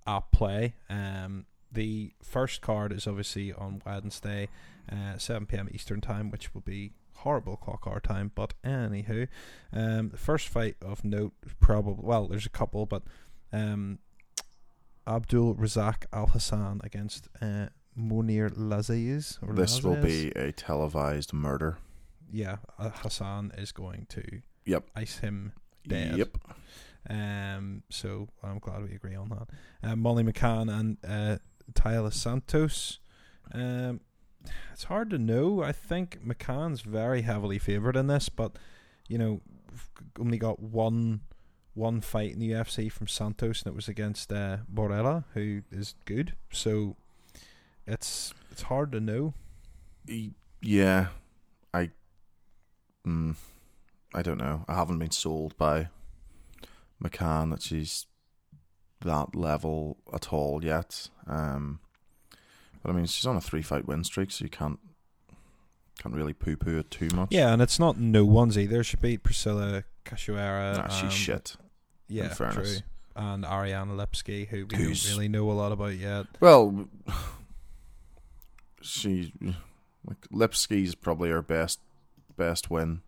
at 0.06 0.32
play. 0.32 0.76
Um, 0.90 1.46
the 1.72 2.14
first 2.24 2.62
card 2.62 2.92
is 2.94 3.06
obviously 3.08 3.52
on 3.54 3.82
Wednesday, 3.86 4.48
uh, 4.92 5.18
7 5.18 5.46
p.m. 5.48 5.68
Eastern 5.72 6.02
time, 6.02 6.32
which 6.32 6.54
will 6.54 6.62
be 6.62 6.94
horrible 7.18 7.58
clock 7.58 7.86
our 7.86 8.00
time. 8.00 8.32
But 8.34 8.54
anywho, 8.64 9.28
um, 9.74 10.10
the 10.10 10.18
first 10.18 10.48
fight 10.48 10.76
of 10.82 11.04
note, 11.04 11.34
probably 11.60 12.04
well, 12.06 12.28
there's 12.28 12.46
a 12.46 12.50
couple, 12.50 12.86
but 12.86 13.04
um, 13.52 14.00
Abdul 15.06 15.56
Razak 15.56 16.06
Alhassan 16.12 16.82
against 16.84 17.28
uh, 17.42 17.68
Or 19.42 19.54
This 19.54 19.84
will 19.84 20.02
be 20.02 20.30
a 20.32 20.52
televised 20.52 21.34
murder. 21.34 21.78
yeah. 22.32 22.58
Uh, 22.78 22.90
Hassan 22.92 23.52
is 23.58 23.72
going 23.72 24.06
to 24.10 24.42
Yep. 24.66 24.90
ice 24.96 25.18
him 25.20 25.54
Dead. 25.88 26.18
Yep. 26.18 26.38
Um, 27.10 27.84
so 27.90 28.28
I'm 28.44 28.60
glad 28.60 28.84
we 28.84 28.94
agree 28.96 29.16
on 29.16 29.30
that. 29.30 29.48
Uh, 29.90 29.96
Molly 29.96 30.24
McCann 30.24 30.70
and 30.70 30.98
uh, 31.08 31.38
Taila 31.74 32.12
Santos. 32.14 33.00
Um, 33.54 34.02
it's 34.74 34.84
hard 34.86 35.10
to 35.12 35.18
know. 35.18 35.64
I 35.64 35.72
think 35.72 36.20
McCann's 36.26 36.82
very 36.82 37.22
heavily 37.22 37.58
favoured 37.60 37.96
in 37.96 38.08
this, 38.08 38.28
but 38.30 38.58
you 39.08 39.18
know, 39.18 39.42
we've 39.72 39.90
only 40.20 40.38
got 40.38 40.60
one 40.62 41.22
one 41.74 42.02
fight 42.02 42.34
in 42.34 42.40
the 42.40 42.52
UFC 42.52 42.92
from 42.92 43.08
Santos, 43.08 43.62
and 43.62 43.72
it 43.72 43.76
was 43.76 43.88
against 43.88 44.32
uh, 44.34 44.58
Borella, 44.74 45.24
who 45.36 45.62
is 45.72 45.94
good. 46.06 46.34
So 46.52 46.98
it's 47.88 48.34
it's 48.52 48.64
hard 48.64 48.92
to 48.92 49.00
know. 49.00 49.34
Yeah, 50.62 51.08
I, 51.74 51.92
mm, 53.06 53.36
I 54.14 54.22
don't 54.22 54.38
know. 54.38 54.64
I 54.68 54.76
haven't 54.76 55.00
been 55.00 55.12
sold 55.12 55.56
by 55.58 55.90
McCann 57.04 57.52
that 57.52 57.62
she's 57.62 58.06
that 59.02 59.36
level 59.36 59.98
at 60.14 60.32
all 60.34 60.64
yet. 60.64 61.10
Um, 61.28 61.80
but 62.82 62.92
I 62.92 62.94
mean, 62.96 63.06
she's 63.06 63.26
on 63.26 63.36
a 63.36 63.42
three-fight 63.42 63.86
win 63.88 64.04
streak, 64.04 64.32
so 64.32 64.46
you 64.46 64.50
can't 64.50 64.80
can't 66.02 66.16
really 66.16 66.34
poo-poo 66.34 66.78
it 66.80 66.90
too 66.92 67.10
much. 67.16 67.30
Yeah, 67.32 67.52
and 67.52 67.62
it's 67.62 67.80
not 67.80 67.98
no 67.98 68.24
ones 68.24 68.58
either. 68.58 68.84
She 68.84 68.98
beat 68.98 69.24
Priscilla 69.24 69.84
Cachoeira. 70.06 70.78
nah, 70.78 70.88
she's 70.88 71.04
um, 71.04 71.10
shit. 71.10 71.56
Yeah, 72.08 72.30
true. 72.30 72.78
And 73.16 73.44
Ariane 73.46 73.90
Lipski, 73.90 74.48
who 74.48 74.68
we 74.68 74.78
Who's- 74.78 75.04
don't 75.04 75.14
really 75.14 75.28
know 75.28 75.50
a 75.50 75.54
lot 75.54 75.72
about 75.72 75.96
yet. 75.96 76.28
Well, 76.40 76.88
she 78.82 79.34
like 80.06 80.22
Lipski's 80.32 80.96
probably 80.96 81.30
her 81.30 81.42
best 81.42 81.80
best 82.36 82.70
win. 82.70 83.02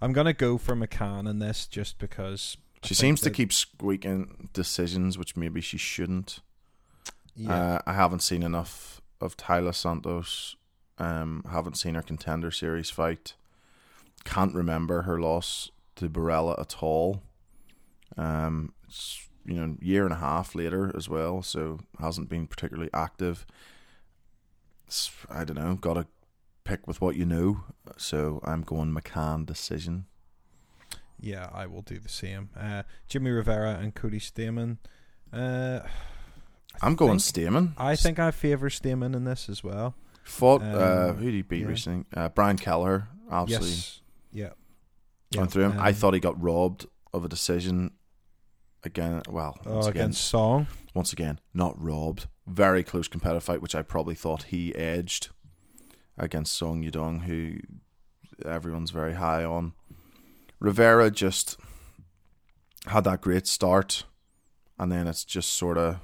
I'm 0.00 0.12
gonna 0.12 0.32
go 0.32 0.58
for 0.58 0.74
McCann 0.74 1.28
in 1.28 1.38
this 1.38 1.66
just 1.66 1.98
because 1.98 2.56
She 2.84 2.94
seems 2.94 3.20
to 3.22 3.30
keep 3.30 3.52
squeaking 3.52 4.48
decisions, 4.52 5.16
which 5.18 5.36
maybe 5.36 5.60
she 5.60 5.78
shouldn't. 5.78 6.40
Yeah, 7.34 7.54
Uh, 7.54 7.78
I 7.86 7.92
haven't 7.94 8.20
seen 8.20 8.42
enough 8.42 9.00
of 9.20 9.36
Taila 9.36 9.74
Santos. 9.74 10.56
Um, 10.98 11.44
haven't 11.50 11.76
seen 11.78 11.94
her 11.94 12.02
contender 12.02 12.50
series 12.50 12.90
fight. 12.90 13.34
Can't 14.24 14.54
remember 14.54 15.02
her 15.02 15.20
loss 15.20 15.70
to 15.96 16.08
Borella 16.08 16.60
at 16.60 16.82
all. 16.82 17.22
Um, 18.16 18.72
it's 18.86 19.26
you 19.44 19.54
know 19.54 19.76
year 19.80 20.04
and 20.04 20.12
a 20.12 20.16
half 20.18 20.54
later 20.54 20.92
as 20.96 21.08
well, 21.08 21.42
so 21.42 21.80
hasn't 21.98 22.28
been 22.28 22.46
particularly 22.46 22.90
active. 22.94 23.46
I 25.30 25.44
don't 25.44 25.56
know. 25.56 25.74
Got 25.74 25.94
to 25.94 26.06
pick 26.64 26.86
with 26.86 27.00
what 27.00 27.16
you 27.16 27.24
know. 27.24 27.64
So 27.96 28.40
I'm 28.44 28.62
going 28.62 28.94
McCann 28.94 29.46
decision. 29.46 30.06
yeah, 31.20 31.48
I 31.52 31.66
will 31.66 31.82
do 31.82 31.98
the 31.98 32.08
same. 32.08 32.50
Uh, 32.58 32.82
Jimmy 33.08 33.30
Rivera 33.30 33.78
and 33.80 33.94
Cody 33.94 34.18
Stamann. 34.18 34.78
Uh, 35.32 35.80
I 36.80 36.86
I'm 36.86 36.94
going 36.94 37.18
Stamann. 37.18 37.72
I 37.76 37.96
think 37.96 38.18
I 38.18 38.30
favour 38.30 38.68
Stamann 38.68 39.14
in 39.14 39.24
this 39.24 39.48
as 39.48 39.62
well. 39.62 39.94
Fought. 40.24 40.62
Um, 40.62 40.74
uh, 40.74 41.12
who 41.14 41.26
did 41.26 41.34
he 41.34 41.42
beat 41.42 41.62
yeah. 41.62 41.66
recently? 41.66 42.04
Uh, 42.14 42.28
Brian 42.28 42.56
Kelleher. 42.56 43.08
Absolutely. 43.30 43.68
Yes. 43.68 44.00
Yeah. 44.32 44.50
Going 45.34 45.48
through 45.48 45.64
him. 45.64 45.78
I 45.78 45.88
um, 45.88 45.94
thought 45.94 46.14
he 46.14 46.20
got 46.20 46.40
robbed 46.42 46.86
of 47.12 47.24
a 47.24 47.28
decision 47.28 47.92
again. 48.84 49.22
Well, 49.28 49.58
Oh, 49.66 49.86
against 49.86 50.22
Song. 50.24 50.66
Once 50.94 51.12
again, 51.12 51.40
not 51.54 51.80
robbed. 51.82 52.26
Very 52.46 52.82
close 52.82 53.08
competitive 53.08 53.44
fight, 53.44 53.62
which 53.62 53.74
I 53.74 53.82
probably 53.82 54.14
thought 54.14 54.44
he 54.44 54.74
edged 54.74 55.30
against 56.18 56.56
Song 56.56 56.82
Yadong, 56.82 57.22
who 57.22 57.58
everyone's 58.44 58.90
very 58.90 59.14
high 59.14 59.44
on. 59.44 59.72
Rivera 60.60 61.10
just 61.10 61.58
had 62.86 63.04
that 63.04 63.20
great 63.20 63.46
start, 63.46 64.04
and 64.78 64.92
then 64.92 65.06
it's 65.06 65.24
just 65.24 65.52
sort 65.52 65.78
of 65.78 65.98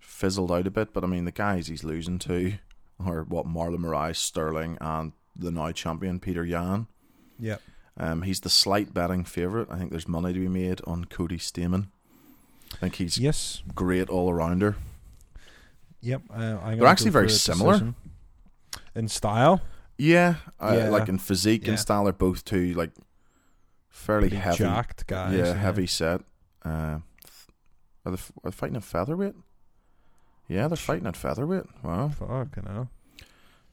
fizzled 0.00 0.52
out 0.52 0.66
a 0.66 0.70
bit. 0.70 0.92
But 0.92 1.04
I 1.04 1.06
mean, 1.06 1.24
the 1.24 1.32
guys 1.32 1.66
he's 1.68 1.84
losing 1.84 2.18
to 2.20 2.54
are 3.04 3.22
what 3.22 3.46
Marlon 3.46 3.78
Moraes, 3.78 4.16
Sterling, 4.16 4.78
and 4.80 5.12
the 5.34 5.50
now 5.50 5.72
champion 5.72 6.20
Peter 6.20 6.44
Yan. 6.44 6.86
Yep. 7.38 7.60
Um, 7.98 8.22
he's 8.22 8.40
the 8.40 8.50
slight 8.50 8.92
betting 8.92 9.24
favourite. 9.24 9.68
I 9.70 9.78
think 9.78 9.90
there's 9.90 10.08
money 10.08 10.32
to 10.32 10.38
be 10.38 10.48
made 10.48 10.80
on 10.86 11.06
Cody 11.06 11.38
Stamann. 11.38 11.88
I 12.74 12.76
think 12.76 12.96
he's 12.96 13.18
Yes. 13.18 13.62
great 13.74 14.08
all 14.08 14.32
rounder. 14.34 14.76
Yep. 16.00 16.22
Uh, 16.30 16.58
I'm 16.62 16.78
They're 16.78 16.86
actually 16.88 17.10
very 17.10 17.30
similar. 17.30 17.72
decision. 17.72 17.94
in 18.94 19.08
style. 19.08 19.60
Yeah, 19.98 20.36
uh, 20.60 20.74
Yeah. 20.76 20.88
like 20.90 21.08
in 21.08 21.18
physique 21.18 21.64
Yeah. 21.64 21.70
and 21.70 21.78
style, 21.80 22.04
they're 22.04 22.12
both 22.12 22.44
two 22.44 22.72
like 22.74 22.92
fairly 23.88 24.28
Pretty 24.28 24.36
heavy. 24.42 24.58
jacked 24.58 25.06
guys. 25.06 25.34
yeah, 25.36 25.52
heavy 25.54 25.86
set. 25.86 26.22
Uh, 26.64 26.98
are, 28.04 28.10
they, 28.10 28.12
f- 28.14 28.32
are 28.44 28.50
they 28.50 28.56
fighting 28.56 28.76
at 28.76 28.84
featherweight? 28.84 29.34
Yeah, 30.48 30.68
they're 30.68 30.76
fighting 30.76 31.06
at 31.06 31.16
featherweight. 31.16 31.64
Wow. 31.82 32.08
Fuck, 32.10 32.56
you 32.56 32.62
know. 32.62 32.88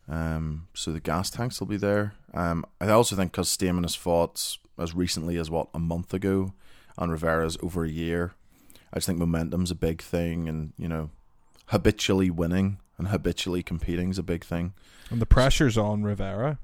Um, 0.10 0.68
so 0.74 0.92
the 0.92 1.00
gas 1.00 1.30
tanks 1.30 1.60
will 1.60 1.68
be 1.68 1.78
there. 1.78 2.14
Um, 2.34 2.66
I 2.82 2.90
also 2.90 3.16
think 3.16 3.32
because 3.32 3.56
Stamann 3.56 3.84
has 3.84 3.96
fought 3.96 4.58
as 4.78 4.94
recently 4.96 5.38
as 5.38 5.50
what 5.50 5.68
a 5.74 5.80
month 5.80 6.14
ago, 6.14 6.54
and 6.98 7.12
Rivera's 7.12 7.58
over 7.62 7.86
a 7.86 7.90
year. 7.90 8.34
I 8.94 8.98
just 8.98 9.08
think 9.08 9.18
momentum's 9.20 9.72
a 9.72 9.76
big 9.76 10.02
thing, 10.02 10.48
and 10.48 10.72
you 10.78 10.88
know, 10.88 11.10
habitually 11.68 12.30
winning 12.30 12.78
and 12.98 13.08
habitually 13.08 13.64
competing 13.64 14.12
is 14.12 14.20
a 14.20 14.24
big 14.24 14.46
thing. 14.46 14.74
And 15.10 15.20
the 15.22 15.26
pressure's 15.26 15.78
on 15.78 16.04
Rivera. 16.04 16.60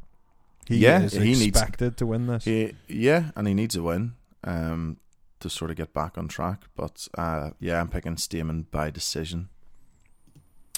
He 0.68 0.78
Yeah, 0.78 1.02
is 1.02 1.14
he 1.14 1.34
needs- 1.34 1.60
to 1.98 2.06
win 2.06 2.28
this. 2.28 2.46
He, 2.46 2.74
yeah, 2.88 3.32
and 3.36 3.48
he 3.48 3.56
needs 3.56 3.76
a 3.76 3.82
win 3.82 4.14
um, 4.44 4.98
to 5.40 5.50
sort 5.50 5.72
of 5.72 5.78
get 5.78 5.94
back 5.94 6.18
on 6.18 6.28
track. 6.28 6.66
But 6.76 7.08
uh, 7.18 7.52
yeah, 7.60 7.82
I'm 7.82 7.88
picking 7.90 8.16
Stamann 8.16 8.66
by 8.70 8.92
decision. 8.92 9.50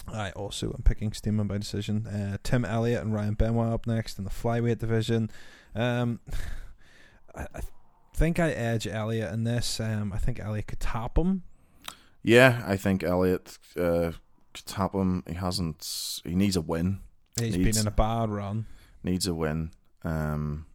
I 0.08 0.32
also 0.32 0.68
am 0.68 0.84
picking 0.84 1.12
Stamann 1.12 1.48
by 1.50 1.58
decision. 1.58 2.08
Uh, 2.08 2.38
Tim 2.44 2.64
Elliott 2.64 3.04
and 3.04 3.14
Ryan 3.14 3.34
Benoit 3.34 3.74
up 3.74 3.86
next 3.86 4.18
in 4.18 4.24
the 4.24 4.30
flyweight 4.32 4.80
division. 4.80 5.30
Um, 5.76 6.22
I, 7.36 7.48
I 7.54 7.60
think 8.22 8.40
I 8.40 8.52
edge 8.52 8.86
Elliott 8.86 9.34
in 9.34 9.46
this. 9.46 9.80
Um, 9.80 10.14
I 10.14 10.20
think 10.20 10.40
Elliott 10.40 10.68
could 10.68 10.80
top 10.80 11.18
him. 11.18 11.42
Yeah, 12.22 12.64
I 12.68 12.78
think 12.78 13.04
Elliott 13.04 13.58
uh, 13.76 14.12
could 14.54 14.66
tap 14.68 14.94
him. 14.94 15.24
He 15.28 15.34
hasn't. 15.34 16.22
He 16.24 16.36
needs 16.36 16.56
a 16.56 16.62
win. 16.62 17.00
He's 17.40 17.58
Needs- 17.58 17.78
been 17.78 17.82
in 17.82 17.88
a 17.88 17.92
bad 17.96 18.30
run. 18.30 18.68
needs 19.04 19.26
a 19.26 19.34
win. 19.34 19.72
Um, 20.04 20.68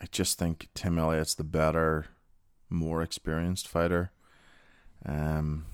I 0.00 0.06
just 0.12 0.38
think 0.38 0.68
Tim 0.74 0.96
Elliott's 0.96 1.34
the 1.34 1.42
better, 1.42 2.06
more 2.70 3.02
experienced 3.02 3.66
fighter. 3.66 4.12
Um, 5.04 5.66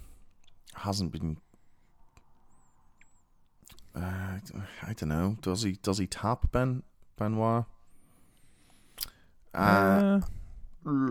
hasn't 0.76 1.12
been. 1.12 1.36
Uh, 3.94 4.38
I 4.86 4.92
don't 4.94 5.10
know. 5.10 5.36
Does 5.42 5.62
he? 5.62 5.72
Does 5.82 5.98
he 5.98 6.06
tap 6.06 6.50
Ben 6.52 6.84
Benoit? 7.18 7.64
Uh, 9.54 9.58
Uh, 9.58 10.20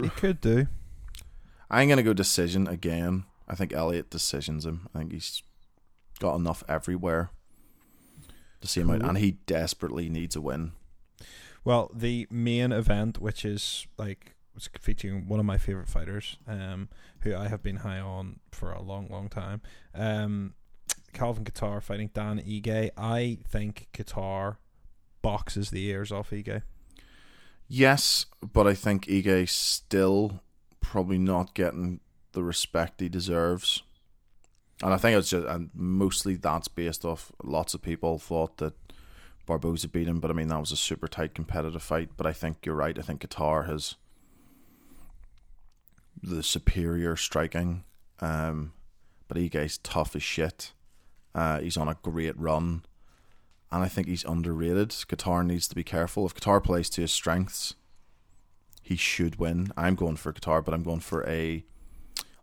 he 0.01 0.09
could 0.09 0.41
do. 0.41 0.67
I'm 1.69 1.89
gonna 1.89 2.03
go 2.03 2.13
decision 2.13 2.67
again. 2.67 3.25
I 3.47 3.55
think 3.55 3.73
Elliott 3.73 4.09
decisions 4.09 4.65
him. 4.65 4.87
I 4.93 4.99
think 4.99 5.11
he's 5.11 5.41
got 6.19 6.35
enough 6.35 6.63
everywhere 6.67 7.29
to 8.61 8.67
see 8.67 8.81
him 8.81 8.89
out, 8.89 9.01
and 9.01 9.17
he 9.17 9.31
desperately 9.45 10.09
needs 10.09 10.35
a 10.35 10.41
win. 10.41 10.73
Well, 11.63 11.91
the 11.93 12.27
main 12.29 12.71
event, 12.71 13.19
which 13.19 13.43
is 13.43 13.87
like 13.97 14.35
it's 14.55 14.69
featuring 14.79 15.27
one 15.27 15.39
of 15.39 15.45
my 15.45 15.57
favorite 15.57 15.87
fighters, 15.87 16.37
um, 16.47 16.89
who 17.21 17.35
I 17.35 17.47
have 17.47 17.61
been 17.61 17.77
high 17.77 17.99
on 17.99 18.39
for 18.51 18.71
a 18.71 18.81
long, 18.81 19.07
long 19.09 19.29
time. 19.29 19.61
Um, 19.93 20.55
Calvin 21.13 21.45
Kattar 21.45 21.81
fighting 21.81 22.09
Dan 22.13 22.39
Ige. 22.39 22.89
I 22.97 23.37
think 23.47 23.87
Kattar 23.93 24.57
boxes 25.21 25.69
the 25.69 25.85
ears 25.85 26.11
off 26.11 26.31
Ige. 26.31 26.63
Yes, 27.67 28.25
but 28.41 28.65
I 28.65 28.73
think 28.73 29.07
Ige 29.07 29.49
still 29.49 30.41
probably 30.79 31.17
not 31.17 31.53
getting 31.53 31.99
the 32.31 32.43
respect 32.43 33.01
he 33.01 33.09
deserves. 33.09 33.83
And 34.81 34.93
I 34.93 34.97
think 34.97 35.17
it's 35.17 35.31
just, 35.31 35.47
and 35.47 35.69
mostly 35.73 36.35
that's 36.35 36.67
based 36.67 37.03
off 37.03 37.31
lots 37.43 37.73
of 37.73 37.81
people 37.81 38.19
thought 38.19 38.57
that 38.57 38.73
Barboza 39.45 39.87
beat 39.87 40.07
him, 40.07 40.19
but 40.19 40.29
I 40.29 40.33
mean, 40.33 40.49
that 40.49 40.59
was 40.59 40.71
a 40.71 40.77
super 40.77 41.07
tight 41.07 41.33
competitive 41.33 41.81
fight. 41.81 42.11
But 42.15 42.25
I 42.25 42.33
think 42.33 42.65
you're 42.65 42.75
right. 42.75 42.97
I 42.97 43.01
think 43.01 43.21
Kattar 43.21 43.67
has 43.67 43.95
the 46.21 46.43
superior 46.43 47.15
striking. 47.15 47.83
Um, 48.19 48.73
but 49.27 49.37
Ige's 49.37 49.77
tough 49.79 50.15
as 50.15 50.23
shit. 50.23 50.73
Uh, 51.33 51.59
he's 51.59 51.77
on 51.77 51.87
a 51.87 51.97
great 52.01 52.37
run 52.37 52.83
and 53.71 53.83
I 53.83 53.87
think 53.87 54.07
he's 54.07 54.23
underrated. 54.25 54.89
Kattar 54.89 55.45
needs 55.45 55.67
to 55.67 55.75
be 55.75 55.83
careful. 55.83 56.25
If 56.25 56.33
Kattar 56.35 56.63
plays 56.63 56.89
to 56.91 57.01
his 57.01 57.11
strengths, 57.11 57.75
he 58.81 58.95
should 58.95 59.37
win. 59.37 59.71
I'm 59.75 59.95
going 59.95 60.15
for 60.15 60.31
Kattar, 60.33 60.63
but 60.63 60.73
I'm 60.73 60.83
going 60.83 61.01
for 61.01 61.27
a 61.27 61.63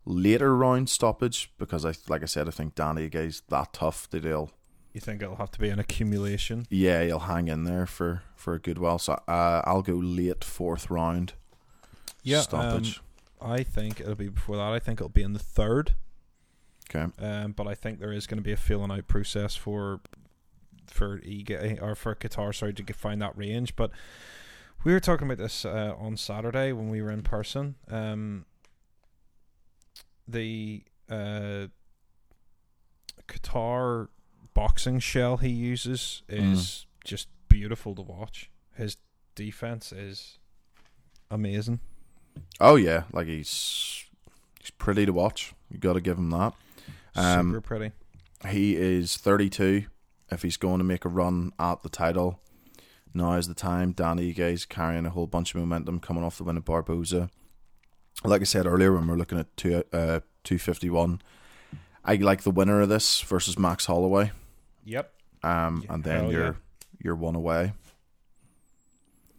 later 0.04 0.54
round 0.56 0.88
stoppage 0.90 1.50
because 1.58 1.84
I, 1.86 1.94
like 2.08 2.22
I 2.22 2.26
said, 2.26 2.46
I 2.48 2.50
think 2.50 2.74
Dan 2.74 2.96
Ige's 2.96 3.42
that 3.48 3.72
tough 3.72 4.08
that 4.10 4.24
he'll, 4.24 4.50
You 4.92 5.00
think 5.00 5.22
it'll 5.22 5.36
have 5.36 5.50
to 5.52 5.58
be 5.58 5.70
an 5.70 5.78
accumulation? 5.78 6.66
yeah, 6.68 7.02
he'll 7.04 7.20
hang 7.20 7.48
in 7.48 7.64
there 7.64 7.86
for 7.86 8.22
for 8.36 8.52
a 8.54 8.58
good 8.58 8.76
while. 8.78 8.98
So 8.98 9.14
uh, 9.26 9.62
I'll 9.64 9.80
go 9.82 9.94
late 9.94 10.44
fourth 10.44 10.90
round 10.90 11.32
Yeah, 12.22 12.42
stoppage. 12.42 13.00
I 13.40 13.62
think 13.62 14.00
it'll 14.00 14.14
be 14.14 14.28
before 14.28 14.56
that. 14.56 14.72
I 14.72 14.78
think 14.78 15.00
it'll 15.00 15.08
be 15.08 15.22
in 15.22 15.32
the 15.32 15.38
third. 15.38 15.94
okay, 16.94 17.06
Um, 17.18 17.52
but 17.52 17.66
I 17.66 17.74
think 17.74 17.98
there 17.98 18.12
is 18.12 18.26
going 18.26 18.38
to 18.38 18.42
be 18.44 18.52
a 18.52 18.56
feeling 18.58 18.90
out 18.90 19.08
process 19.08 19.54
for 19.56 20.00
for 20.86 21.18
Ige 21.20 21.80
or 21.82 21.94
for 21.94 22.14
Kattar, 22.14 22.54
sorry, 22.54 22.74
to 22.74 22.92
find 22.92 23.20
that 23.22 23.36
range. 23.36 23.76
But 23.76 23.90
we 24.84 24.92
were 24.92 25.00
talking 25.00 25.26
about 25.26 25.38
this 25.38 25.64
uh, 25.64 25.94
on 25.98 26.16
Saturday 26.16 26.72
when 26.72 26.88
we 26.88 27.00
were 27.02 27.10
in 27.10 27.22
person. 27.22 27.76
Um, 27.90 28.44
the 30.26 30.82
uh, 31.10 31.66
Kattar 33.28 34.08
boxing 34.54 34.98
shell 35.00 35.38
he 35.38 35.48
uses 35.48 36.22
is 36.28 36.86
just 37.04 37.28
beautiful 37.48 37.94
to 37.94 38.02
watch. 38.02 38.50
His 38.76 38.96
defense 39.34 39.92
is 39.92 40.38
amazing. 41.30 41.80
oh 42.60 42.76
yeah, 42.76 43.04
like 43.12 43.26
he's 43.26 44.04
he's 44.60 44.70
pretty 44.70 45.06
to 45.06 45.12
watch. 45.12 45.54
You 45.70 45.78
got 45.78 45.94
to 45.94 46.00
give 46.00 46.18
him 46.18 46.30
that. 46.30 46.52
Um, 47.16 47.50
Super 47.50 47.60
pretty. 47.60 47.92
He 48.48 48.76
is 48.76 49.16
32. 49.16 49.84
If 50.30 50.42
he's 50.42 50.56
going 50.56 50.78
to 50.78 50.84
make 50.84 51.04
a 51.04 51.08
run 51.08 51.52
at 51.58 51.82
the 51.82 51.88
title, 51.88 52.40
now 53.12 53.34
is 53.34 53.48
the 53.48 53.54
time. 53.54 53.92
Danny 53.92 54.32
Ige 54.32 54.68
carrying 54.68 55.06
a 55.06 55.10
whole 55.10 55.26
bunch 55.26 55.54
of 55.54 55.60
momentum 55.60 56.00
coming 56.00 56.24
off 56.24 56.38
the 56.38 56.44
win 56.44 56.56
at 56.56 56.64
Barboza. 56.64 57.30
Like 58.24 58.40
I 58.40 58.44
said 58.44 58.66
earlier, 58.66 58.92
when 58.92 59.06
we're 59.06 59.16
looking 59.16 59.38
at 59.38 59.56
two, 59.56 59.84
uh, 59.92 60.20
251, 60.44 61.20
I 62.04 62.16
like 62.16 62.42
the 62.42 62.50
winner 62.50 62.80
of 62.80 62.88
this 62.88 63.20
versus 63.20 63.58
Max 63.58 63.86
Holloway. 63.86 64.32
Yep. 64.84 65.12
Um, 65.42 65.82
Yeah, 65.84 65.94
and 65.94 66.04
then 66.04 66.30
you're 66.30 66.44
yeah. 66.44 66.52
you're 67.02 67.14
one 67.14 67.34
away. 67.34 67.72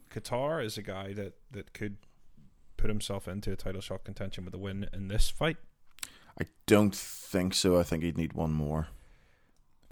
Kattar 0.10 0.64
is 0.64 0.78
a 0.78 0.82
guy 0.82 1.14
that, 1.14 1.34
that 1.52 1.74
could 1.74 1.98
put 2.78 2.90
himself 2.90 3.28
into 3.28 3.52
a 3.52 3.56
title 3.56 3.82
shot 3.82 4.06
contention 4.06 4.46
with 4.46 4.54
a 4.54 4.58
win 4.58 4.88
in 4.94 5.10
this 5.10 5.30
fight. 5.30 5.58
I 6.40 6.46
don't 6.68 6.96
think 6.96 7.54
so. 7.54 7.78
I 7.80 7.84
think 7.84 8.04
he'd 8.04 8.18
need 8.18 8.34
one 8.34 8.52
more. 8.52 8.88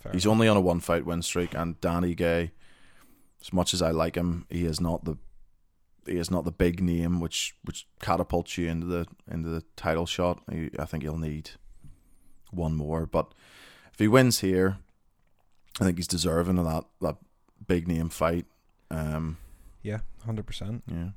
Fair 0.03 0.11
He's 0.11 0.25
enough. 0.25 0.33
only 0.33 0.47
on 0.49 0.57
a 0.57 0.61
one 0.61 0.79
fight 0.81 1.05
win 1.05 1.21
streak, 1.21 1.55
and 1.55 1.79
Dan 1.81 2.03
Ige, 2.03 2.51
as 3.41 3.53
much 3.53 3.73
as 3.73 3.81
I 3.81 3.91
like 3.91 4.15
him, 4.15 4.45
he 4.49 4.65
is 4.65 4.79
not 4.81 5.05
the 5.05 5.17
he 6.05 6.17
is 6.17 6.29
not 6.29 6.43
the 6.43 6.51
big 6.51 6.81
name 6.81 7.21
which 7.21 7.55
which 7.63 7.87
catapults 8.01 8.57
you 8.57 8.67
into 8.69 8.85
the 8.85 9.07
into 9.31 9.47
the 9.49 9.63
title 9.77 10.05
shot. 10.05 10.41
He, 10.51 10.69
I 10.77 10.83
think 10.85 11.03
he'll 11.03 11.17
need 11.17 11.51
one 12.51 12.75
more, 12.75 13.05
but 13.05 13.33
if 13.93 13.99
he 13.99 14.07
wins 14.09 14.39
here, 14.41 14.77
I 15.79 15.85
think 15.85 15.97
he's 15.97 16.07
deserving 16.07 16.57
of 16.59 16.65
that 16.65 16.83
that 17.01 17.15
big 17.65 17.87
name 17.87 18.09
fight. 18.09 18.45
Um, 18.91 19.37
yeah, 19.81 19.99
hundred 20.25 20.45
percent, 20.45 20.83
yeah, 20.87 21.09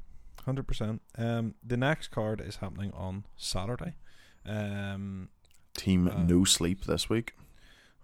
hundred 0.45 0.69
percent. 0.69 1.03
Um, 1.19 1.55
the 1.65 1.77
next 1.77 2.09
card 2.13 2.41
is 2.41 2.57
happening 2.57 2.93
on 2.95 3.25
Saturday. 3.37 3.97
Um, 4.47 5.31
team 5.77 6.07
Uh, 6.09 6.23
no 6.23 6.45
sleep 6.45 6.85
this 6.85 7.11
week. 7.11 7.35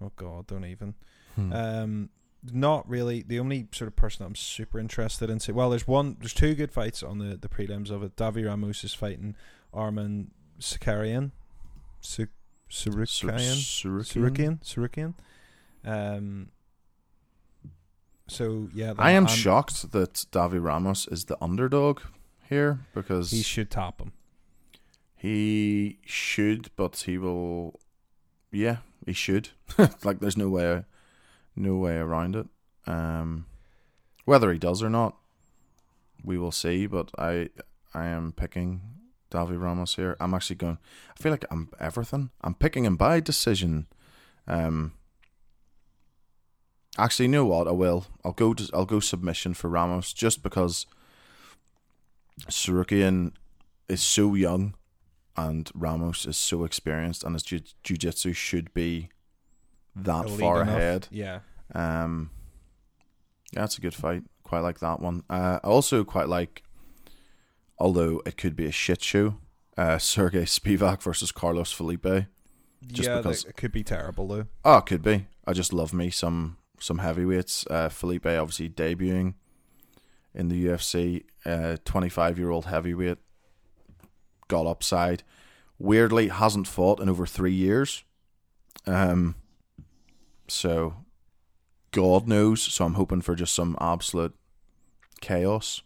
Oh 0.03 0.13
god, 0.17 0.47
don't 0.47 0.65
even. 0.65 0.95
Hmm. 1.37 1.53
Um, 1.53 2.09
not 2.53 2.89
really. 2.89 3.23
The 3.23 3.39
only 3.39 3.69
sort 3.73 3.89
of 3.89 3.97
person 3.97 4.27
I'm 4.27 4.35
super 4.35 4.79
interested 4.79 5.31
in. 5.31 5.39
Well, 5.55 5.71
there's 5.71 5.87
one. 5.87 6.17
There's 6.19 6.35
two 6.35 6.55
good 6.55 6.73
fights 6.73 7.03
on 7.03 7.19
the 7.19 7.37
the 7.37 7.49
prelims 7.49 7.91
of 7.91 8.03
it. 8.03 8.17
Davi 8.17 8.47
Ramos 8.47 8.83
is 8.85 8.95
fighting 8.95 9.37
Armin 9.73 10.31
Sakarian. 10.61 11.31
Su-. 12.01 12.27
Surukian. 12.69 14.63
Sarukian. 14.65 15.15
Um. 15.85 16.49
So 18.29 18.69
yeah, 18.75 18.95
I 18.99 19.13
am 19.13 19.27
I'm- 19.27 19.37
shocked 19.37 19.93
that 19.93 20.15
Davi 20.33 20.63
Ramos 20.63 21.07
is 21.09 21.27
the 21.27 21.37
underdog 21.43 22.01
here 22.49 22.81
because 22.95 23.31
He 23.31 23.43
should 23.43 23.71
top 23.71 24.01
him. 24.01 24.13
He 25.15 25.99
should, 26.05 26.71
but 26.77 26.97
he 27.07 27.19
will. 27.19 27.79
Yeah, 28.51 28.79
he 29.07 29.13
should. 29.13 29.51
like, 30.05 30.21
there's 30.21 30.37
no 30.37 30.49
way, 30.49 30.85
no 31.57 31.77
way 31.77 31.97
around 31.97 32.37
it. 32.37 32.47
Um, 32.87 33.47
whether 34.25 34.53
he 34.53 34.59
does 34.59 34.83
or 34.83 34.91
not, 34.91 35.17
we 36.25 36.39
will 36.39 36.53
see. 36.53 36.87
But 36.87 37.11
I, 37.19 37.49
I 37.95 38.07
am 38.07 38.33
picking 38.33 38.81
Davi 39.31 39.61
Ramos 39.61 39.97
here. 39.97 40.17
I'm 40.21 40.35
actually 40.35 40.57
going. 40.57 40.79
I 41.11 41.23
feel 41.23 41.33
like 41.33 41.45
I'm 41.51 41.71
everything. 41.81 42.31
I'm 42.43 42.55
picking 42.55 42.85
him 42.85 42.97
by 42.97 43.21
decision. 43.21 43.87
Um. 44.47 44.95
Actually, 46.99 47.25
you 47.25 47.31
know 47.31 47.47
what? 47.47 47.67
I 47.67 47.73
will. 47.73 48.07
I'll 48.25 48.33
go. 48.33 48.55
To, 48.55 48.71
I'll 48.75 48.85
go 48.85 49.01
submission 49.01 49.55
for 49.55 49.69
Ramos 49.69 50.13
just 50.13 50.43
because 50.43 50.87
Tsarukyan 52.49 53.33
is 53.89 54.03
so 54.03 54.35
young 54.35 54.75
and 55.37 55.71
Ramos 55.75 56.27
is 56.27 56.37
so 56.37 56.65
experienced, 56.65 57.25
and 57.25 57.35
his 57.35 57.43
jiu- 57.43 57.61
jiu-jitsu 57.83 58.33
should 58.33 58.73
be 58.75 59.09
that 59.97 60.27
Elite 60.27 60.41
far 60.41 60.63
enough. 60.63 60.77
ahead. 60.77 61.09
Yeah. 61.11 61.41
Um, 61.75 62.31
yeah, 63.53 63.65
it's 63.65 63.79
a 63.79 63.81
good 63.81 63.95
fight. 63.95 64.23
Quite 64.43 64.61
like 64.61 64.81
that 64.81 65.01
one. 65.01 65.23
Uh, 65.31 65.59
I 65.63 65.67
also 65.67 66.05
quite 66.05 66.29
like, 66.29 66.63
although 67.79 68.23
it 68.27 68.37
could 68.37 68.57
be 68.57 68.67
a 68.67 68.73
shit 68.73 69.03
show, 69.03 69.37
uh, 69.77 69.99
Sergey 69.99 70.45
Spivak 70.45 71.03
versus 71.03 71.33
Carlos 71.33 71.73
Felipe. 71.73 72.27
Just 72.87 73.09
yeah, 73.09 73.19
because- 73.19 73.45
it 73.45 73.57
could 73.57 73.73
be 73.73 73.85
terrible 73.85 74.27
though. 74.29 74.47
Oh, 74.65 74.79
it 74.79 74.87
could 74.87 75.03
be. 75.03 75.27
I 75.47 75.53
just 75.53 75.73
love 75.73 75.93
me 75.93 76.11
some 76.11 76.57
some 76.79 76.99
heavyweights. 76.99 77.65
Uh, 77.71 77.89
Felipe 77.89 78.27
obviously 78.27 78.69
debuting 78.69 79.35
in 80.35 80.49
the 80.49 80.67
UFC. 80.67 81.25
Twenty 81.85 82.09
five 82.09 82.39
year 82.39 82.51
old 82.51 82.67
heavyweight 82.67 83.19
got 84.53 84.67
upside. 84.67 85.23
Weirdly, 85.79 86.29
hasn't 86.29 86.69
fought 86.69 87.01
in 87.01 87.09
over 87.09 87.27
three 87.27 87.55
years. 87.55 88.05
Um, 88.87 89.35
so 90.49 90.95
God 91.93 92.29
knows. 92.29 92.63
So 92.63 92.85
I'm 92.85 92.95
hoping 92.95 93.23
for 93.23 93.35
just 93.35 93.55
some 93.55 93.77
absolute 93.81 94.35
chaos. 95.21 95.83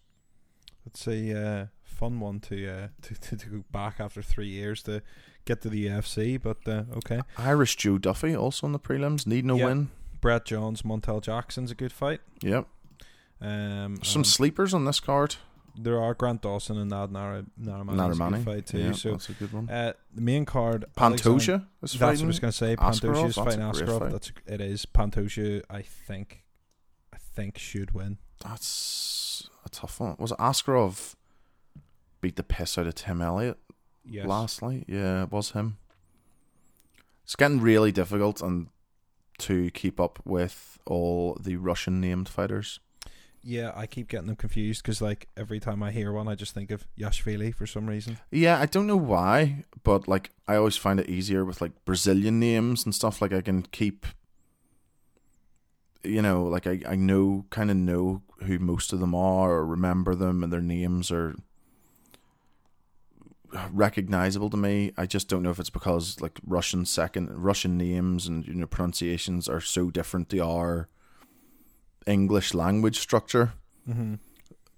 It's 0.87 1.07
a 1.07 1.21
uh, 1.47 1.67
fun 1.85 2.21
one 2.21 2.41
to, 2.41 2.69
uh, 2.69 2.89
to 3.03 3.15
to 3.15 3.37
to 3.37 3.47
go 3.49 3.65
back 3.73 3.97
after 4.01 4.23
three 4.23 4.49
years 4.49 4.83
to 4.85 5.03
get 5.45 5.63
to 5.63 5.69
the 5.69 5.87
UFC. 5.87 6.41
But 6.41 6.59
uh, 6.67 6.85
okay, 6.99 7.21
Irish 7.39 7.77
Joe 7.77 7.99
Duffy 7.99 8.35
also 8.37 8.67
in 8.67 8.73
the 8.73 8.79
prelims. 8.79 9.27
needing 9.27 9.51
a 9.51 9.57
Yeah. 9.57 9.67
win. 9.67 9.91
Brett 10.21 10.45
Johns, 10.47 10.83
Montel 10.83 11.21
Jackson's 11.23 11.71
a 11.71 11.75
good 11.75 11.93
fight. 11.93 12.21
Yep. 12.41 12.67
Um, 13.41 13.99
Some 14.03 14.21
and 14.21 14.27
sleepers 14.27 14.73
on 14.75 14.85
this 14.87 14.99
card. 15.01 15.37
There 15.79 16.01
are 16.03 16.15
Grant 16.15 16.43
Dawson 16.43 16.79
and 16.79 16.91
Nad 16.91 17.11
Nar- 17.13 17.45
Narimani. 17.61 17.93
a 17.93 18.15
Narimani. 18.15 18.45
fight 18.45 18.67
too. 18.67 18.79
Yeah, 18.79 18.93
so 18.93 19.11
that's 19.13 19.29
a 19.29 19.33
good 19.33 19.53
one. 19.53 19.69
uh, 19.69 19.93
the 20.15 20.21
main 20.23 20.45
card, 20.45 20.85
is 20.85 20.91
That's 21.83 22.01
what 22.01 22.03
I 22.03 22.11
was 22.11 22.21
going 22.41 22.51
to 22.51 22.53
say. 22.53 22.77
Pantoja 22.77 23.29
is 23.29 23.35
fighting 23.35 23.61
Askarov. 23.61 23.99
fight. 23.99 24.13
That's 24.13 24.33
it 24.47 24.61
is 24.61 24.87
Pantoja. 24.87 25.63
I 25.71 25.83
think, 25.83 26.45
I 27.13 27.19
think 27.19 27.59
should 27.59 27.93
win. 27.93 28.19
That's 28.43 29.49
a 29.65 29.69
tough 29.69 30.01
one. 30.01 30.17
Was 30.19 30.33
it 30.33 30.39
Askarov 30.39 31.15
beat 32.21 32.37
the 32.37 32.43
piss 32.43 32.79
out 32.79 32.87
of 32.87 32.95
Tim 32.95 33.21
Elliott 33.23 33.59
Yes. 34.05 34.27
lastly? 34.27 34.85
Yeah, 34.89 35.25
it 35.25 35.33
was 35.33 35.51
him. 35.53 35.79
It's 37.25 37.37
getting 37.37 37.61
really 37.61 37.93
difficult 37.93 38.41
and 38.41 38.69
to 39.39 39.71
keep 39.73 40.01
up 40.01 40.21
with 40.25 40.79
all 40.87 41.37
the 41.41 41.57
Russian 41.57 42.01
named 42.01 42.29
fighters. 42.29 42.81
Yeah, 43.49 43.71
I 43.77 43.87
keep 43.87 44.09
getting 44.09 44.27
them 44.27 44.35
confused 44.35 44.83
because 44.83 45.01
like 45.01 45.29
every 45.37 45.61
time 45.61 45.81
I 45.81 45.93
hear 45.93 46.13
one, 46.13 46.27
I 46.27 46.35
just 46.35 46.53
think 46.53 46.73
of 46.73 46.85
Yashvili 46.99 47.55
for 47.55 47.65
some 47.65 47.87
reason. 47.87 48.19
Yeah, 48.33 48.59
I 48.59 48.67
don't 48.67 48.89
know 48.89 48.97
why, 48.97 49.65
but 49.85 50.09
like 50.09 50.33
I 50.49 50.57
always 50.57 50.77
find 50.77 50.99
it 50.99 51.09
easier 51.09 51.45
with 51.45 51.61
like 51.61 51.85
Brazilian 51.85 52.41
names 52.41 52.85
and 52.85 52.93
stuff. 52.93 53.23
Like 53.23 53.33
I 53.33 53.43
can 53.43 53.63
keep, 53.63 54.05
you 56.03 56.21
know, 56.23 56.43
like 56.43 56.67
I 56.67 56.81
I 56.89 56.97
know 56.97 57.45
kind 57.51 57.71
of 57.71 57.77
know 57.77 58.23
who 58.43 58.59
most 58.59 58.93
of 58.93 58.99
them 58.99 59.15
are 59.15 59.53
or 59.53 59.65
remember 59.65 60.17
them 60.17 60.43
and 60.43 60.53
their 60.53 60.61
names 60.61 61.13
are 61.13 61.37
recognizable 63.71 64.51
to 64.51 64.57
me. 64.57 64.91
I 64.97 65.07
just 65.07 65.29
don't 65.29 65.45
know 65.45 65.51
if 65.51 65.61
it's 65.61 65.71
because 65.71 66.21
like 66.21 66.41
Russian 66.45 66.85
second 66.85 67.31
Russian 67.31 67.79
names 67.79 68.27
and 68.27 68.45
you 68.45 68.55
know 68.55 68.67
pronunciations 68.67 69.49
are 69.49 69.61
so 69.61 69.89
different 69.93 70.31
they 70.31 70.41
our 70.41 70.89
English 72.07 72.55
language 72.55 72.99
structure, 72.99 73.53
Mm-hmm. 73.89 74.15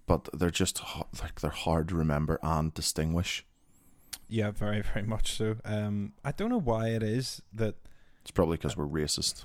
but 0.06 0.28
they're 0.34 0.50
just 0.50 0.82
like 1.22 1.40
they're 1.40 1.50
hard 1.50 1.88
to 1.88 1.94
remember 1.96 2.38
and 2.42 2.72
distinguish. 2.74 3.44
Yeah, 4.28 4.50
very 4.50 4.82
very 4.82 5.06
much 5.06 5.32
so. 5.36 5.56
Um, 5.64 6.12
I 6.24 6.32
don't 6.32 6.50
know 6.50 6.60
why 6.60 6.88
it 6.88 7.02
is 7.02 7.42
that. 7.54 7.74
It's 8.22 8.30
probably 8.30 8.56
because 8.58 8.76
we're 8.76 8.86
racist. 8.86 9.44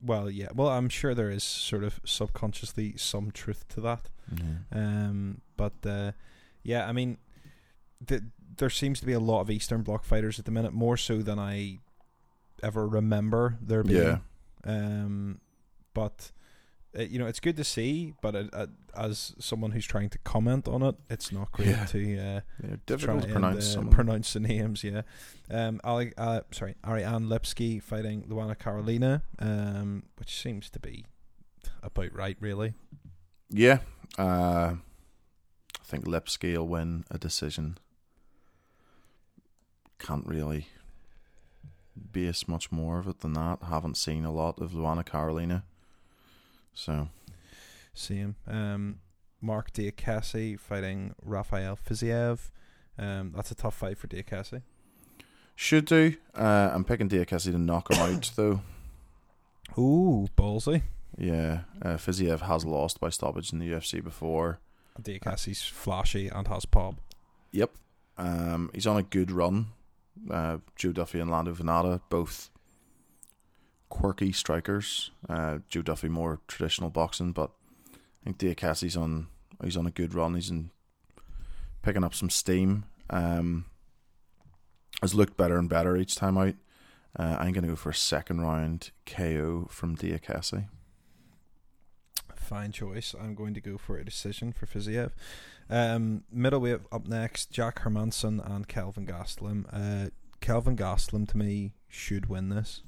Well, 0.00 0.30
yeah. 0.30 0.48
Well, 0.54 0.68
I'm 0.68 0.88
sure 0.88 1.14
there 1.14 1.30
is 1.30 1.44
sort 1.44 1.84
of 1.84 2.00
subconsciously 2.04 2.96
some 2.96 3.30
truth 3.30 3.68
to 3.68 3.80
that. 3.82 4.08
Um, 4.72 5.42
but 5.56 5.74
uh, 5.86 6.12
yeah, 6.62 6.88
I 6.88 6.92
mean, 6.92 7.18
th- 8.06 8.22
there 8.56 8.70
seems 8.70 8.98
to 9.00 9.06
be 9.06 9.12
a 9.12 9.20
lot 9.20 9.42
of 9.42 9.50
Eastern 9.50 9.82
Bloc 9.82 10.04
fighters 10.04 10.38
at 10.38 10.44
the 10.46 10.50
minute, 10.50 10.72
more 10.72 10.96
so 10.96 11.18
than 11.22 11.38
I 11.38 11.78
ever 12.62 12.88
remember 12.88 13.58
there 13.60 13.82
being. 13.84 14.02
Yeah. 14.02 14.18
Um, 14.64 15.40
but 15.94 16.32
uh, 16.98 17.02
you 17.02 17.18
know, 17.18 17.26
it's 17.26 17.40
good 17.40 17.56
to 17.56 17.64
see. 17.64 18.14
But 18.20 18.34
uh, 18.52 18.66
as 18.96 19.34
someone 19.38 19.70
who's 19.72 19.86
trying 19.86 20.10
to 20.10 20.18
comment 20.18 20.68
on 20.68 20.82
it, 20.82 20.94
it's 21.10 21.32
not 21.32 21.50
great 21.52 21.68
Yeah. 21.68 21.84
to. 21.86 22.18
Uh, 22.18 22.22
Yeah, 22.22 22.40
to 22.62 22.66
try 22.68 22.74
difficult 22.86 23.20
to 23.20 23.24
and, 23.24 23.32
pronounce 23.32 23.76
uh, 23.76 23.82
pronounce 23.84 24.32
the 24.32 24.40
names. 24.40 24.84
Yeah, 24.84 25.02
um, 25.50 25.80
Ali, 25.84 26.12
uh, 26.18 26.40
sorry, 26.50 26.74
Ariane 26.86 27.26
Lipski 27.26 27.82
fighting 27.82 28.24
Luana 28.28 28.58
Carolina, 28.58 29.22
um, 29.38 30.04
which 30.18 30.40
seems 30.40 30.68
to 30.70 30.78
be 30.78 31.04
about 31.82 32.12
right, 32.14 32.36
really. 32.40 32.74
Yeah, 33.50 33.78
uh, 34.18 34.74
I 35.80 35.84
think 35.84 36.06
Lipski 36.06 36.56
will 36.56 36.68
win 36.68 37.04
a 37.10 37.18
decision. 37.18 37.78
Can't 39.98 40.26
really 40.26 40.68
base 42.12 42.48
much 42.48 42.72
more 42.72 42.98
of 42.98 43.06
it 43.06 43.20
than 43.20 43.34
that. 43.34 43.58
Haven't 43.68 43.96
seen 43.96 44.24
a 44.24 44.32
lot 44.32 44.58
of 44.60 44.72
Luana 44.72 45.04
Carolina, 45.04 45.64
so 46.74 47.08
Same. 47.94 48.36
Um, 48.46 49.00
Mark 49.40 49.72
Diakiese 49.72 50.58
fighting 50.58 51.14
Rafael 51.22 51.76
Fiziev. 51.76 52.50
Um, 52.98 53.32
that's 53.34 53.50
a 53.50 53.54
tough 53.54 53.74
fight 53.74 53.98
for 53.98 54.06
Diakiese. 54.06 54.62
should 55.54 55.86
do. 55.86 56.14
Uh, 56.34 56.70
I'm 56.72 56.84
picking 56.84 57.08
Diakiese 57.08 57.50
to 57.52 57.58
knock 57.58 57.92
him 57.92 57.98
out 57.98 58.30
though. 58.36 58.60
Ooh, 59.78 60.28
ballsy. 60.36 60.82
Yeah, 61.18 61.62
uh, 61.82 61.96
Fiziev 61.96 62.40
has 62.40 62.64
lost 62.64 63.00
by 63.00 63.10
stoppage 63.10 63.52
in 63.52 63.58
the 63.58 63.70
UFC 63.70 64.02
before. 64.02 64.60
Diakiese's 65.00 65.62
flashy 65.62 66.28
and 66.28 66.46
has 66.48 66.64
pop. 66.64 66.96
Yep. 67.52 67.70
Um, 68.18 68.70
he's 68.74 68.86
on 68.86 68.96
a 68.96 69.02
good 69.02 69.30
run. 69.30 69.66
Uh, 70.30 70.58
Joe 70.76 70.92
Duffy 70.92 71.20
and 71.20 71.30
Lando 71.30 71.54
Vannata, 71.54 72.00
both 72.08 72.50
quirky 73.92 74.32
strikers. 74.32 75.10
Uh, 75.28 75.58
Joe 75.68 75.82
Duffy 75.82 76.08
more 76.08 76.40
traditional 76.48 76.88
boxing, 76.88 77.32
but 77.32 77.50
I 77.94 78.24
think 78.24 78.38
Diakiese's 78.38 78.96
on 78.96 79.26
he's 79.62 79.76
on 79.76 79.86
a 79.86 79.90
good 79.90 80.14
run. 80.14 80.34
He's 80.34 80.48
in 80.48 80.70
picking 81.82 82.02
up 82.02 82.14
some 82.14 82.30
steam. 82.30 82.84
Um, 83.10 83.66
has 85.02 85.14
looked 85.14 85.36
better 85.36 85.58
and 85.58 85.68
better 85.68 85.94
each 85.98 86.14
time 86.14 86.38
out. 86.38 86.54
Uh, 87.18 87.36
I'm 87.38 87.52
gonna 87.52 87.66
go 87.66 87.76
for 87.76 87.90
a 87.90 87.94
second 87.94 88.40
round 88.40 88.92
KO 89.04 89.66
from 89.70 89.94
Diakiese. 89.94 90.68
Fine 92.34 92.72
choice. 92.72 93.14
I'm 93.20 93.34
going 93.34 93.52
to 93.52 93.60
go 93.60 93.76
for 93.76 93.98
a 93.98 94.04
decision 94.04 94.52
for 94.52 94.64
Fiziev. 94.64 95.10
Um, 95.68 96.24
middleweight 96.32 96.80
up 96.90 97.06
next, 97.06 97.50
Jack 97.50 97.82
Hermansson 97.82 98.40
and 98.50 98.66
Kelvin 98.66 99.06
Gastelum. 99.06 99.66
Uh, 99.70 100.08
Kelvin 100.40 100.76
Gastelum 100.76 101.28
to 101.28 101.36
me 101.36 101.74
should 101.88 102.26
win 102.26 102.48
this. 102.48 102.82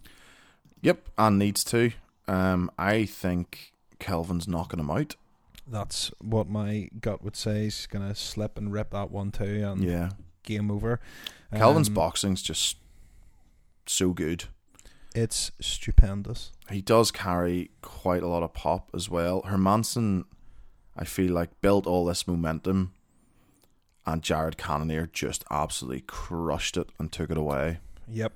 Yep, 0.84 1.08
and 1.18 1.38
needs 1.38 1.64
to. 1.64 1.92
Um, 2.28 2.70
I 2.78 3.04
think 3.06 3.72
Kelvin's 3.98 4.46
knocking 4.46 4.80
him 4.80 4.90
out. 4.90 5.16
That's 5.66 6.10
what 6.20 6.48
my 6.48 6.90
gut 7.00 7.24
would 7.24 7.36
say. 7.36 7.64
He's 7.64 7.86
gonna 7.86 8.14
slip 8.14 8.58
and 8.58 8.72
rip 8.72 8.90
that 8.90 9.10
one 9.10 9.32
too, 9.32 9.66
and 9.66 9.82
Yeah, 9.82 10.10
game 10.42 10.70
over. 10.70 11.00
Kelvin's 11.54 11.88
Um, 11.88 11.94
boxing's 11.94 12.42
just 12.42 12.76
so 13.86 14.12
good. 14.12 14.44
It's 15.14 15.52
stupendous. 15.60 16.50
He 16.68 16.82
does 16.82 17.10
carry 17.12 17.70
quite 17.82 18.22
a 18.22 18.26
lot 18.28 18.42
of 18.42 18.52
pop 18.52 18.90
as 18.92 19.08
well. 19.08 19.42
Hermansson, 19.42 20.24
I 20.96 21.04
feel 21.04 21.32
like, 21.32 21.60
built 21.60 21.86
all 21.86 22.04
this 22.04 22.26
momentum, 22.26 22.92
and 24.04 24.22
Jared 24.22 24.58
Cannonier 24.58 25.06
just 25.06 25.44
absolutely 25.50 26.02
crushed 26.02 26.76
it 26.76 26.90
and 26.98 27.10
took 27.12 27.30
it 27.30 27.38
away. 27.38 27.78
Yep. 28.08 28.32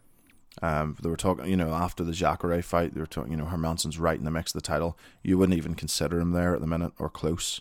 Um, 0.61 0.96
they 1.00 1.09
were 1.09 1.16
talking, 1.16 1.46
you 1.46 1.56
know, 1.56 1.72
after 1.72 2.02
the 2.02 2.12
Jacare 2.12 2.62
fight, 2.62 2.94
they 2.94 3.00
were 3.00 3.06
talking, 3.06 3.32
you 3.32 3.38
know, 3.38 3.44
Hermansson's 3.44 3.98
right 3.98 4.18
in 4.18 4.24
the 4.24 4.30
mix 4.30 4.54
of 4.54 4.61
the 4.61 4.66
title. 4.66 4.98
You 5.22 5.38
wouldn't 5.38 5.56
even 5.56 5.74
consider 5.74 6.18
him 6.18 6.32
there 6.32 6.54
at 6.54 6.61
the 6.61 6.66
minute 6.66 6.92
or 6.98 7.09
close. 7.09 7.61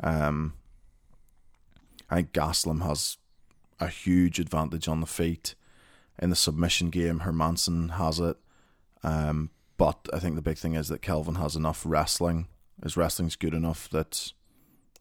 Um, 0.00 0.54
I 2.08 2.16
think 2.16 2.32
Gastelum 2.32 2.82
has 2.82 3.18
a 3.80 3.88
huge 3.88 4.38
advantage 4.38 4.88
on 4.88 5.00
the 5.00 5.06
feet. 5.06 5.54
In 6.20 6.30
the 6.30 6.36
submission 6.36 6.90
game, 6.90 7.20
Hermansson 7.20 7.92
has 7.92 8.18
it. 8.18 8.36
Um, 9.02 9.50
but 9.76 10.08
I 10.12 10.18
think 10.18 10.34
the 10.34 10.42
big 10.42 10.58
thing 10.58 10.74
is 10.74 10.88
that 10.88 11.02
Kelvin 11.02 11.36
has 11.36 11.54
enough 11.54 11.82
wrestling. 11.86 12.48
His 12.82 12.96
wrestling's 12.96 13.36
good 13.36 13.54
enough 13.54 13.88
that 13.90 14.32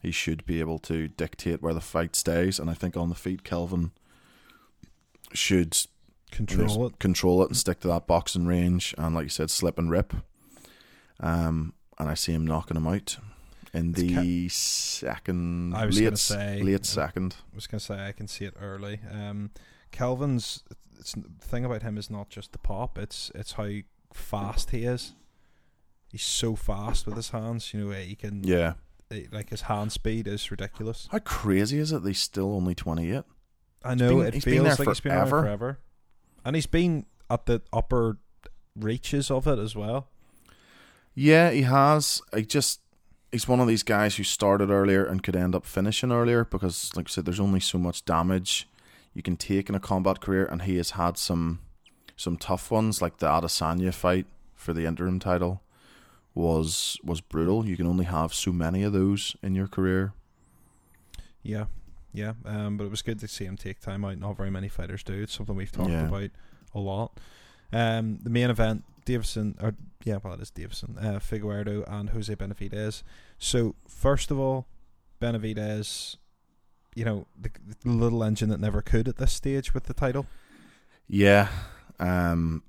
he 0.01 0.11
should 0.11 0.45
be 0.45 0.59
able 0.59 0.77
to 0.79 1.07
dictate 1.07 1.61
where 1.61 1.73
the 1.73 1.81
fight 1.81 2.15
stays. 2.15 2.59
And 2.59 2.69
I 2.69 2.73
think 2.73 2.95
on 2.95 3.09
the 3.09 3.15
feet, 3.15 3.43
Kelvin 3.43 3.91
should 5.33 5.75
Control 6.31 6.87
it. 6.87 6.99
control 6.99 7.41
it, 7.43 7.47
and 7.47 7.57
stick 7.57 7.79
to 7.81 7.87
that 7.87 8.05
boxing 8.07 8.45
range, 8.45 8.93
and 8.97 9.15
like 9.15 9.23
you 9.23 9.29
said, 9.29 9.49
slip 9.49 9.77
and 9.79 9.89
rip. 9.89 10.13
Um, 11.19 11.73
and 11.97 12.09
I 12.09 12.13
see 12.13 12.33
him 12.33 12.45
knocking 12.45 12.77
him 12.77 12.85
out 12.87 13.17
in 13.73 13.91
It's 13.91 13.99
the 14.01 14.49
second, 14.49 15.73
I 15.75 15.85
was 15.85 15.97
late, 15.97 16.03
gonna 16.05 16.17
say- 16.17 16.61
late 16.61 16.85
second. 16.85 17.35
I 17.51 17.55
was 17.55 17.67
gonna 17.67 17.79
say 17.79 18.07
I 18.07 18.11
can 18.11 18.27
see 18.27 18.45
it 18.45 18.55
early. 18.59 18.99
Um, 19.11 19.51
Calvin's 19.91 20.63
it's, 20.99 21.13
the 21.13 21.23
thing 21.45 21.63
about 21.65 21.81
him 21.83 21.97
is 21.97 22.09
not 22.09 22.29
just 22.29 22.51
the 22.51 22.57
pop; 22.59 22.97
it's 22.97 23.31
it's 23.33 23.53
how 23.53 23.69
fast 24.13 24.71
he 24.71 24.83
is. 24.83 25.13
He's 26.11 26.23
so 26.23 26.55
fast 26.55 27.05
with 27.05 27.15
his 27.15 27.29
hands. 27.29 27.73
You 27.73 27.85
know, 27.85 27.91
he 27.95 28.15
can 28.15 28.43
Yeah, 28.43 28.73
like 29.31 29.49
his 29.49 29.61
hand 29.61 29.91
speed 29.91 30.27
is 30.27 30.51
ridiculous. 30.51 31.07
how 31.11 31.19
crazy 31.19 31.79
is 31.79 31.91
it? 31.91 32.03
that 32.03 32.09
He's 32.09 32.19
still 32.21 32.53
only 32.53 32.75
twenty 32.75 33.11
eight. 33.11 33.23
I 33.83 33.95
know 33.95 34.17
been- 34.17 34.27
it 34.27 34.33
he's 34.35 34.45
been 34.45 34.53
feels 34.55 34.77
there 34.77 34.85
like 34.85 34.87
he's 34.95 34.99
been 35.01 35.11
around 35.13 35.29
forever. 35.29 35.79
And 36.47 36.55
he's 36.55 36.65
been 36.65 37.05
at 37.29 37.45
the 37.45 37.61
upper 37.73 38.17
reaches 38.73 39.29
of 39.29 39.47
it 39.47 39.59
as 39.59 39.75
well. 39.75 40.07
Yeah, 41.13 41.51
he 41.51 41.63
has. 41.63 42.21
I 42.31 42.39
just 42.41 42.79
he's 43.33 43.49
one 43.49 43.59
of 43.59 43.67
these 43.67 43.83
guys 43.83 44.15
who 44.15 44.23
started 44.23 44.69
earlier 44.69 45.03
and 45.03 45.21
could 45.21 45.35
end 45.35 45.55
up 45.55 45.65
finishing 45.65 46.09
earlier 46.09 46.45
because, 46.45 46.95
like 46.95 47.09
I 47.09 47.11
said, 47.11 47.25
there's 47.25 47.41
only 47.41 47.59
so 47.59 47.77
much 47.77 48.05
damage 48.05 48.65
you 49.13 49.21
can 49.21 49.35
take 49.35 49.67
in 49.67 49.75
a 49.75 49.79
combat 49.79 50.21
career, 50.21 50.45
and 50.45 50.61
he 50.61 50.77
has 50.77 50.91
had 50.91 51.17
some 51.17 51.59
some 52.15 52.37
tough 52.37 52.71
ones, 52.71 53.01
like 53.01 53.17
the 53.17 53.27
Adesanya 53.27 53.93
fight 53.93 54.25
for 54.55 54.71
the 54.71 54.85
interim 54.85 55.19
title 55.19 55.61
was 56.33 56.97
was 57.03 57.19
brutal. 57.19 57.65
You 57.65 57.75
can 57.75 57.87
only 57.87 58.05
have 58.05 58.33
so 58.33 58.53
many 58.53 58.83
of 58.83 58.93
those 58.93 59.35
in 59.43 59.53
your 59.53 59.67
career. 59.67 60.13
Yeah, 61.43 61.65
yeah. 62.17 62.33
Um, 62.45 62.77
but 62.77 62.83
it 62.85 62.89
was 62.91 63.01
good 63.01 63.19
to 63.19 63.27
see 63.27 63.45
him 63.45 63.55
take 63.57 63.79
time 63.79 64.03
out. 64.03 64.17
Not 64.17 64.35
very 64.37 64.49
many 64.51 64.67
fighters 64.67 65.03
do. 65.03 65.13
It's 65.21 65.33
something 65.33 65.55
we've 65.55 65.71
talked 65.71 65.89
Yeah. 65.91 66.07
about 66.07 66.31
a 66.73 66.79
lot. 66.79 67.19
Um, 67.71 68.19
the 68.23 68.29
main 68.29 68.49
event, 68.49 68.83
Deiveson, 69.05 69.61
or 69.61 69.75
yeah, 70.03 70.17
well, 70.23 70.33
it 70.33 70.41
is 70.41 70.51
Deiveson, 70.51 70.97
uh, 71.03 71.19
Figueiredo 71.19 71.83
and 71.87 72.09
Jose 72.09 72.33
Benavidez. 72.35 73.03
So 73.37 73.75
first 73.87 74.31
of 74.31 74.39
all, 74.39 74.67
Benavidez, 75.21 76.15
you 76.95 77.05
know, 77.05 77.27
the, 77.39 77.49
the 77.83 77.89
little 77.89 78.23
engine 78.23 78.49
that 78.49 78.59
never 78.59 78.81
could 78.81 79.07
at 79.07 79.17
this 79.17 79.33
stage 79.33 79.73
with 79.73 79.83
the 79.85 79.93
title. 79.93 80.25
Yeah, 81.07 81.47
um, 81.99 82.63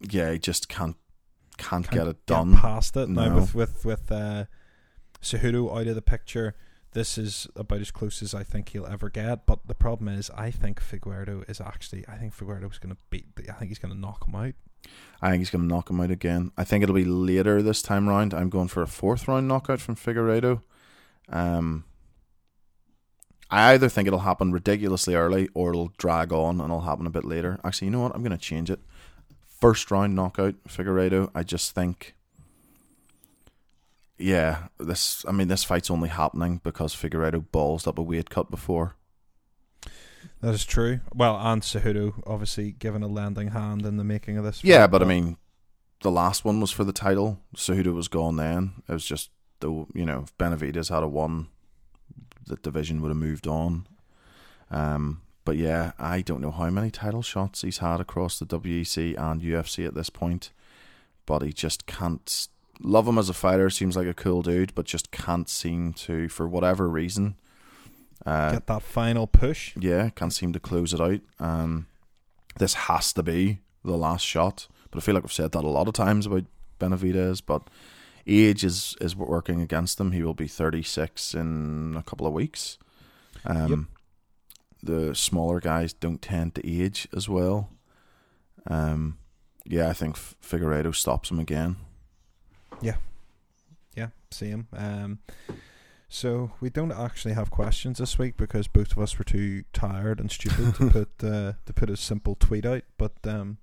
yeah, 0.00 0.32
he 0.32 0.38
just 0.38 0.68
can't 0.68 0.96
can't, 1.58 1.84
Can't 1.86 1.90
get 1.98 2.06
it 2.08 2.24
done. 2.26 2.54
past 2.56 2.96
it 2.96 3.08
now 3.10 3.28
No. 3.28 3.34
with 3.36 3.54
with 3.54 3.84
with 3.84 4.10
uh, 4.12 4.44
Cejudo 5.22 5.78
out 5.78 5.86
of 5.86 5.94
the 5.94 6.02
picture. 6.02 6.54
This 6.92 7.16
is 7.16 7.46
about 7.54 7.80
as 7.80 7.90
close 7.90 8.20
as 8.22 8.34
I 8.34 8.42
think 8.42 8.70
he'll 8.70 8.86
ever 8.86 9.08
get. 9.08 9.46
But 9.46 9.66
the 9.66 9.74
problem 9.74 10.08
is, 10.08 10.30
I 10.30 10.50
think 10.50 10.82
Figueiredo 10.82 11.48
is 11.48 11.60
actually. 11.60 12.04
I 12.08 12.16
think 12.16 12.32
Figueroa 12.32 12.68
is 12.68 12.78
going 12.78 12.94
to 12.94 13.00
beat. 13.10 13.36
The, 13.36 13.50
I 13.50 13.54
think 13.54 13.70
he's 13.70 13.78
going 13.78 13.94
to 13.94 14.00
knock 14.00 14.26
him 14.26 14.34
out. 14.34 14.54
I 15.22 15.30
think 15.30 15.40
he's 15.40 15.50
going 15.50 15.68
to 15.68 15.74
knock 15.74 15.90
him 15.90 16.00
out 16.00 16.10
again. 16.10 16.50
I 16.56 16.64
think 16.64 16.82
it'll 16.82 16.94
be 16.94 17.04
later 17.04 17.62
this 17.62 17.82
time 17.82 18.08
round. 18.08 18.34
I'm 18.34 18.50
going 18.50 18.68
for 18.68 18.82
a 18.82 18.88
fourth 18.88 19.28
round 19.28 19.46
knockout 19.46 19.80
from 19.80 19.94
Figueiredo. 19.94 20.62
Um, 21.28 21.84
I 23.50 23.72
either 23.72 23.88
think 23.88 24.06
it'll 24.06 24.20
happen 24.20 24.52
ridiculously 24.52 25.14
early 25.14 25.48
or 25.54 25.70
it'll 25.70 25.92
drag 25.98 26.32
on 26.32 26.60
and 26.60 26.70
it'll 26.70 26.82
happen 26.82 27.06
a 27.06 27.10
bit 27.10 27.24
later. 27.24 27.58
Actually, 27.64 27.86
you 27.86 27.92
know 27.92 28.00
what? 28.00 28.14
I'm 28.14 28.22
going 28.22 28.30
to 28.30 28.38
change 28.38 28.70
it. 28.70 28.80
First 29.60 29.90
round 29.90 30.14
knockout, 30.14 30.54
Figueiredo. 30.68 31.30
I 31.34 31.42
just 31.42 31.74
think, 31.74 32.14
yeah, 34.20 34.68
this. 34.78 35.24
I 35.26 35.32
mean, 35.32 35.48
this 35.48 35.64
fight's 35.64 35.90
only 35.90 36.08
happening 36.08 36.60
because 36.62 36.94
Figueiredo 36.94 37.44
ballsed 37.52 37.86
up 37.86 37.98
a 37.98 38.02
weight 38.02 38.30
cut 38.30 38.50
before. 38.50 38.94
That 40.42 40.54
is 40.54 40.64
true. 40.64 41.00
Well, 41.14 41.36
and 41.38 41.62
Cejudo 41.62 42.22
obviously 42.26 42.72
given 42.72 43.02
a 43.02 43.06
lending 43.06 43.48
hand 43.48 43.84
in 43.84 43.96
the 43.96 44.04
making 44.04 44.38
of 44.38 44.44
this. 44.44 44.64
Yeah, 44.64 44.82
fight, 44.82 44.90
but 44.90 45.02
I 45.02 45.06
mean, 45.06 45.36
the 46.02 46.10
last 46.10 46.44
one 46.44 46.60
was 46.60 46.70
for 46.70 46.84
the 46.84 46.92
title. 46.92 47.40
Cejudo 47.54 47.94
was 47.94 48.08
gone 48.08 48.36
then. 48.36 48.82
It 48.88 48.92
was 48.92 49.04
just 49.04 49.30
the 49.60 49.86
you 49.94 50.04
know 50.04 50.24
if 50.24 50.36
Benavidez 50.38 50.90
had 50.90 51.02
a 51.02 51.08
won, 51.08 51.48
the 52.46 52.56
division 52.56 53.00
would 53.02 53.08
have 53.08 53.16
moved 53.16 53.46
on. 53.46 53.86
Um, 54.70 55.22
but 55.44 55.56
yeah, 55.56 55.92
I 55.98 56.20
don't 56.20 56.40
know 56.40 56.50
how 56.50 56.70
many 56.70 56.90
title 56.90 57.22
shots 57.22 57.62
he's 57.62 57.78
had 57.78 58.00
across 58.00 58.38
the 58.38 58.46
WEC 58.46 59.18
and 59.18 59.42
UFC 59.42 59.86
at 59.86 59.94
this 59.94 60.10
point, 60.10 60.50
but 61.26 61.42
he 61.42 61.52
just 61.52 61.86
can't. 61.86 62.48
Love 62.82 63.06
him 63.06 63.18
as 63.18 63.28
a 63.28 63.34
fighter, 63.34 63.68
seems 63.70 63.96
like 63.96 64.06
a 64.06 64.14
cool 64.14 64.42
dude, 64.42 64.74
but 64.74 64.86
just 64.86 65.10
can't 65.10 65.48
seem 65.48 65.92
to, 65.92 66.28
for 66.28 66.48
whatever 66.48 66.88
reason. 66.88 67.36
Uh, 68.24 68.52
get 68.52 68.66
that 68.66 68.82
final 68.82 69.26
push. 69.26 69.74
yeah, 69.78 70.10
can't 70.10 70.32
seem 70.32 70.52
to 70.52 70.60
close 70.60 70.92
it 70.94 71.00
out. 71.00 71.20
Um, 71.38 71.86
this 72.58 72.74
has 72.74 73.12
to 73.14 73.22
be 73.22 73.58
the 73.84 73.96
last 73.96 74.24
shot. 74.24 74.66
But 74.90 74.98
I 74.98 75.00
feel 75.02 75.14
like 75.14 75.24
we've 75.24 75.32
said 75.32 75.52
that 75.52 75.64
a 75.64 75.68
lot 75.68 75.88
of 75.88 75.94
times 75.94 76.26
about 76.26 76.44
Benavidez. 76.78 77.42
But 77.44 77.68
age 78.26 78.64
is 78.64 78.96
is 79.00 79.14
working 79.16 79.60
against 79.60 80.00
him. 80.00 80.12
He 80.12 80.22
will 80.22 80.34
be 80.34 80.48
thirty 80.48 80.82
six 80.82 81.34
in 81.34 81.94
a 81.96 82.02
couple 82.02 82.26
of 82.26 82.32
weeks. 82.32 82.78
Um, 83.44 83.68
Yep. 83.70 83.78
The 84.82 85.14
smaller 85.14 85.60
guys 85.60 85.92
don't 85.92 86.22
tend 86.22 86.54
to 86.54 86.66
age 86.66 87.06
as 87.14 87.28
well. 87.28 87.68
Um, 88.66 89.18
yeah, 89.64 89.90
I 89.90 89.92
think 89.92 90.16
Figueiredo 90.16 90.94
stops 90.94 91.30
him 91.30 91.38
again. 91.38 91.76
Yeah, 92.82 94.08
see 94.30 94.46
him. 94.48 94.68
Um, 94.76 95.18
so 96.08 96.52
we 96.60 96.70
don't 96.70 96.92
actually 96.92 97.34
have 97.34 97.50
questions 97.50 97.98
this 97.98 98.18
week 98.18 98.36
because 98.36 98.66
both 98.68 98.92
of 98.92 98.98
us 98.98 99.18
were 99.18 99.24
too 99.24 99.64
tired 99.72 100.20
and 100.20 100.30
stupid 100.30 100.74
to 100.76 100.90
put 100.90 101.08
uh, 101.24 101.52
to 101.66 101.72
put 101.74 101.90
a 101.90 101.96
simple 101.96 102.34
tweet 102.36 102.64
out. 102.64 102.82
But 102.96 103.12
um, 103.24 103.58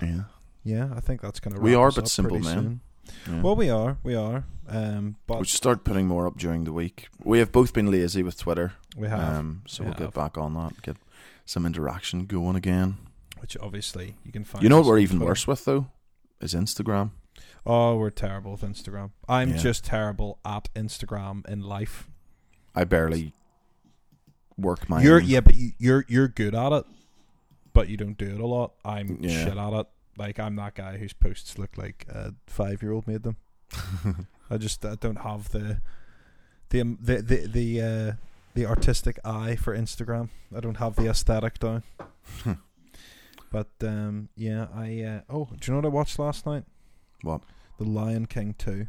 Yeah, 0.00 0.24
yeah, 0.62 0.88
I 0.96 1.00
think 1.00 1.20
that's 1.20 1.40
going 1.40 1.54
to. 1.54 1.60
We 1.60 1.74
are 1.74 1.90
but 1.90 2.08
simple 2.08 2.38
man. 2.38 2.80
yeah. 3.28 3.42
Well, 3.42 3.56
we 3.56 3.68
are, 3.68 3.98
we 4.02 4.14
are. 4.14 4.44
Um, 4.68 5.16
but 5.26 5.40
we 5.40 5.44
should 5.44 5.56
start 5.56 5.84
putting 5.84 6.06
more 6.06 6.26
up 6.26 6.38
during 6.38 6.64
the 6.64 6.72
week. 6.72 7.08
We 7.22 7.38
have 7.40 7.52
both 7.52 7.74
been 7.74 7.90
lazy 7.90 8.22
with 8.22 8.38
Twitter. 8.38 8.72
we 8.96 9.08
have, 9.08 9.34
Um, 9.36 9.62
so 9.66 9.82
We 9.82 9.90
we'll 9.90 9.94
have. 9.98 10.02
get 10.06 10.14
back 10.14 10.38
on 10.38 10.54
that, 10.54 10.80
get 10.82 10.96
some 11.44 11.66
interaction 11.66 12.24
going 12.26 12.56
again. 12.56 12.96
which 13.40 13.56
obviously 13.60 14.14
you 14.24 14.32
can 14.32 14.44
find. 14.44 14.62
You 14.62 14.70
know 14.70 14.78
what 14.78 14.86
we're 14.86 14.98
even 15.00 15.18
Twitter. 15.18 15.30
worse 15.30 15.46
with 15.46 15.64
though? 15.66 15.88
Is 16.40 16.54
Instagram. 16.54 17.10
Oh, 17.66 17.96
we're 17.96 18.10
terrible 18.10 18.52
with 18.52 18.60
Instagram. 18.62 19.10
I'm 19.28 19.50
Yeah. 19.50 19.56
just 19.56 19.84
terrible 19.84 20.38
at 20.44 20.68
Instagram 20.74 21.46
in 21.48 21.60
life. 21.62 22.08
I 22.74 22.84
barely 22.84 23.32
work 24.56 24.88
my. 24.88 25.02
you're 25.02 25.20
own. 25.20 25.26
yeah, 25.26 25.40
but 25.40 25.54
you, 25.56 25.72
you're 25.78 26.04
you're 26.08 26.28
good 26.28 26.54
at 26.54 26.72
it, 26.72 26.84
but 27.72 27.88
you 27.88 27.96
don't 27.96 28.18
do 28.18 28.26
it 28.34 28.40
a 28.40 28.46
lot. 28.46 28.72
I'm 28.84 29.18
Yeah. 29.20 29.44
shit 29.44 29.56
at 29.56 29.72
it. 29.72 29.86
Like 30.18 30.38
I'm 30.38 30.56
that 30.56 30.74
guy 30.74 30.98
whose 30.98 31.12
posts 31.12 31.58
look 31.58 31.76
like 31.78 32.06
a 32.08 32.34
five 32.46 32.82
year 32.82 32.92
old 32.92 33.06
made 33.06 33.22
them. 33.22 33.36
I 34.50 34.58
just 34.58 34.84
I 34.84 34.94
don't 34.96 35.16
have 35.22 35.48
the 35.50 35.80
the 36.68 36.80
um, 36.82 36.98
the 37.00 37.22
the 37.22 37.46
the 37.48 37.80
uh, 37.80 38.12
the 38.54 38.66
artistic 38.66 39.18
eye 39.24 39.56
for 39.56 39.76
Instagram. 39.76 40.28
I 40.54 40.60
don't 40.60 40.76
have 40.76 40.96
the 40.96 41.08
aesthetic 41.08 41.58
down. 41.58 41.82
but 43.50 43.70
um, 43.82 44.28
yeah, 44.36 44.66
I 44.74 45.00
uh, 45.02 45.20
oh, 45.30 45.48
do 45.58 45.58
you 45.62 45.72
know 45.72 45.78
what 45.78 45.86
I 45.86 45.88
watched 45.88 46.18
last 46.18 46.46
night? 46.46 46.64
What? 47.22 47.40
The 47.78 47.84
Lion 47.84 48.26
King 48.26 48.54
two. 48.56 48.86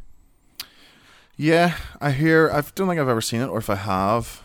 yeah, 1.36 1.76
I 2.00 2.12
hear. 2.12 2.50
I 2.50 2.62
don't 2.74 2.88
think 2.88 3.00
I've 3.00 3.08
ever 3.08 3.20
seen 3.20 3.40
it, 3.40 3.46
or 3.48 3.58
if 3.58 3.68
I 3.68 3.74
have, 3.76 4.42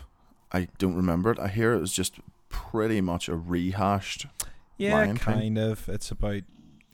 I 0.52 0.68
don't 0.78 0.94
remember 0.94 1.30
it. 1.30 1.38
I 1.38 1.48
hear 1.48 1.72
it 1.74 1.80
was 1.80 1.92
just 1.92 2.18
pretty 2.48 3.00
much 3.00 3.28
a 3.28 3.36
rehashed. 3.36 4.26
Yeah, 4.76 4.94
Lion 4.94 5.16
King? 5.16 5.34
kind 5.34 5.58
of. 5.58 5.88
It's 5.88 6.10
about 6.10 6.42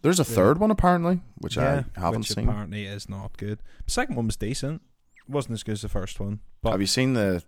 There's 0.03 0.20
a 0.20 0.23
Yeah. 0.23 0.35
third 0.37 0.59
one 0.59 0.70
apparently, 0.70 1.23
which 1.39 1.57
yeah, 1.57 1.83
I 1.97 2.01
haven't 2.01 2.20
which 2.20 2.33
seen. 2.33 2.49
apparently 2.49 2.85
is 2.87 3.09
not 3.09 3.37
good. 3.37 3.59
The 3.87 3.91
second 3.91 4.15
one 4.16 4.27
was 4.27 4.37
decent. 4.37 4.83
wasn't 5.29 5.53
as 5.55 5.62
good 5.62 5.73
as 5.73 5.83
the 5.83 5.89
first 5.89 6.20
one. 6.20 6.41
But 6.62 6.70
Have 6.70 6.81
you 6.81 6.87
seen 6.87 7.12
the 7.15 7.43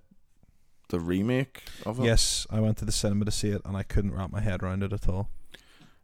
the 0.88 0.98
remake 1.00 1.62
of 1.86 2.00
it? 2.00 2.04
yes, 2.04 2.46
I 2.50 2.58
went 2.60 2.76
to 2.78 2.84
the 2.84 2.90
cinema 2.92 3.24
to 3.26 3.30
see 3.30 3.50
it, 3.50 3.62
and 3.64 3.76
I 3.76 3.82
couldn't 3.84 4.12
wrap 4.12 4.30
my 4.32 4.40
head 4.40 4.62
around 4.62 4.82
it 4.82 4.92
at 4.92 5.08
all. 5.08 5.28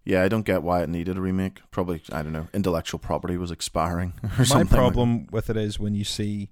Yeah, 0.09 0.23
I 0.23 0.29
don't 0.29 0.47
get 0.47 0.63
why 0.63 0.83
it 0.83 0.89
needed 0.89 1.19
a 1.19 1.21
remake. 1.21 1.61
Probably 1.73 2.01
I 2.13 2.23
don't 2.23 2.33
know. 2.33 2.47
Intellectual 2.55 2.99
property 3.01 3.37
was 3.37 3.51
expiring 3.51 4.13
or 4.23 4.31
My 4.39 4.45
something. 4.45 4.69
problem 4.69 5.27
with 5.33 5.51
it 5.51 5.57
is 5.57 5.81
when 5.81 5.95
you 5.95 6.05
see 6.05 6.51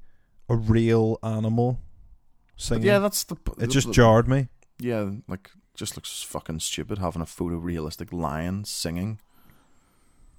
a 0.49 0.57
real 0.57 1.19
animal 1.23 1.81
But 2.57 2.63
singing. 2.63 2.83
yeah, 2.85 2.99
that's 2.99 3.23
the. 3.25 3.37
it 3.61 3.69
just 3.69 3.87
the, 3.87 3.93
jarred 3.93 4.27
me. 4.29 4.49
Yeah, 4.81 5.09
like 5.29 5.51
just 5.75 5.97
looks 5.97 6.23
fucking 6.23 6.59
stupid 6.61 6.99
having 6.99 7.23
a 7.23 7.27
photorealistic 7.27 8.13
lion 8.13 8.65
singing. 8.65 9.21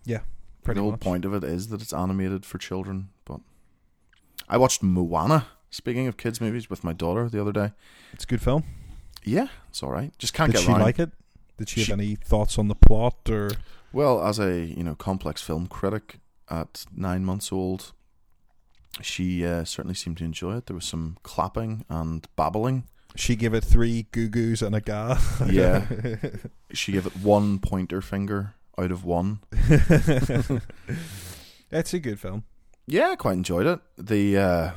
Yeah, 0.03 0.19
pretty 0.63 0.79
much. 0.79 0.81
the 0.81 0.81
whole 0.83 0.91
much. 0.91 0.99
point 0.99 1.25
of 1.25 1.33
it 1.33 1.43
is 1.45 1.69
that 1.69 1.81
it's 1.81 1.93
animated 1.93 2.45
for 2.45 2.57
children. 2.57 3.09
But 3.23 3.39
I 4.49 4.57
watched 4.57 4.83
Moana. 4.83 5.47
Speaking 5.71 6.07
of 6.07 6.15
kids 6.17 6.39
movies, 6.39 6.69
with 6.69 6.83
my 6.83 6.93
daughter 6.93 7.27
the 7.29 7.39
other 7.41 7.51
day. 7.51 7.71
It's 8.13 8.23
a 8.23 8.27
good 8.27 8.41
film. 8.41 8.63
Yeah, 9.23 9.47
it's 9.69 9.81
all 9.83 9.89
right. 9.91 10.11
Just 10.17 10.33
can't 10.33 10.51
Did 10.51 10.57
get 10.59 10.65
she 10.65 10.71
around. 10.71 10.81
like 10.81 10.99
it? 10.99 11.11
Did 11.57 11.69
she 11.69 11.81
have 11.81 11.99
any 11.99 12.15
thoughts 12.15 12.57
on 12.57 12.67
the 12.67 12.75
plot 12.75 13.29
or? 13.29 13.51
Well, 13.93 14.23
as 14.25 14.39
a 14.39 14.65
you 14.65 14.83
know 14.83 14.95
complex 14.95 15.41
film 15.41 15.67
critic 15.67 16.19
at 16.49 16.85
nine 16.95 17.23
months 17.23 17.51
old, 17.51 17.93
she 19.01 19.45
uh, 19.45 19.63
certainly 19.63 19.95
seemed 19.95 20.17
to 20.17 20.25
enjoy 20.25 20.57
it. 20.57 20.65
There 20.65 20.75
was 20.75 20.85
some 20.85 21.17
clapping 21.23 21.85
and 21.89 22.27
babbling. 22.35 22.83
She 23.15 23.35
gave 23.37 23.53
it 23.53 23.63
three 23.63 24.07
goo 24.11 24.27
goos 24.27 24.61
and 24.61 24.75
a 24.75 24.81
ga. 24.81 25.17
Yeah. 25.49 25.85
She 26.73 26.91
gave 26.91 27.05
it 27.05 27.15
one 27.15 27.59
pointer 27.59 28.01
finger 28.01 28.55
out 28.77 28.91
of 28.91 29.05
one. 29.05 29.39
it's 31.71 31.93
a 31.93 31.99
good 31.99 32.19
film. 32.19 32.43
Yeah, 32.85 33.11
I 33.11 33.15
quite 33.15 33.37
enjoyed 33.37 33.65
it. 33.65 33.79
The 33.97 34.37
uh, 34.37 34.71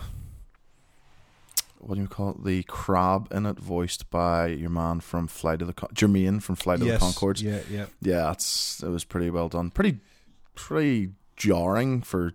what 1.80 1.94
do 1.96 2.00
you 2.00 2.08
call 2.08 2.30
it? 2.30 2.44
The 2.44 2.62
crab 2.64 3.28
in 3.32 3.46
it, 3.46 3.58
voiced 3.58 4.10
by 4.10 4.46
your 4.48 4.70
man 4.70 5.00
from 5.00 5.26
Flight 5.28 5.60
of 5.62 5.68
the 5.68 5.74
Con- 5.74 5.90
Jermaine 5.94 6.42
from 6.42 6.56
Flight 6.56 6.80
of 6.80 6.86
the 6.88 6.96
Conchords. 6.98 7.42
Yeah, 7.42 7.60
yeah. 7.70 7.86
Yeah, 8.00 8.22
that's 8.26 8.82
it 8.82 8.88
was 8.88 9.04
pretty 9.04 9.30
well 9.30 9.48
done. 9.48 9.70
Pretty, 9.70 10.00
pretty 10.54 11.12
jarring 11.36 12.02
for 12.02 12.32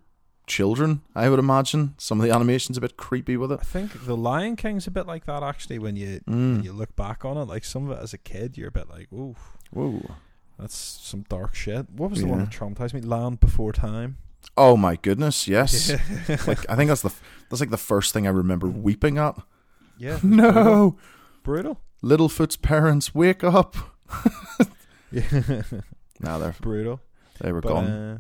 children. 0.47 1.01
I 1.15 1.29
would 1.29 1.39
imagine 1.39 1.95
some 1.97 2.19
of 2.19 2.25
the 2.27 2.33
animation's 2.33 2.77
a 2.77 2.81
bit 2.81 2.97
creepy 2.97 3.37
with 3.37 3.51
it. 3.51 3.59
I 3.61 3.63
think 3.63 4.05
The 4.05 4.17
Lion 4.17 4.55
King's 4.55 4.87
a 4.87 4.91
bit 4.91 5.07
like 5.07 5.25
that 5.25 5.41
actually. 5.43 5.79
When 5.79 5.95
you 5.95 6.19
when 6.25 6.59
Mm. 6.61 6.63
you 6.63 6.73
look 6.73 6.95
back 6.95 7.23
on 7.25 7.37
it, 7.37 7.45
like 7.45 7.63
some 7.63 7.89
of 7.89 7.97
it 7.97 8.01
as 8.01 8.13
a 8.13 8.17
kid, 8.17 8.57
you're 8.57 8.67
a 8.67 8.71
bit 8.71 8.89
like, 8.89 9.11
"Ooh, 9.13 9.35
Whoa. 9.71 10.01
that's 10.59 10.75
some 10.75 11.21
dark 11.29 11.55
shit." 11.55 11.89
What 11.89 12.09
was 12.11 12.19
the 12.21 12.27
one 12.27 12.39
that 12.39 12.49
traumatized 12.49 12.93
me? 12.93 13.01
Land 13.01 13.39
Before 13.39 13.71
Time. 13.71 14.17
Oh 14.57 14.77
my 14.77 14.95
goodness! 14.97 15.47
Yes, 15.47 15.89
like 16.47 16.69
I 16.69 16.75
think 16.75 16.89
that's 16.89 17.01
the 17.01 17.13
that's 17.49 17.59
like 17.59 17.69
the 17.71 17.77
first 17.77 18.13
thing 18.13 18.27
I 18.27 18.29
remember 18.31 18.67
weeping 18.87 19.17
at. 19.17 19.35
yeah. 19.97 20.19
No, 20.23 20.97
Brutal. 21.43 21.79
Littlefoot's 22.03 22.57
parents, 22.57 23.13
wake 23.15 23.43
up! 23.43 23.75
Yeah. 25.11 25.61
Now 26.19 26.39
they're 26.39 26.55
Brutal. 26.59 26.99
they 27.39 27.51
were 27.51 27.61
But, 27.61 27.69
gone. 27.69 27.85
uh, 27.85 28.17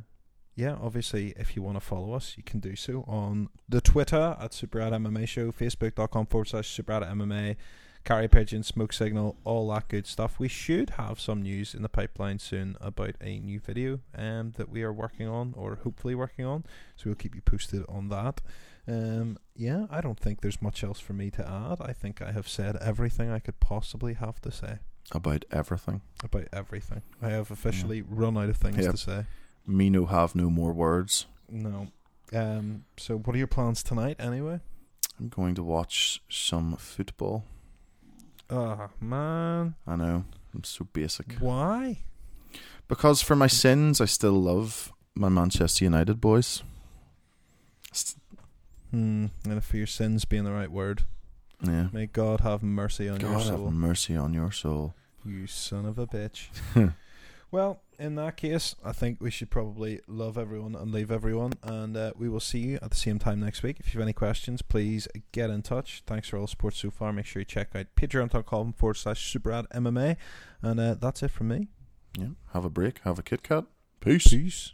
yeah, 0.55 0.75
obviously, 0.79 1.33
if 1.37 1.55
you 1.55 1.63
want 1.63 1.75
to 1.77 1.79
follow 1.81 2.13
us, 2.13 2.35
you 2.37 2.43
can 2.43 2.59
do 2.59 2.75
so 2.75 3.03
on 3.07 3.49
the 3.67 3.81
Twitter 3.81 4.37
at 4.39 4.51
SuperRad 4.51 4.91
MMA 4.91 5.27
Show, 5.27 5.51
Facebook.com 5.51 6.27
forward 6.27 6.49
slash 6.49 6.69
SuperRad 6.77 7.09
MMA, 7.11 7.55
Carry 8.03 8.27
Pigeon, 8.27 8.63
Smoke 8.63 8.91
Signal, 8.91 9.37
all 9.45 9.69
that 9.69 9.87
good 9.87 10.05
stuff. 10.05 10.37
We 10.37 10.49
should 10.49 10.91
have 10.91 11.21
some 11.21 11.41
news 11.41 11.73
in 11.73 11.83
the 11.83 11.89
pipeline 11.89 12.37
soon 12.37 12.75
about 12.81 13.15
a 13.21 13.39
new 13.39 13.61
video 13.61 13.99
um, 14.17 14.51
that 14.57 14.67
we 14.67 14.83
are 14.83 14.91
working 14.91 15.25
on, 15.27 15.53
or 15.55 15.75
hopefully 15.83 16.13
working 16.13 16.43
on. 16.43 16.65
So 16.97 17.03
we'll 17.05 17.15
keep 17.15 17.33
you 17.33 17.39
posted 17.41 17.85
on 17.87 18.09
that. 18.09 18.41
Um, 18.89 19.37
yeah, 19.55 19.85
I 19.89 20.01
don't 20.01 20.19
think 20.19 20.41
there's 20.41 20.61
much 20.61 20.83
else 20.83 20.99
for 20.99 21.13
me 21.13 21.31
to 21.31 21.49
add. 21.49 21.77
I 21.79 21.93
think 21.93 22.21
I 22.21 22.33
have 22.33 22.49
said 22.49 22.75
everything 22.81 23.31
I 23.31 23.39
could 23.39 23.61
possibly 23.61 24.15
have 24.15 24.41
to 24.41 24.51
say 24.51 24.79
About 25.13 25.45
everything. 25.49 26.01
about 26.21 26.49
everything. 26.51 27.03
I 27.21 27.29
have 27.29 27.51
officially 27.51 28.01
run 28.01 28.37
out 28.37 28.49
of 28.49 28.57
things 28.57 28.79
Yep. 28.79 28.91
to 28.91 28.97
say. 28.97 29.25
Me 29.65 29.89
no 29.89 30.07
have 30.07 30.35
no 30.35 30.49
more 30.49 30.73
words. 30.73 31.25
No. 31.49 31.87
Um. 32.33 32.83
So, 32.97 33.17
what 33.17 33.33
are 33.33 33.37
your 33.39 33.47
plans 33.47 33.81
tonight, 33.81 34.17
anyway? 34.19 34.59
I'm 35.17 35.29
going 35.29 35.55
to 35.55 35.63
watch 35.63 36.21
some 36.27 36.75
football. 36.75 37.45
Oh 38.55 38.89
man, 39.01 39.75
I 39.87 39.95
know 39.95 40.25
I'm 40.53 40.63
so 40.63 40.85
basic. 40.93 41.33
why? 41.39 41.99
Because 42.87 43.21
for 43.21 43.35
my 43.35 43.47
sins, 43.47 43.99
I 43.99 44.05
still 44.05 44.33
love 44.33 44.91
my 45.15 45.29
Manchester 45.29 45.85
United 45.85 46.21
boys. 46.21 46.61
Hmm. 48.91 49.27
And 49.45 49.63
for 49.63 49.77
your 49.77 49.87
sins 49.87 50.25
being 50.25 50.43
the 50.43 50.51
right 50.51 50.71
word, 50.71 51.03
Yeah. 51.65 51.87
may 51.91 52.05
God 52.07 52.41
have 52.41 52.61
mercy 52.61 53.09
on 53.09 53.19
your 53.21 53.31
God 53.31 53.43
soul. 53.43 53.65
have 53.65 53.73
mercy 53.73 54.15
on 54.15 54.33
your 54.33 54.51
soul. 54.51 54.93
You 55.25 55.47
son 55.47 55.85
of 55.85 55.97
a 55.97 56.05
bitch. 56.05 56.49
well, 57.51 57.81
in 57.99 58.15
that 58.15 58.37
case, 58.37 58.75
I 58.83 58.91
think 58.91 59.19
we 59.21 59.31
should 59.31 59.49
probably 59.49 59.99
love 60.07 60.37
everyone 60.37 60.75
and 60.75 60.91
leave 60.91 61.11
everyone, 61.11 61.53
and 61.63 61.95
uh, 61.95 62.11
we 62.17 62.29
will 62.29 62.39
see 62.39 62.59
you 62.59 62.79
at 62.81 62.91
the 62.91 62.97
same 62.97 63.19
time 63.19 63.39
next 63.39 63.63
week. 63.63 63.77
If 63.79 63.93
you 63.93 63.99
have 63.99 64.05
any 64.05 64.13
questions, 64.13 64.61
please 64.61 65.07
get 65.31 65.49
in 65.49 65.61
touch. 65.61 66.03
Thanks 66.05 66.29
for 66.29 66.37
all 66.37 66.43
the 66.43 66.49
support 66.49 66.75
so 66.75 66.91
far. 66.91 67.13
Make 67.13 67.25
sure 67.25 67.41
you 67.41 67.45
check 67.45 67.69
out 67.75 67.87
patreon.com 67.95 68.73
forward 68.73 68.95
slash 68.95 69.33
superrad 69.33 69.67
MMA, 69.69 70.17
and 70.61 70.79
uh, 70.79 70.95
that's 70.95 71.23
it 71.23 71.31
from 71.31 71.49
me. 71.49 71.67
Yeah. 72.17 72.29
Have 72.53 72.65
a 72.65 72.69
break. 72.69 72.99
Have 73.03 73.19
a 73.19 73.23
Kit 73.23 73.43
Kat. 73.43 73.65
Peace. 73.99 74.27
Peace. 74.27 74.73